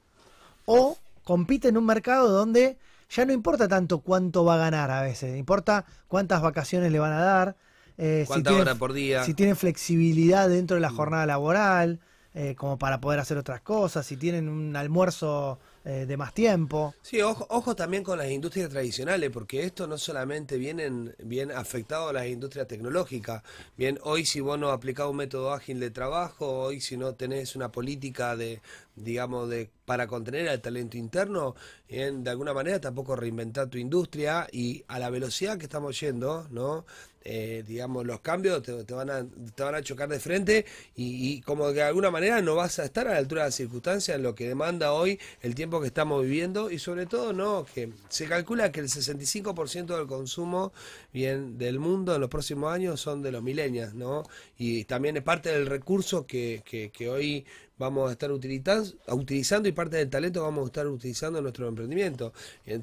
o 0.65 0.97
compite 1.23 1.69
en 1.69 1.77
un 1.77 1.85
mercado 1.85 2.29
donde 2.29 2.77
ya 3.09 3.25
no 3.25 3.33
importa 3.33 3.67
tanto 3.67 3.99
cuánto 3.99 4.43
va 4.45 4.55
a 4.55 4.57
ganar 4.57 4.91
a 4.91 5.01
veces, 5.01 5.37
importa 5.37 5.85
cuántas 6.07 6.41
vacaciones 6.41 6.91
le 6.91 6.99
van 6.99 7.13
a 7.13 7.21
dar, 7.21 7.55
eh, 7.97 8.23
si, 8.23 8.27
¿Cuántas 8.27 8.51
tienen, 8.51 8.67
horas 8.67 8.77
por 8.77 8.93
día? 8.93 9.23
si 9.23 9.33
tienen 9.33 9.55
flexibilidad 9.55 10.49
dentro 10.49 10.75
de 10.75 10.81
la 10.81 10.89
jornada 10.89 11.25
laboral, 11.25 11.99
eh, 12.37 12.53
como 12.55 12.77
para 12.77 12.99
poder 12.99 13.21
hacer 13.21 13.37
otras 13.37 13.61
cosas, 13.61 14.05
si 14.05 14.17
tienen 14.17 14.49
un 14.49 14.75
almuerzo 14.75 15.57
eh, 15.85 16.05
de 16.05 16.17
más 16.17 16.33
tiempo. 16.33 16.93
Sí, 17.01 17.21
ojo, 17.21 17.47
ojo 17.49 17.77
también 17.77 18.03
con 18.03 18.17
las 18.17 18.29
industrias 18.29 18.69
tradicionales, 18.69 19.29
porque 19.29 19.63
esto 19.63 19.87
no 19.87 19.97
solamente 19.97 20.57
vienen 20.57 21.15
bien 21.23 21.49
afectado 21.49 22.09
a 22.09 22.13
las 22.13 22.27
industrias 22.27 22.67
tecnológicas. 22.67 23.41
Bien, 23.77 23.99
hoy 24.03 24.25
si 24.25 24.41
vos 24.41 24.59
no 24.59 24.71
aplicás 24.71 25.07
un 25.07 25.15
método 25.15 25.53
ágil 25.53 25.79
de 25.79 25.91
trabajo, 25.91 26.63
hoy 26.63 26.81
si 26.81 26.97
no 26.97 27.13
tenés 27.13 27.55
una 27.55 27.71
política 27.71 28.35
de, 28.35 28.61
digamos, 28.95 29.49
de 29.49 29.69
para 29.85 30.07
contener 30.07 30.49
al 30.49 30.61
talento 30.61 30.97
interno, 30.97 31.55
en, 31.87 32.23
de 32.23 32.31
alguna 32.31 32.53
manera 32.53 32.81
tampoco 32.81 33.15
reinventar 33.15 33.69
tu 33.69 33.77
industria 33.77 34.47
y 34.51 34.83
a 34.87 34.99
la 34.99 35.09
velocidad 35.09 35.57
que 35.57 35.65
estamos 35.65 35.99
yendo, 35.99 36.47
¿no? 36.49 36.85
Eh, 37.27 37.63
digamos, 37.67 38.05
los 38.05 38.19
cambios 38.19 38.61
te, 38.61 38.93
van 38.93 39.09
a, 39.09 39.25
te 39.55 39.63
van 39.63 39.73
a 39.73 39.81
chocar 39.81 40.07
de 40.07 40.19
frente 40.19 40.63
y, 40.95 41.41
como 41.41 41.67
que 41.69 41.73
de 41.73 41.81
alguna 41.81 42.11
manera 42.11 42.39
no 42.43 42.53
vas 42.53 42.77
a 42.77 42.85
estar 42.85 43.07
a 43.07 43.13
la 43.13 43.17
altura 43.17 43.41
de 43.41 43.47
las 43.47 43.55
circunstancias, 43.55 44.21
lo 44.21 44.35
que 44.35 44.47
demanda 44.47 44.93
hoy 44.93 45.19
el 45.41 45.55
tiempo 45.55 45.81
que 45.81 45.87
estamos 45.87 46.21
viviendo 46.21 46.69
y 46.69 46.77
sobre 46.77 47.07
todo, 47.07 47.33
¿no? 47.33 47.65
Que 47.65 47.91
se 48.09 48.27
calcula 48.27 48.71
que 48.71 48.79
el 48.79 48.89
65% 48.89 49.97
del 49.97 50.05
consumo 50.05 50.71
bien 51.11 51.57
del 51.57 51.79
mundo 51.79 52.13
en 52.13 52.21
los 52.21 52.29
próximos 52.29 52.71
años 52.71 53.01
son 53.01 53.23
de 53.23 53.31
los 53.31 53.41
millennials, 53.41 53.95
¿no? 53.95 54.21
Y 54.59 54.83
también 54.83 55.17
es 55.17 55.23
parte 55.23 55.49
del 55.49 55.65
recurso 55.65 56.27
que, 56.27 56.61
que, 56.63 56.91
que 56.91 57.09
hoy 57.09 57.45
vamos 57.77 58.09
a 58.09 58.13
estar 58.13 58.31
utilizando, 58.31 58.89
utilizando 59.09 59.69
y 59.69 59.71
parte 59.71 59.97
del 59.97 60.09
talento 60.09 60.43
vamos 60.43 60.63
a 60.63 60.67
estar 60.67 60.87
utilizando 60.87 61.39
en 61.39 61.43
nuestro 61.43 61.67
emprendimiento. 61.67 62.33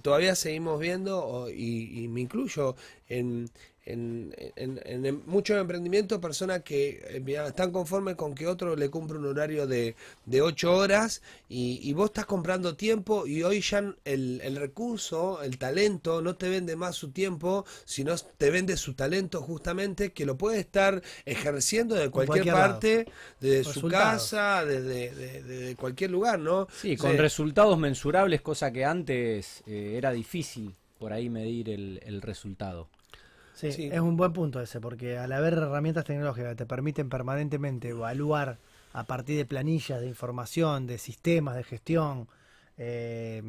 Todavía 0.03 0.35
seguimos 0.35 0.81
viendo, 0.81 1.49
y, 1.51 2.05
y 2.05 2.09
me 2.09 2.21
incluyo 2.21 2.77
en, 3.09 3.51
en, 3.85 4.35
en, 4.57 4.81
en, 4.85 5.23
muchos 5.27 5.61
emprendimientos 5.61 6.21
personas 6.21 6.63
que 6.63 7.03
eh, 7.05 7.45
están 7.47 7.73
conformes 7.73 8.15
con 8.15 8.35
que 8.35 8.47
otro 8.47 8.77
le 8.77 8.89
cumple 8.91 9.19
un 9.19 9.27
horario 9.27 9.67
de, 9.67 9.97
de 10.25 10.41
8 10.43 10.73
horas 10.73 11.21
y, 11.49 11.81
y, 11.83 11.93
vos 11.93 12.07
estás 12.07 12.27
comprando 12.27 12.77
tiempo 12.77 13.27
y 13.27 13.43
hoy 13.43 13.61
ya 13.61 13.79
el, 14.05 14.41
el, 14.43 14.57
recurso, 14.57 15.43
el 15.43 15.59
talento, 15.59 16.23
no 16.23 16.37
te 16.37 16.49
vende 16.49 16.77
más 16.77 16.95
su 16.95 17.11
tiempo, 17.11 17.65
sino 17.85 18.15
te 18.17 18.51
vende 18.51 18.77
su 18.77 18.95
talento 18.95 19.43
justamente 19.43 20.13
que 20.13 20.27
lo 20.27 20.37
puede 20.37 20.61
estar 20.61 21.03
ejerciendo 21.25 21.97
de 21.97 22.11
cualquier, 22.11 22.45
cualquier 22.45 22.55
parte, 22.55 23.07
de 23.41 23.65
su 23.65 23.89
casa, 23.89 24.65
de, 24.65 24.81
de, 24.81 25.11
de, 25.11 25.43
de, 25.43 25.77
cualquier 25.77 26.11
lugar, 26.13 26.39
¿no? 26.39 26.69
Sí, 26.81 26.97
con 26.97 27.13
sí. 27.13 27.17
resultados 27.17 27.77
mensurables, 27.79 28.43
cosa 28.43 28.73
que 28.73 28.85
antes 28.85 29.63
eh, 29.67 29.95
era 29.97 30.13
difícil 30.13 30.75
por 30.99 31.13
ahí 31.13 31.29
medir 31.29 31.69
el, 31.69 32.01
el 32.05 32.23
resultado. 32.23 32.89
Sí, 33.63 33.71
sí, 33.71 33.91
es 33.93 34.01
un 34.01 34.17
buen 34.17 34.33
punto 34.33 34.61
ese, 34.61 34.81
porque 34.81 35.19
al 35.19 35.31
haber 35.31 35.53
herramientas 35.53 36.05
tecnológicas 36.05 36.51
que 36.51 36.57
te 36.57 36.67
permiten 36.67 37.09
permanentemente 37.09 37.91
evaluar 37.91 38.59
a 38.93 39.05
partir 39.05 39.37
de 39.37 39.47
planillas, 39.47 40.01
de 40.01 40.09
información, 40.09 40.89
de 40.89 40.99
sistemas 40.99 41.55
de 41.55 41.63
gestión 41.63 42.27
eh, 42.77 43.41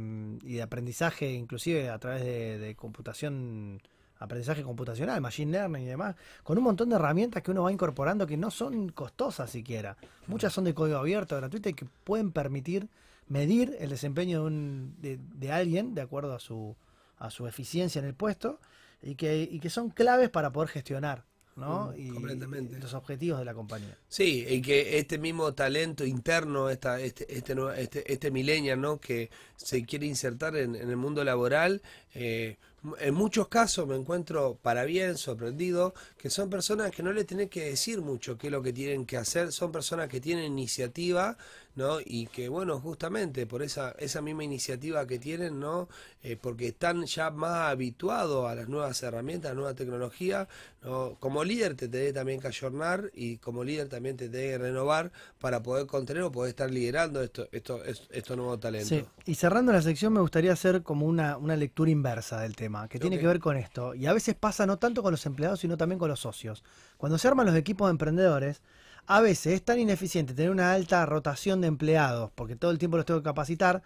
y 0.43 0.53
de 0.53 0.61
aprendizaje, 0.61 1.31
inclusive 1.31 1.89
a 1.89 1.97
través 1.97 2.23
de, 2.23 2.59
de, 2.59 2.75
computación, 2.75 3.81
aprendizaje 4.19 4.61
computacional, 4.61 5.19
machine 5.19 5.51
learning 5.51 5.81
y 5.81 5.87
demás, 5.87 6.15
con 6.43 6.59
un 6.59 6.63
montón 6.63 6.89
de 6.89 6.95
herramientas 6.97 7.41
que 7.41 7.49
uno 7.49 7.63
va 7.63 7.71
incorporando 7.71 8.27
que 8.27 8.37
no 8.37 8.51
son 8.51 8.89
costosas 8.89 9.49
siquiera. 9.49 9.97
Muchas 10.27 10.53
son 10.53 10.65
de 10.65 10.75
código 10.75 10.99
abierto, 10.99 11.35
gratuito 11.35 11.69
y 11.69 11.73
que 11.73 11.87
pueden 12.03 12.31
permitir 12.31 12.87
medir 13.29 13.75
el 13.79 13.89
desempeño 13.89 14.41
de, 14.41 14.45
un, 14.45 14.95
de, 15.01 15.17
de 15.17 15.51
alguien 15.51 15.95
de 15.95 16.01
acuerdo 16.01 16.35
a 16.35 16.39
su, 16.39 16.75
a 17.17 17.31
su 17.31 17.47
eficiencia 17.47 17.97
en 17.97 18.05
el 18.05 18.13
puesto 18.13 18.59
y 19.03 19.15
que, 19.15 19.47
y 19.49 19.59
que 19.59 19.69
son 19.69 19.89
claves 19.89 20.29
para 20.29 20.51
poder 20.51 20.69
gestionar 20.69 21.25
¿no? 21.55 21.91
Mm, 21.91 21.99
y, 21.99 22.75
y, 22.75 22.79
los 22.79 22.93
objetivos 22.93 23.39
de 23.39 23.45
la 23.45 23.53
compañía. 23.53 23.97
Sí, 24.07 24.45
y 24.47 24.61
que 24.61 24.97
este 24.97 25.17
mismo 25.17 25.53
talento 25.53 26.05
interno, 26.05 26.69
esta, 26.69 26.99
este, 26.99 27.25
este, 27.35 27.55
este, 27.77 28.11
este 28.11 28.31
millennial, 28.31 28.81
¿no? 28.81 28.99
Que 28.99 29.29
se 29.55 29.85
quiere 29.85 30.05
insertar 30.05 30.55
en, 30.55 30.75
en 30.75 30.89
el 30.89 30.97
mundo 30.97 31.23
laboral, 31.23 31.81
eh, 32.13 32.57
en 32.99 33.13
muchos 33.13 33.47
casos 33.47 33.87
me 33.87 33.95
encuentro 33.95 34.59
para 34.61 34.83
bien 34.83 35.17
sorprendido 35.17 35.93
que 36.17 36.29
son 36.29 36.49
personas 36.49 36.91
que 36.91 37.01
no 37.01 37.13
le 37.13 37.23
tienen 37.23 37.47
que 37.47 37.65
decir 37.65 38.01
mucho 38.01 38.37
qué 38.37 38.47
es 38.47 38.51
lo 38.51 38.61
que 38.61 38.73
tienen 38.73 39.05
que 39.05 39.15
hacer, 39.15 39.53
son 39.53 39.71
personas 39.71 40.09
que 40.09 40.19
tienen 40.19 40.45
iniciativa, 40.45 41.37
¿no? 41.75 41.97
Y 42.03 42.27
que 42.27 42.49
bueno, 42.49 42.79
justamente 42.79 43.45
por 43.45 43.63
esa, 43.63 43.91
esa 43.99 44.21
misma 44.21 44.43
iniciativa 44.43 45.05
que 45.07 45.19
tienen, 45.19 45.59
¿no? 45.59 45.87
Eh, 46.21 46.37
porque 46.39 46.67
están 46.67 47.05
ya 47.05 47.31
más 47.31 47.71
habituados 47.71 48.49
a 48.49 48.55
las 48.55 48.69
nuevas 48.69 49.01
herramientas, 49.03 49.51
a 49.51 49.53
la 49.53 49.59
nueva 49.59 49.73
tecnología, 49.73 50.47
¿no? 50.81 51.15
Como 51.19 51.43
líder 51.43 51.75
te 51.75 51.87
tenés 51.87 52.13
también 52.13 52.39
que 52.39 52.47
ayornar 52.47 53.11
y 53.13 53.37
como 53.37 53.63
líder 53.63 53.89
también 53.89 54.17
te 54.17 54.29
tenés 54.29 54.51
que 54.51 54.57
renovar 54.59 55.11
para 55.39 55.63
poder 55.63 55.87
contener 55.87 56.23
o 56.23 56.31
poder 56.31 56.49
estar 56.49 56.69
liderando 56.69 57.21
estos 57.21 57.49
esto, 57.51 57.83
esto, 57.83 58.05
esto 58.11 58.35
nuevos 58.35 58.59
talentos. 58.59 58.89
Sí. 58.89 59.05
Y 59.25 59.35
cerrando 59.35 59.71
la 59.71 59.81
sección 59.81 60.13
me 60.13 60.21
gustaría 60.21 60.53
hacer 60.53 60.83
como 60.83 61.05
una, 61.05 61.37
una 61.37 61.55
lectura 61.55 61.89
inversa 61.89 62.39
del 62.41 62.55
tema 62.55 62.87
que 62.87 62.99
tiene 62.99 63.15
okay. 63.15 63.23
que 63.23 63.27
ver 63.27 63.39
con 63.39 63.57
esto. 63.57 63.95
Y 63.95 64.05
a 64.05 64.13
veces 64.13 64.35
pasa 64.35 64.65
no 64.65 64.77
tanto 64.77 65.01
con 65.03 65.11
los 65.11 65.25
empleados, 65.25 65.59
sino 65.59 65.77
también 65.77 65.99
con 65.99 66.09
los 66.09 66.19
socios. 66.19 66.63
Cuando 66.97 67.17
se 67.17 67.27
arman 67.27 67.45
los 67.45 67.55
equipos 67.55 67.87
de 67.87 67.91
emprendedores, 67.91 68.61
a 69.07 69.21
veces 69.21 69.53
es 69.53 69.63
tan 69.63 69.79
ineficiente 69.79 70.33
tener 70.33 70.51
una 70.51 70.73
alta 70.73 71.05
rotación 71.05 71.61
de 71.61 71.67
empleados, 71.67 72.31
porque 72.35 72.55
todo 72.55 72.71
el 72.71 72.77
tiempo 72.77 72.97
los 72.97 73.05
tengo 73.05 73.19
que 73.19 73.25
capacitar, 73.25 73.83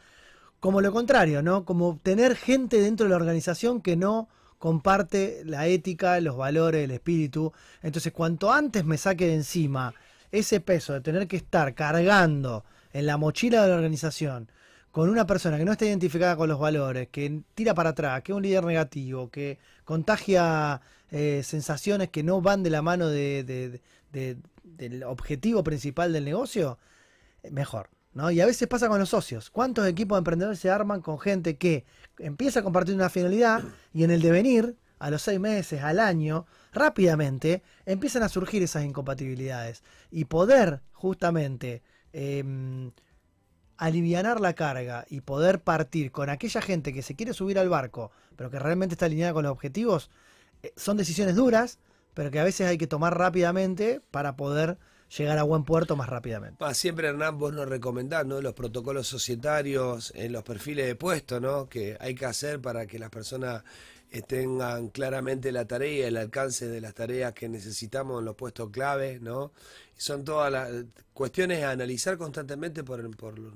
como 0.60 0.82
lo 0.82 0.92
contrario, 0.92 1.42
¿no? 1.42 1.66
Como 1.66 2.00
tener 2.02 2.36
gente 2.36 2.82
dentro 2.82 3.06
de 3.06 3.12
la 3.12 3.16
organización 3.18 3.82
que 3.82 3.96
no 3.96 4.30
comparte 4.60 5.44
la 5.46 5.68
ética, 5.68 6.20
los 6.20 6.38
valores, 6.38 6.84
el 6.84 6.92
espíritu. 6.92 7.54
Entonces, 7.82 8.12
cuanto 8.14 8.52
antes 8.52 8.86
me 8.86 8.98
saque 8.98 9.28
de 9.28 9.36
encima 9.36 9.94
ese 10.32 10.60
peso 10.60 10.94
de 10.94 11.02
tener 11.02 11.28
que 11.28 11.38
estar 11.38 11.74
cargando 11.74 12.66
en 12.94 13.06
la 13.06 13.18
mochila 13.18 13.62
de 13.62 13.70
la 13.70 13.76
organización 13.76 14.50
con 14.92 15.10
una 15.10 15.28
persona 15.28 15.58
que 15.58 15.66
no 15.66 15.74
está 15.74 15.86
identificada 15.86 16.36
con 16.36 16.50
los 16.50 16.60
valores, 16.60 17.10
que 17.10 17.42
tira 17.54 17.76
para 17.76 17.92
atrás, 17.92 18.24
que 18.24 18.32
es 18.32 18.36
un 18.36 18.42
líder 18.42 18.64
negativo, 18.64 19.30
que 19.30 19.60
contagia 19.86 20.82
eh, 21.12 21.42
sensaciones 21.44 22.10
que 22.10 22.24
no 22.24 22.42
van 22.42 22.64
de 22.64 22.72
la 22.72 22.82
mano 22.82 23.08
de, 23.08 23.80
del 24.76 25.04
objetivo 25.04 25.64
principal 25.64 26.14
del 26.14 26.26
negocio, 26.26 26.78
mejor. 27.52 27.90
¿no? 28.14 28.32
Y 28.32 28.42
a 28.42 28.46
veces 28.46 28.68
pasa 28.68 28.90
con 28.90 29.00
los 29.00 29.10
socios. 29.10 29.50
¿Cuántos 29.50 29.88
equipos 29.88 30.16
de 30.16 30.20
emprendedores 30.20 30.60
se 30.60 30.70
arman 30.70 31.02
con 31.02 31.20
gente 31.20 31.58
que 31.58 31.86
empieza 32.18 32.60
a 32.60 32.64
compartir 32.64 32.96
una 32.96 33.10
finalidad 33.10 33.64
y 33.94 34.04
en 34.04 34.12
el 34.12 34.22
devenir, 34.22 34.76
a 35.00 35.12
los 35.12 35.22
seis 35.22 35.40
meses, 35.40 35.84
al 35.84 36.00
año, 36.00 36.48
rápidamente 36.74 37.62
empiezan 37.86 38.24
a 38.24 38.30
surgir 38.30 38.64
esas 38.64 38.84
incompatibilidades? 38.84 39.84
Y 40.12 40.26
poder 40.26 40.82
justamente... 40.92 41.84
Eh, 42.14 42.92
alivianar 43.78 44.42
la 44.42 44.54
carga 44.54 45.06
y 45.10 45.22
poder 45.22 45.62
partir 45.62 46.12
con 46.12 46.30
aquella 46.30 46.62
gente 46.62 46.94
que 46.94 47.04
se 47.04 47.16
quiere 47.16 47.34
subir 47.34 47.60
al 47.60 47.70
barco, 47.70 48.12
pero 48.36 48.50
que 48.50 48.60
realmente 48.60 48.96
está 48.96 49.06
alineada 49.06 49.34
con 49.34 49.44
los 49.44 49.52
objetivos, 49.52 50.10
eh, 50.64 50.74
son 50.76 50.98
decisiones 50.98 51.36
duras, 51.36 51.80
pero 52.18 52.32
que 52.32 52.40
a 52.40 52.44
veces 52.44 52.66
hay 52.66 52.80
que 52.80 52.88
tomar 52.88 53.16
rápidamente 53.16 54.02
para 54.10 54.36
poder 54.36 54.80
llegar 55.16 55.38
a 55.38 55.44
buen 55.44 55.64
puerto 55.66 55.96
más 55.96 56.10
rápidamente. 56.10 56.66
Siempre 56.74 57.10
Hernán 57.10 57.38
vos 57.38 57.54
nos 57.54 57.70
recomendás 57.70 58.26
¿no? 58.26 58.42
los 58.42 58.56
protocolos 58.56 59.08
societarios, 59.08 60.12
en 60.16 60.32
los 60.32 60.42
perfiles 60.42 60.88
de 60.88 60.96
puesto, 60.96 61.40
¿no? 61.40 61.70
que 61.70 61.96
hay 62.00 62.16
que 62.16 62.26
hacer 62.26 62.60
para 62.60 62.88
que 62.88 62.98
las 62.98 63.12
personas 63.12 63.64
eh, 64.10 64.24
tengan 64.24 64.90
claramente 64.90 65.52
la 65.52 65.68
tarea 65.68 66.08
el 66.08 66.18
alcance 66.18 66.68
de 66.68 66.82
las 66.82 66.96
tareas 66.96 67.34
que 67.34 67.50
necesitamos 67.50 68.18
en 68.18 68.26
los 68.26 68.36
puestos 68.36 68.72
clave, 68.72 69.20
¿no? 69.22 69.52
Son 69.96 70.24
todas 70.24 70.52
las 70.52 70.72
cuestiones 71.14 71.64
a 71.64 71.72
analizar 71.72 72.18
constantemente 72.18 72.84
por, 72.84 73.04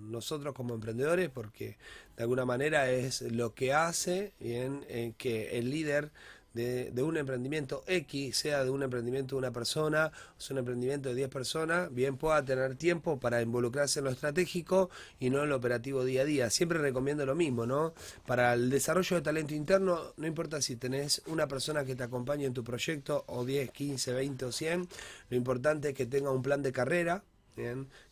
nosotros 0.01 0.53
como 0.53 0.75
emprendedores, 0.75 1.29
porque 1.29 1.77
de 2.15 2.23
alguna 2.23 2.45
manera 2.45 2.91
es 2.91 3.21
lo 3.21 3.55
que 3.55 3.73
hace 3.73 4.33
eh, 4.39 5.13
que 5.17 5.57
el 5.57 5.71
líder 5.71 6.11
de, 6.53 6.91
de, 6.91 7.03
un 7.03 7.17
emprendimiento 7.17 7.83
X, 7.87 8.37
sea 8.37 8.63
de 8.63 8.69
un 8.69 8.83
emprendimiento 8.83 9.35
de 9.35 9.39
una 9.39 9.51
persona, 9.51 10.11
o 10.37 10.41
sea 10.41 10.53
un 10.55 10.59
emprendimiento 10.59 11.09
de 11.09 11.15
10 11.15 11.29
personas, 11.29 11.93
bien 11.93 12.17
pueda 12.17 12.43
tener 12.43 12.75
tiempo 12.75 13.19
para 13.19 13.41
involucrarse 13.41 13.99
en 13.99 14.05
lo 14.05 14.11
estratégico 14.11 14.89
y 15.19 15.29
no 15.29 15.43
en 15.43 15.49
lo 15.49 15.55
operativo 15.55 16.03
día 16.03 16.21
a 16.21 16.25
día. 16.25 16.49
Siempre 16.49 16.79
recomiendo 16.79 17.25
lo 17.25 17.35
mismo, 17.35 17.65
¿no? 17.65 17.93
Para 18.25 18.53
el 18.53 18.69
desarrollo 18.69 19.15
de 19.15 19.21
talento 19.21 19.53
interno, 19.53 20.13
no 20.17 20.27
importa 20.27 20.61
si 20.61 20.75
tenés 20.75 21.21
una 21.27 21.47
persona 21.47 21.85
que 21.85 21.95
te 21.95 22.03
acompañe 22.03 22.45
en 22.45 22.53
tu 22.53 22.63
proyecto, 22.63 23.23
o 23.27 23.45
10, 23.45 23.71
15, 23.71 24.13
20 24.13 24.45
o 24.45 24.51
100, 24.51 24.87
lo 25.29 25.37
importante 25.37 25.89
es 25.89 25.95
que 25.95 26.05
tenga 26.05 26.31
un 26.31 26.41
plan 26.41 26.61
de 26.61 26.71
carrera, 26.71 27.23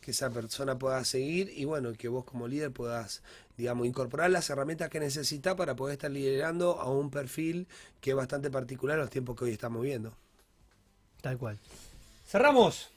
que 0.02 0.12
esa 0.12 0.30
persona 0.30 0.78
pueda 0.78 1.04
seguir 1.06 1.52
y 1.56 1.66
bueno, 1.66 1.94
que 1.94 2.08
vos 2.08 2.26
como 2.26 2.48
líder 2.48 2.72
puedas, 2.72 3.24
digamos, 3.60 3.86
incorporar 3.86 4.32
las 4.32 4.50
herramientas 4.50 4.90
que 4.90 5.02
necesita 5.02 5.58
para 5.58 5.76
poder 5.76 5.96
estar 5.96 6.10
liderando 6.10 6.80
a 6.80 6.90
un 6.90 7.12
perfil 7.12 7.68
que 8.00 8.12
es 8.12 8.16
bastante 8.16 8.50
particular 8.50 8.96
en 8.96 9.02
los 9.02 9.10
tiempos 9.10 9.36
que 9.36 9.44
hoy 9.44 9.52
estamos 9.52 9.82
viendo. 9.82 10.14
Tal 11.20 11.38
cual. 11.38 11.60
Cerramos. 12.26 12.90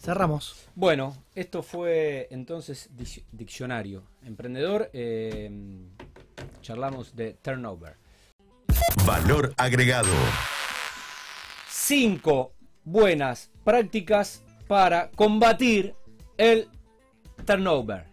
Cerramos. 0.00 0.68
Bueno, 0.76 1.16
esto 1.34 1.64
fue 1.64 2.28
entonces 2.30 2.88
diccionario. 3.32 4.04
Emprendedor, 4.24 4.90
eh, 4.92 5.50
charlamos 6.62 7.16
de 7.16 7.34
turnover. 7.42 7.96
Valor 9.04 9.52
agregado. 9.56 10.12
Cinco 11.68 12.52
buenas 12.84 13.50
prácticas 13.64 14.44
para 14.68 15.10
combatir 15.10 15.96
el 16.38 16.68
turnover. 17.44 18.09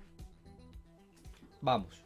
Vamos. 1.61 2.03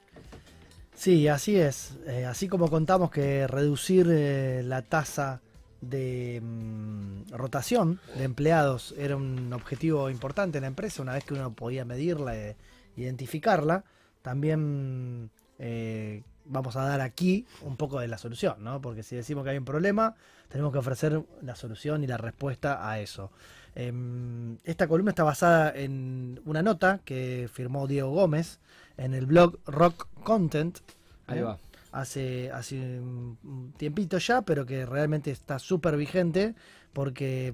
Sí, 0.94 1.28
así 1.28 1.60
es. 1.60 1.98
Eh, 2.06 2.26
así 2.26 2.48
como 2.48 2.70
contamos 2.70 3.12
que 3.12 3.48
reducir 3.48 4.08
eh, 4.10 4.62
la 4.64 4.84
tasa 4.84 5.42
de 5.82 6.40
mm, 6.42 7.32
rotación 7.32 8.00
de 8.16 8.24
empleados 8.24 8.94
era 8.98 9.16
un 9.16 9.52
objetivo 9.52 10.10
importante 10.10 10.60
en 10.60 10.62
la 10.62 10.68
empresa, 10.68 11.02
una 11.02 11.14
vez 11.14 11.24
que 11.24 11.34
uno 11.34 11.54
podía 11.54 11.86
medirla 11.86 12.36
eh, 12.36 12.56
identificarla, 12.96 13.84
también 14.22 15.32
eh, 15.58 16.24
vamos 16.46 16.76
a 16.76 16.84
dar 16.84 17.02
aquí 17.02 17.46
un 17.62 17.78
poco 17.78 18.00
de 18.00 18.08
la 18.08 18.18
solución, 18.18 18.64
¿no? 18.64 18.82
Porque 18.82 19.04
si 19.04 19.16
decimos 19.16 19.44
que 19.44 19.52
hay 19.52 19.58
un 19.58 19.66
problema, 19.66 20.16
tenemos 20.50 20.72
que 20.72 20.80
ofrecer 20.80 21.24
la 21.42 21.56
solución 21.56 22.04
y 22.04 22.08
la 22.08 22.18
respuesta 22.18 22.88
a 22.88 23.00
eso. 23.00 23.32
Em, 23.76 24.58
esta 24.64 24.88
columna 24.88 25.12
está 25.12 25.24
basada 25.24 25.72
en 25.76 26.42
una 26.46 26.62
nota 26.62 27.00
que 27.06 27.50
firmó 27.52 27.88
Diego 27.88 28.10
Gómez 28.12 28.60
en 28.98 29.14
el 29.14 29.26
blog 29.26 29.60
Rock 29.66 30.08
Content. 30.24 30.80
Ahí 31.28 31.40
¿eh? 31.40 31.44
va. 31.44 31.58
Hace, 31.94 32.50
hace 32.52 32.78
un 33.00 33.74
tiempito 33.78 34.18
ya, 34.18 34.42
pero 34.44 34.66
que 34.66 34.86
realmente 34.86 35.30
está 35.32 35.60
súper 35.60 35.98
vigente 35.98 36.56
porque 36.94 37.54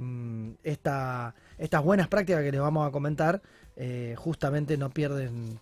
esta- 0.63 1.33
estas 1.57 1.83
buenas 1.83 2.07
prácticas 2.07 2.43
que 2.43 2.51
les 2.51 2.61
vamos 2.61 2.87
a 2.87 2.91
comentar 2.91 3.41
eh, 3.75 4.15
justamente 4.17 4.77
no 4.77 4.89
pierden 4.89 5.59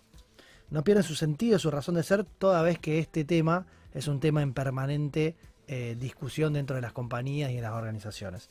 no 0.68 0.82
pierden 0.82 1.04
su 1.04 1.14
sentido, 1.14 1.58
su 1.60 1.70
razón 1.70 1.94
de 1.94 2.02
ser, 2.02 2.24
toda 2.24 2.60
vez 2.62 2.78
que 2.78 2.98
este 2.98 3.24
tema 3.24 3.66
es 3.94 4.08
un 4.08 4.18
tema 4.20 4.42
en 4.42 4.52
permanente 4.52 5.36
eh, 5.68 5.96
discusión 5.98 6.52
dentro 6.54 6.74
de 6.76 6.82
las 6.82 6.92
compañías 6.92 7.50
y 7.52 7.56
en 7.56 7.62
las 7.62 7.72
organizaciones. 7.72 8.50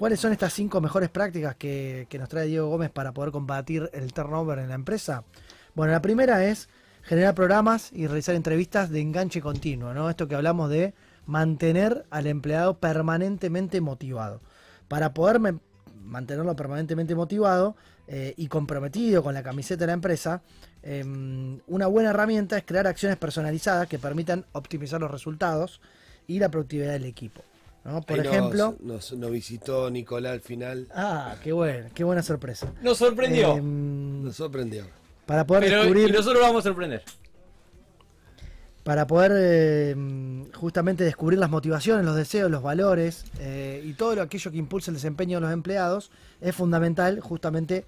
¿Cuáles 0.00 0.18
son 0.18 0.32
estas 0.32 0.54
cinco 0.54 0.80
mejores 0.80 1.10
prácticas 1.10 1.56
que, 1.56 2.08
nos 2.18 2.30
trae 2.30 2.46
Diego 2.46 2.70
Gómez 2.70 2.88
para 2.88 3.12
poder 3.12 3.32
combatir 3.32 3.90
el 3.92 4.14
turnover 4.14 4.58
en 4.58 4.70
la 4.70 4.74
empresa? 4.74 5.24
Bueno, 5.74 5.92
la 5.92 6.00
primera 6.00 6.42
es 6.46 6.70
generar 7.02 7.34
programas 7.34 7.92
y 7.92 8.06
realizar 8.06 8.34
entrevistas 8.34 8.88
de 8.88 9.02
enganche 9.02 9.42
continuo, 9.42 9.92
¿no? 9.92 10.08
Esto 10.08 10.26
que 10.26 10.36
hablamos 10.36 10.70
de 10.70 10.94
mantener 11.26 12.06
al 12.08 12.26
empleado 12.28 12.78
permanentemente 12.78 13.82
motivado. 13.82 14.40
Para 14.88 15.12
poder 15.12 15.38
mantenerlo 16.02 16.56
permanentemente 16.56 17.14
motivado 17.14 17.76
eh, 18.08 18.32
y 18.38 18.46
comprometido 18.46 19.22
con 19.22 19.34
la 19.34 19.42
camiseta 19.42 19.80
de 19.80 19.88
la 19.88 19.92
empresa, 19.92 20.40
em, 20.82 21.60
una 21.66 21.88
buena 21.88 22.08
herramienta 22.08 22.56
es 22.56 22.64
crear 22.64 22.86
acciones 22.86 23.18
personalizadas 23.18 23.86
que 23.86 23.98
permitan 23.98 24.46
optimizar 24.52 24.98
los 24.98 25.10
resultados 25.10 25.82
y 26.26 26.38
la 26.38 26.48
productividad 26.48 26.92
del 26.92 27.04
equipo. 27.04 27.42
¿No? 27.84 28.00
Por 28.02 28.20
Ahí 28.20 28.26
ejemplo, 28.26 28.76
Nos, 28.80 29.12
nos 29.12 29.30
visitó 29.30 29.90
Nicolás 29.90 30.32
al 30.32 30.40
final. 30.40 30.86
ah, 30.94 31.36
qué 31.42 31.52
buena, 31.52 31.88
qué 31.94 32.04
buena 32.04 32.22
sorpresa. 32.22 32.72
Nos 32.82 32.98
sorprendió. 32.98 33.56
Em, 33.56 34.22
Nos 34.24 34.36
sorprendió. 34.36 34.84
para 35.26 35.46
poder 35.46 35.64
pero, 35.64 35.78
descubrir 35.78 36.08
y 36.08 36.12
nosotros 36.12 36.34
lo 36.40 36.46
vamos 36.46 36.64
a 36.64 36.68
sorprender. 36.68 37.02
para 38.82 39.06
poder 39.06 39.32
eh, 39.34 39.94
justamente 40.54 41.04
descubrir 41.04 41.38
las 41.38 41.50
motivaciones, 41.50 42.04
los 42.04 42.16
deseos, 42.16 42.50
los 42.50 42.62
valores 42.62 43.24
eh, 43.38 43.82
y 43.84 43.92
todo 43.92 44.14
lo, 44.16 44.22
aquello 44.22 44.50
que 44.50 44.56
impulsa 44.56 44.90
el 44.90 44.96
desempeño 44.96 45.36
de 45.38 45.42
los 45.42 45.52
empleados, 45.52 46.10
es 46.40 46.54
fundamental 46.56 47.20
justamente 47.20 47.84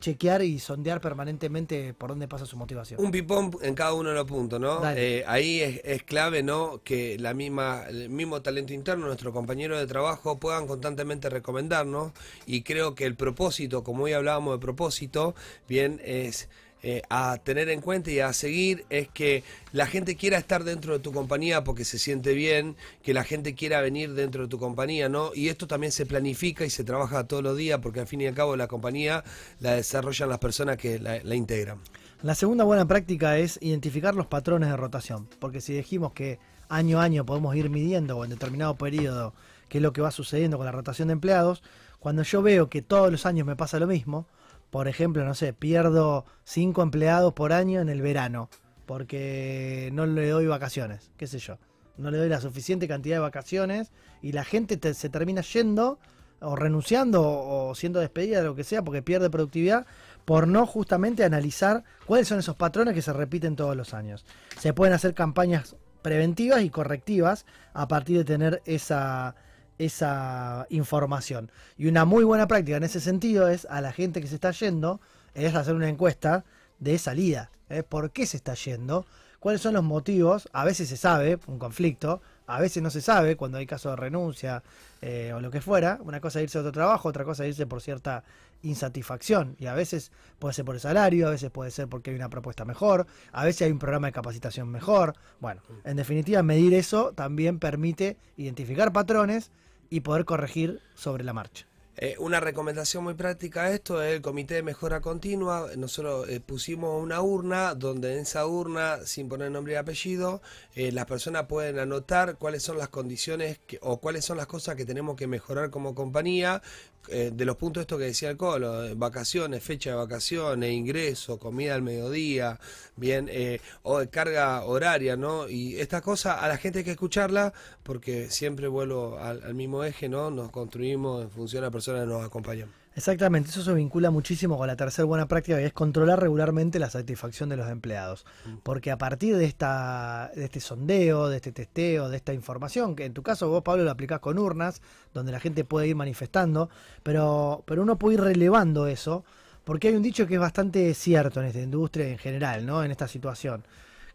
chequear 0.00 0.42
y 0.42 0.58
sondear 0.58 1.00
permanentemente 1.00 1.94
por 1.94 2.10
dónde 2.10 2.28
pasa 2.28 2.46
su 2.46 2.56
motivación. 2.56 3.00
Un 3.00 3.10
pipón 3.10 3.50
en 3.62 3.74
cada 3.74 3.94
uno 3.94 4.10
de 4.10 4.14
los 4.14 4.26
puntos, 4.26 4.60
¿no? 4.60 4.80
Eh, 4.90 5.24
ahí 5.26 5.60
es, 5.60 5.80
es 5.84 6.02
clave, 6.02 6.42
¿no? 6.42 6.80
Que 6.84 7.18
la 7.18 7.34
misma, 7.34 7.84
el 7.88 8.08
mismo 8.08 8.42
talento 8.42 8.72
interno, 8.72 9.06
nuestros 9.06 9.32
compañeros 9.32 9.78
de 9.78 9.86
trabajo 9.86 10.38
puedan 10.38 10.66
constantemente 10.66 11.30
recomendarnos. 11.30 12.12
Y 12.46 12.62
creo 12.62 12.94
que 12.94 13.04
el 13.04 13.14
propósito, 13.14 13.82
como 13.82 14.04
hoy 14.04 14.12
hablábamos 14.12 14.54
de 14.54 14.58
propósito, 14.58 15.34
bien, 15.68 16.00
es 16.04 16.48
eh, 16.88 17.02
a 17.10 17.36
tener 17.38 17.68
en 17.68 17.80
cuenta 17.80 18.12
y 18.12 18.20
a 18.20 18.32
seguir 18.32 18.86
es 18.90 19.08
que 19.08 19.42
la 19.72 19.88
gente 19.88 20.14
quiera 20.14 20.38
estar 20.38 20.62
dentro 20.62 20.92
de 20.92 21.00
tu 21.00 21.12
compañía 21.12 21.64
porque 21.64 21.84
se 21.84 21.98
siente 21.98 22.32
bien, 22.32 22.76
que 23.02 23.12
la 23.12 23.24
gente 23.24 23.56
quiera 23.56 23.80
venir 23.80 24.14
dentro 24.14 24.44
de 24.44 24.48
tu 24.48 24.60
compañía, 24.60 25.08
¿no? 25.08 25.32
Y 25.34 25.48
esto 25.48 25.66
también 25.66 25.90
se 25.90 26.06
planifica 26.06 26.64
y 26.64 26.70
se 26.70 26.84
trabaja 26.84 27.26
todos 27.26 27.42
los 27.42 27.56
días 27.56 27.80
porque 27.82 27.98
al 27.98 28.06
fin 28.06 28.20
y 28.20 28.28
al 28.28 28.34
cabo 28.34 28.54
la 28.54 28.68
compañía 28.68 29.24
la 29.58 29.72
desarrollan 29.72 30.28
las 30.28 30.38
personas 30.38 30.76
que 30.76 31.00
la, 31.00 31.18
la 31.24 31.34
integran. 31.34 31.80
La 32.22 32.36
segunda 32.36 32.62
buena 32.62 32.86
práctica 32.86 33.36
es 33.36 33.58
identificar 33.60 34.14
los 34.14 34.28
patrones 34.28 34.68
de 34.68 34.76
rotación, 34.76 35.28
porque 35.40 35.60
si 35.60 35.72
dijimos 35.72 36.12
que 36.12 36.38
año 36.68 37.00
a 37.00 37.02
año 37.02 37.26
podemos 37.26 37.56
ir 37.56 37.68
midiendo 37.68 38.16
o 38.16 38.22
en 38.22 38.30
determinado 38.30 38.76
periodo 38.76 39.34
qué 39.68 39.78
es 39.78 39.82
lo 39.82 39.92
que 39.92 40.02
va 40.02 40.12
sucediendo 40.12 40.56
con 40.56 40.66
la 40.66 40.72
rotación 40.72 41.08
de 41.08 41.14
empleados, 41.14 41.64
cuando 41.98 42.22
yo 42.22 42.42
veo 42.42 42.70
que 42.70 42.80
todos 42.80 43.10
los 43.10 43.26
años 43.26 43.44
me 43.44 43.56
pasa 43.56 43.80
lo 43.80 43.88
mismo, 43.88 44.28
por 44.70 44.88
ejemplo, 44.88 45.24
no 45.24 45.34
sé, 45.34 45.52
pierdo 45.52 46.24
cinco 46.44 46.82
empleados 46.82 47.32
por 47.34 47.52
año 47.52 47.80
en 47.80 47.88
el 47.88 48.02
verano, 48.02 48.48
porque 48.86 49.90
no 49.92 50.06
le 50.06 50.28
doy 50.28 50.46
vacaciones, 50.46 51.10
qué 51.16 51.26
sé 51.26 51.38
yo, 51.38 51.58
no 51.96 52.10
le 52.10 52.18
doy 52.18 52.28
la 52.28 52.40
suficiente 52.40 52.86
cantidad 52.88 53.16
de 53.16 53.20
vacaciones 53.20 53.90
y 54.22 54.32
la 54.32 54.44
gente 54.44 54.76
te- 54.76 54.94
se 54.94 55.08
termina 55.08 55.40
yendo 55.42 55.98
o 56.40 56.54
renunciando 56.56 57.22
o, 57.22 57.70
o 57.70 57.74
siendo 57.74 58.00
despedida 58.00 58.38
de 58.38 58.44
lo 58.44 58.54
que 58.54 58.64
sea 58.64 58.82
porque 58.82 59.02
pierde 59.02 59.30
productividad 59.30 59.86
por 60.24 60.46
no 60.46 60.66
justamente 60.66 61.24
analizar 61.24 61.84
cuáles 62.04 62.28
son 62.28 62.38
esos 62.38 62.56
patrones 62.56 62.94
que 62.94 63.02
se 63.02 63.12
repiten 63.12 63.56
todos 63.56 63.76
los 63.76 63.94
años. 63.94 64.26
Se 64.58 64.72
pueden 64.74 64.92
hacer 64.94 65.14
campañas 65.14 65.76
preventivas 66.02 66.62
y 66.62 66.70
correctivas 66.70 67.46
a 67.72 67.88
partir 67.88 68.18
de 68.18 68.24
tener 68.24 68.62
esa, 68.66 69.34
esa 69.78 70.66
información. 70.70 71.50
Y 71.76 71.86
una 71.86 72.04
muy 72.04 72.24
buena 72.24 72.48
práctica 72.48 72.76
en 72.76 72.84
ese 72.84 73.00
sentido 73.00 73.48
es 73.48 73.66
a 73.70 73.80
la 73.80 73.92
gente 73.92 74.20
que 74.20 74.28
se 74.28 74.36
está 74.36 74.50
yendo, 74.52 75.00
es 75.34 75.54
hacer 75.54 75.74
una 75.74 75.88
encuesta 75.88 76.44
de 76.78 76.98
salida. 76.98 77.50
¿eh? 77.68 77.82
¿Por 77.82 78.10
qué 78.10 78.26
se 78.26 78.36
está 78.36 78.54
yendo? 78.54 79.06
¿Cuáles 79.40 79.60
son 79.60 79.74
los 79.74 79.84
motivos? 79.84 80.48
A 80.52 80.64
veces 80.64 80.88
se 80.88 80.96
sabe, 80.96 81.38
un 81.46 81.58
conflicto, 81.58 82.20
a 82.46 82.60
veces 82.60 82.82
no 82.82 82.90
se 82.90 83.00
sabe 83.00 83.36
cuando 83.36 83.58
hay 83.58 83.66
caso 83.66 83.90
de 83.90 83.96
renuncia 83.96 84.62
eh, 85.02 85.32
o 85.34 85.40
lo 85.40 85.50
que 85.50 85.60
fuera. 85.60 85.98
Una 86.02 86.20
cosa 86.20 86.40
es 86.40 86.44
irse 86.44 86.58
a 86.58 86.62
otro 86.62 86.72
trabajo, 86.72 87.08
otra 87.08 87.24
cosa 87.24 87.44
es 87.44 87.50
irse 87.50 87.66
por 87.66 87.80
cierta 87.80 88.24
insatisfacción. 88.62 89.56
Y 89.58 89.66
a 89.66 89.74
veces 89.74 90.10
puede 90.38 90.54
ser 90.54 90.64
por 90.64 90.74
el 90.74 90.80
salario, 90.80 91.28
a 91.28 91.30
veces 91.30 91.50
puede 91.50 91.70
ser 91.70 91.86
porque 91.88 92.10
hay 92.10 92.16
una 92.16 92.30
propuesta 92.30 92.64
mejor, 92.64 93.06
a 93.32 93.44
veces 93.44 93.62
hay 93.62 93.72
un 93.72 93.78
programa 93.78 94.08
de 94.08 94.12
capacitación 94.12 94.68
mejor. 94.68 95.14
Bueno, 95.40 95.62
en 95.84 95.96
definitiva, 95.96 96.42
medir 96.42 96.74
eso 96.74 97.12
también 97.12 97.58
permite 97.58 98.16
identificar 98.36 98.92
patrones 98.92 99.50
y 99.90 100.00
poder 100.00 100.24
corregir 100.24 100.80
sobre 100.94 101.24
la 101.24 101.32
marcha. 101.32 101.66
Eh, 101.98 102.14
una 102.18 102.40
recomendación 102.40 103.04
muy 103.04 103.14
práctica 103.14 103.62
a 103.62 103.72
esto 103.72 104.02
es 104.02 104.14
el 104.14 104.20
Comité 104.20 104.56
de 104.56 104.62
Mejora 104.62 105.00
Continua. 105.00 105.70
Nosotros 105.78 106.28
eh, 106.28 106.40
pusimos 106.40 107.02
una 107.02 107.22
urna 107.22 107.74
donde 107.74 108.12
en 108.12 108.18
esa 108.20 108.46
urna, 108.46 108.98
sin 109.06 109.30
poner 109.30 109.50
nombre 109.50 109.72
y 109.72 109.76
apellido, 109.76 110.42
eh, 110.74 110.92
las 110.92 111.06
personas 111.06 111.46
pueden 111.46 111.78
anotar 111.78 112.36
cuáles 112.36 112.62
son 112.62 112.76
las 112.76 112.90
condiciones 112.90 113.60
o 113.80 113.98
cuáles 113.98 114.26
son 114.26 114.36
las 114.36 114.46
cosas 114.46 114.76
que 114.76 114.84
tenemos 114.84 115.16
que 115.16 115.26
mejorar 115.26 115.70
como 115.70 115.94
compañía. 115.94 116.60
Eh, 117.08 117.30
de 117.32 117.44
los 117.44 117.56
puntos 117.56 117.82
estos 117.82 117.98
que 117.98 118.06
decía 118.06 118.30
el 118.30 118.36
Colo, 118.36 118.84
eh, 118.84 118.94
vacaciones, 118.94 119.62
fecha 119.62 119.90
de 119.90 119.96
vacaciones, 119.96 120.72
ingreso, 120.72 121.38
comida 121.38 121.74
al 121.74 121.82
mediodía, 121.82 122.58
bien, 122.96 123.28
eh, 123.30 123.60
o 123.82 123.98
de 124.00 124.08
carga 124.08 124.64
horaria, 124.64 125.16
¿no? 125.16 125.48
Y 125.48 125.76
esta 125.80 126.00
cosa 126.00 126.40
a 126.40 126.48
la 126.48 126.58
gente 126.58 126.80
hay 126.80 126.84
que 126.84 126.92
escucharla 126.92 127.52
porque 127.82 128.30
siempre 128.30 128.68
vuelvo 128.68 129.18
al, 129.18 129.42
al 129.42 129.54
mismo 129.54 129.84
eje, 129.84 130.08
¿no? 130.08 130.30
Nos 130.30 130.50
construimos 130.50 131.22
en 131.22 131.30
función 131.30 131.64
a 131.64 131.70
personas 131.70 132.02
que 132.02 132.08
nos 132.08 132.24
acompañan. 132.24 132.85
Exactamente, 132.96 133.50
eso 133.50 133.62
se 133.62 133.74
vincula 133.74 134.10
muchísimo 134.10 134.56
con 134.56 134.66
la 134.66 134.74
tercera 134.74 135.04
buena 135.04 135.28
práctica 135.28 135.58
que 135.58 135.66
es 135.66 135.74
controlar 135.74 136.18
regularmente 136.18 136.78
la 136.78 136.88
satisfacción 136.88 137.50
de 137.50 137.58
los 137.58 137.68
empleados. 137.68 138.24
Porque 138.62 138.90
a 138.90 138.96
partir 138.96 139.36
de 139.36 139.44
esta 139.44 140.30
de 140.34 140.46
este 140.46 140.60
sondeo, 140.60 141.28
de 141.28 141.36
este 141.36 141.52
testeo, 141.52 142.08
de 142.08 142.16
esta 142.16 142.32
información, 142.32 142.96
que 142.96 143.04
en 143.04 143.12
tu 143.12 143.22
caso 143.22 143.50
vos, 143.50 143.62
Pablo, 143.62 143.84
lo 143.84 143.90
aplicás 143.90 144.20
con 144.20 144.38
urnas, 144.38 144.80
donde 145.12 145.30
la 145.30 145.40
gente 145.40 145.62
puede 145.62 145.88
ir 145.88 145.94
manifestando, 145.94 146.70
pero, 147.02 147.62
pero 147.66 147.82
uno 147.82 147.98
puede 147.98 148.14
ir 148.14 148.22
relevando 148.22 148.86
eso, 148.86 149.26
porque 149.64 149.88
hay 149.88 149.94
un 149.94 150.02
dicho 150.02 150.26
que 150.26 150.36
es 150.36 150.40
bastante 150.40 150.94
cierto 150.94 151.40
en 151.40 151.48
esta 151.48 151.60
industria 151.60 152.08
en 152.08 152.16
general, 152.16 152.64
¿no? 152.64 152.82
En 152.82 152.90
esta 152.90 153.08
situación, 153.08 153.66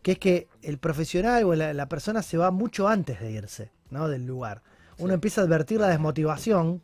que 0.01 0.13
es 0.13 0.17
que 0.17 0.47
el 0.63 0.79
profesional 0.79 1.43
o 1.43 1.53
la, 1.53 1.75
la 1.75 1.87
persona 1.87 2.23
se 2.23 2.39
va 2.39 2.49
mucho 2.49 2.87
antes 2.87 3.19
de 3.19 3.31
irse, 3.31 3.71
¿no? 3.91 4.07
Del 4.07 4.25
lugar. 4.25 4.63
Uno 4.97 5.13
empieza 5.13 5.41
a 5.41 5.43
advertir 5.43 5.79
la 5.79 5.87
desmotivación 5.87 6.81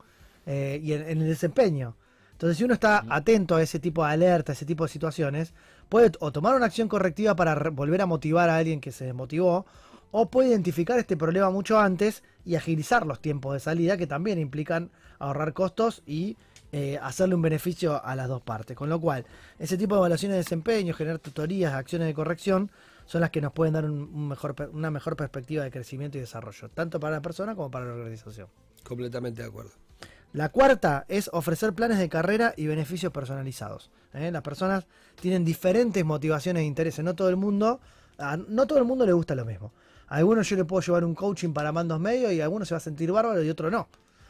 eh, 0.48 0.80
y 0.82 0.94
en, 0.94 1.02
en 1.08 1.22
el 1.22 1.28
desempeño. 1.28 1.96
Entonces, 2.32 2.58
si 2.58 2.64
uno 2.64 2.74
está 2.74 3.04
atento 3.10 3.56
a 3.56 3.62
ese 3.62 3.80
tipo 3.80 4.04
de 4.06 4.12
alerta, 4.12 4.52
a 4.52 4.56
ese 4.56 4.66
tipo 4.66 4.84
de 4.86 4.90
situaciones, 4.90 5.54
puede 5.90 6.12
o 6.20 6.32
tomar 6.32 6.56
una 6.56 6.66
acción 6.66 6.88
correctiva 6.88 7.36
para 7.36 7.54
volver 7.72 8.02
a 8.02 8.06
motivar 8.06 8.50
a 8.50 8.58
alguien 8.58 8.80
que 8.82 8.92
se 8.92 9.06
desmotivó, 9.06 9.66
o 10.12 10.30
puede 10.30 10.50
identificar 10.50 10.98
este 11.00 11.18
problema 11.18 11.50
mucho 11.50 11.78
antes 11.80 12.24
y 12.46 12.56
agilizar 12.56 13.06
los 13.06 13.20
tiempos 13.22 13.54
de 13.54 13.60
salida, 13.60 13.98
que 13.98 14.08
también 14.08 14.40
implican 14.40 14.90
ahorrar 15.20 15.54
costos 15.54 16.02
y 16.06 16.38
eh, 16.72 16.98
hacerle 17.02 17.36
un 17.36 17.42
beneficio 17.42 18.04
a 18.06 18.16
las 18.16 18.28
dos 18.28 18.42
partes. 18.42 18.78
Con 18.78 18.90
lo 18.90 19.00
cual, 19.02 19.26
ese 19.60 19.78
tipo 19.78 19.96
de 19.96 20.00
evaluaciones 20.00 20.36
de 20.36 20.40
desempeño, 20.44 20.94
generar 20.94 21.20
tutorías, 21.20 21.74
acciones 21.74 22.08
de 22.08 22.14
corrección, 22.14 22.72
son 23.06 23.22
las 23.22 23.32
que 23.32 23.42
nos 23.42 23.52
pueden 23.54 23.74
dar 23.74 23.86
un- 23.86 24.12
un 24.14 24.28
mejor, 24.28 24.56
una 24.74 24.92
mejor 24.92 25.16
perspectiva 25.16 25.64
de 25.64 25.72
crecimiento 25.72 26.18
y 26.18 26.22
desarrollo, 26.22 26.70
tanto 26.70 27.00
para 27.00 27.16
la 27.16 27.22
persona 27.22 27.56
como 27.56 27.72
para 27.72 27.86
la 27.86 27.94
organización. 27.94 28.48
Completamente 28.84 29.42
de 29.42 29.48
acuerdo. 29.48 29.72
La 30.34 30.50
cuarta 30.50 31.06
es 31.08 31.30
ofrecer 31.34 31.74
planes 31.74 31.98
de 31.98 32.10
carrera 32.10 32.54
y 32.56 32.68
beneficios 32.68 33.12
personalizados. 33.12 33.90
¿eh? 34.14 34.30
Las 34.32 34.42
personas 34.42 34.86
tienen 35.20 35.46
diferentes 35.46 36.04
motivaciones 36.04 36.62
e 36.62 36.66
intereses. 36.66 37.04
No 37.04 37.16
todo 37.16 37.30
el 37.30 37.38
mundo, 37.38 37.80
a 38.18 38.38
no 38.38 38.68
todo 38.68 38.80
el 38.80 38.86
mundo 38.86 39.06
le 39.06 39.14
gusta 39.14 39.36
lo 39.36 39.46
mismo. 39.46 39.72
A 40.08 40.18
algunos 40.18 40.48
yo 40.48 40.56
le 40.56 40.66
puedo 40.66 40.82
llevar 40.82 41.04
un 41.04 41.16
coaching 41.16 41.54
para 41.54 41.72
mandos 41.72 42.00
medios 42.00 42.32
y 42.32 42.42
a 42.42 42.46
algunos 42.46 42.68
se 42.68 42.74
va 42.74 42.78
a 42.78 42.82
sentir 42.82 43.12
bárbaro 43.12 43.44
y 43.44 43.50
otro 43.50 43.70
no. 43.72 43.88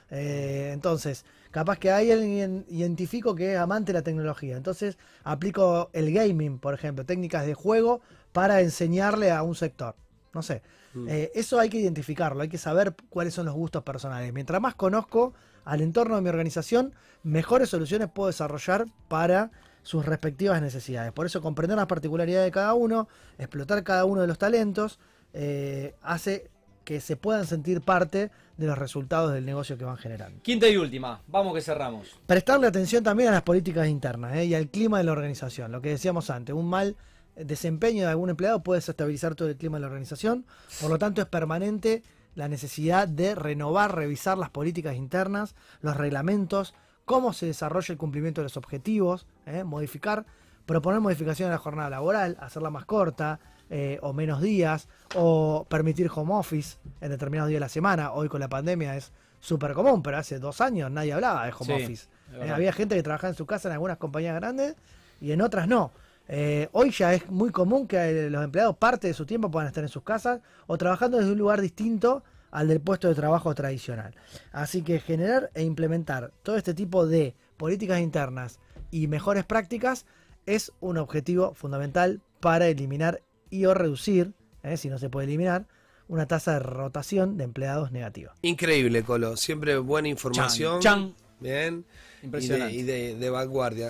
Eh, 0.10 0.72
entonces, 0.74 1.26
capaz 1.52 1.78
que 1.78 1.92
hay 1.92 2.12
alguien 2.12 2.66
identifico 2.70 3.36
que 3.36 3.54
es 3.54 3.60
amante 3.60 3.92
de 3.92 4.00
la 4.00 4.04
tecnología. 4.04 4.56
Entonces, 4.56 4.98
aplico 5.24 5.90
el 5.94 6.14
gaming, 6.14 6.60
por 6.60 6.74
ejemplo, 6.74 7.06
técnicas 7.06 7.46
de 7.46 7.54
juego 7.54 8.02
para 8.32 8.62
enseñarle 8.62 9.32
a 9.32 9.44
un 9.44 9.56
sector. 9.56 9.96
No 10.34 10.42
sé. 10.42 10.62
Eh, 11.08 11.32
eso 11.36 11.60
hay 11.60 11.70
que 11.70 11.78
identificarlo, 11.78 12.42
hay 12.42 12.50
que 12.50 12.58
saber 12.58 12.96
cuáles 13.10 13.34
son 13.34 13.46
los 13.46 13.54
gustos 13.54 13.84
personales. 13.84 14.34
Mientras 14.34 14.60
más 14.60 14.74
conozco 14.74 15.34
al 15.68 15.82
entorno 15.82 16.16
de 16.16 16.22
mi 16.22 16.30
organización, 16.30 16.94
mejores 17.24 17.70
soluciones 17.70 18.08
puedo 18.10 18.28
desarrollar 18.28 18.86
para 19.10 19.52
sus 19.84 20.06
respectivas 20.06 20.62
necesidades. 20.62 21.12
Por 21.12 21.26
eso 21.26 21.42
comprender 21.42 21.76
las 21.76 21.88
particularidades 21.88 22.48
de 22.48 22.52
cada 22.52 22.74
uno, 22.74 23.10
explotar 23.38 23.84
cada 23.84 24.06
uno 24.06 24.22
de 24.22 24.28
los 24.28 24.38
talentos, 24.38 24.98
eh, 25.34 25.94
hace 26.02 26.50
que 26.86 27.02
se 27.02 27.18
puedan 27.18 27.46
sentir 27.46 27.82
parte 27.82 28.32
de 28.56 28.66
los 28.66 28.78
resultados 28.78 29.34
del 29.34 29.46
negocio 29.46 29.78
que 29.78 29.84
van 29.84 29.98
generando. 29.98 30.42
Quinta 30.42 30.70
y 30.70 30.78
última, 30.78 31.22
vamos 31.28 31.54
que 31.54 31.62
cerramos. 31.62 32.18
Prestarle 32.26 32.68
atención 32.68 33.04
también 33.04 33.28
a 33.30 33.34
las 33.34 33.44
políticas 33.44 33.90
internas 33.90 34.38
¿eh? 34.38 34.46
y 34.46 34.56
al 34.56 34.70
clima 34.70 35.00
de 35.00 35.04
la 35.04 35.12
organización, 35.12 35.74
lo 35.74 35.82
que 35.82 35.90
decíamos 35.90 36.30
antes, 36.30 36.56
un 36.56 36.70
mal 36.70 36.96
desempeño 37.36 38.04
de 38.04 38.12
algún 38.12 38.30
empleado 38.30 38.64
puede 38.64 38.78
desestabilizar 38.78 39.36
todo 39.36 39.50
el 39.50 39.58
clima 39.58 39.78
de 39.78 39.82
la 39.82 39.88
organización, 39.88 40.46
por 40.80 40.90
lo 40.90 40.98
tanto 40.98 41.22
es 41.22 41.28
permanente 41.28 42.04
la 42.38 42.48
necesidad 42.48 43.08
de 43.08 43.34
renovar, 43.34 43.96
revisar 43.96 44.38
las 44.38 44.52
políticas 44.52 44.96
internas, 44.96 45.56
los 45.82 45.98
reglamentos, 45.98 46.76
cómo 47.04 47.34
se 47.34 47.48
desarrolla 47.48 47.92
el 47.92 47.98
cumplimiento 47.98 48.42
de 48.42 48.44
los 48.44 48.58
objetivos, 48.58 49.26
¿eh? 49.48 49.64
modificar, 49.64 50.24
proponer 50.68 51.00
modificaciones 51.00 51.50
a 51.50 51.56
la 51.56 51.58
jornada 51.58 51.90
laboral, 51.90 52.38
hacerla 52.40 52.70
más 52.70 52.86
corta 52.86 53.40
eh, 53.72 53.98
o 54.04 54.14
menos 54.14 54.40
días, 54.40 54.88
o 55.16 55.66
permitir 55.68 56.12
home 56.14 56.36
office 56.36 56.78
en 57.02 57.10
determinados 57.10 57.50
días 57.50 57.58
de 57.58 57.62
la 57.62 57.70
semana. 57.70 58.12
Hoy 58.12 58.30
con 58.30 58.40
la 58.40 58.50
pandemia 58.50 58.96
es 58.96 59.12
súper 59.40 59.74
común, 59.74 60.04
pero 60.04 60.18
hace 60.18 60.38
dos 60.38 60.62
años 60.62 60.92
nadie 60.92 61.14
hablaba 61.14 61.44
de 61.44 61.54
home 61.58 61.78
Sí, 61.78 61.84
office. 61.84 62.08
Eh, 62.34 62.52
había 62.52 62.72
gente 62.72 62.96
que 62.96 63.02
trabajaba 63.02 63.30
en 63.30 63.36
su 63.36 63.48
casa 63.48 63.68
en 63.68 63.74
algunas 63.74 63.98
compañías 63.98 64.36
grandes 64.36 64.76
y 65.20 65.32
en 65.32 65.42
otras 65.42 65.68
no. 65.68 65.92
Eh, 66.30 66.68
hoy 66.74 66.92
ya 66.92 67.14
es 67.14 67.30
muy 67.30 67.52
común 67.52 67.88
que 67.88 68.30
los 68.30 68.44
empleados 68.44 68.76
parte 68.78 69.08
de 69.08 69.14
su 69.14 69.26
tiempo 69.26 69.50
puedan 69.50 69.68
estar 69.68 69.84
en 69.84 69.90
sus 69.90 70.04
casas 70.04 70.42
o 70.68 70.78
trabajando 70.78 71.18
desde 71.18 71.32
un 71.32 71.38
lugar 71.38 71.62
distinto 71.62 72.24
al 72.52 72.68
del 72.68 72.82
puesto 72.82 73.08
de 73.08 73.16
trabajo 73.16 73.54
tradicional. 73.56 74.14
Así 74.52 74.82
que 74.82 75.00
generar 75.00 75.52
e 75.54 75.64
implementar 75.64 76.32
todo 76.44 76.58
este 76.58 76.74
tipo 76.74 77.06
de 77.08 77.34
políticas 77.58 78.00
internas 78.02 78.60
y 78.92 79.08
mejores 79.08 79.46
prácticas 79.46 80.06
es 80.46 80.72
un 80.80 80.98
objetivo 80.98 81.54
fundamental 81.54 82.22
para 82.40 82.68
eliminar 82.68 83.22
y 83.50 83.66
o 83.66 83.74
reducir, 83.74 84.34
eh, 84.64 84.78
si 84.78 84.90
no 84.90 84.98
se 85.00 85.10
puede 85.10 85.28
eliminar, 85.28 85.66
una 86.10 86.26
tasa 86.26 86.54
de 86.54 86.60
rotación 86.60 87.38
de 87.38 87.44
empleados 87.44 87.92
negativa. 87.92 88.34
Increíble, 88.42 89.04
Colo. 89.04 89.36
Siempre 89.36 89.78
buena 89.78 90.08
información. 90.08 90.80
Chan. 90.80 91.14
Bien. 91.42 91.86
Impresionante. 92.24 92.74
Y 92.74 92.84
de, 92.84 93.00
y 93.00 93.08
de- 93.14 93.16
de 93.20 93.30
vanguardia. 93.30 93.90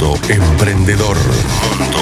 Mundo 0.00 0.18
Emprendedor. 0.30 1.16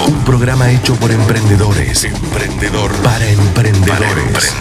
Un 0.07 0.23
programa 0.23 0.71
hecho 0.71 0.95
por 0.95 1.11
emprendedores. 1.11 2.05
Emprendedor 2.05 2.93
para 3.03 3.27
emprendedores. 3.29 4.55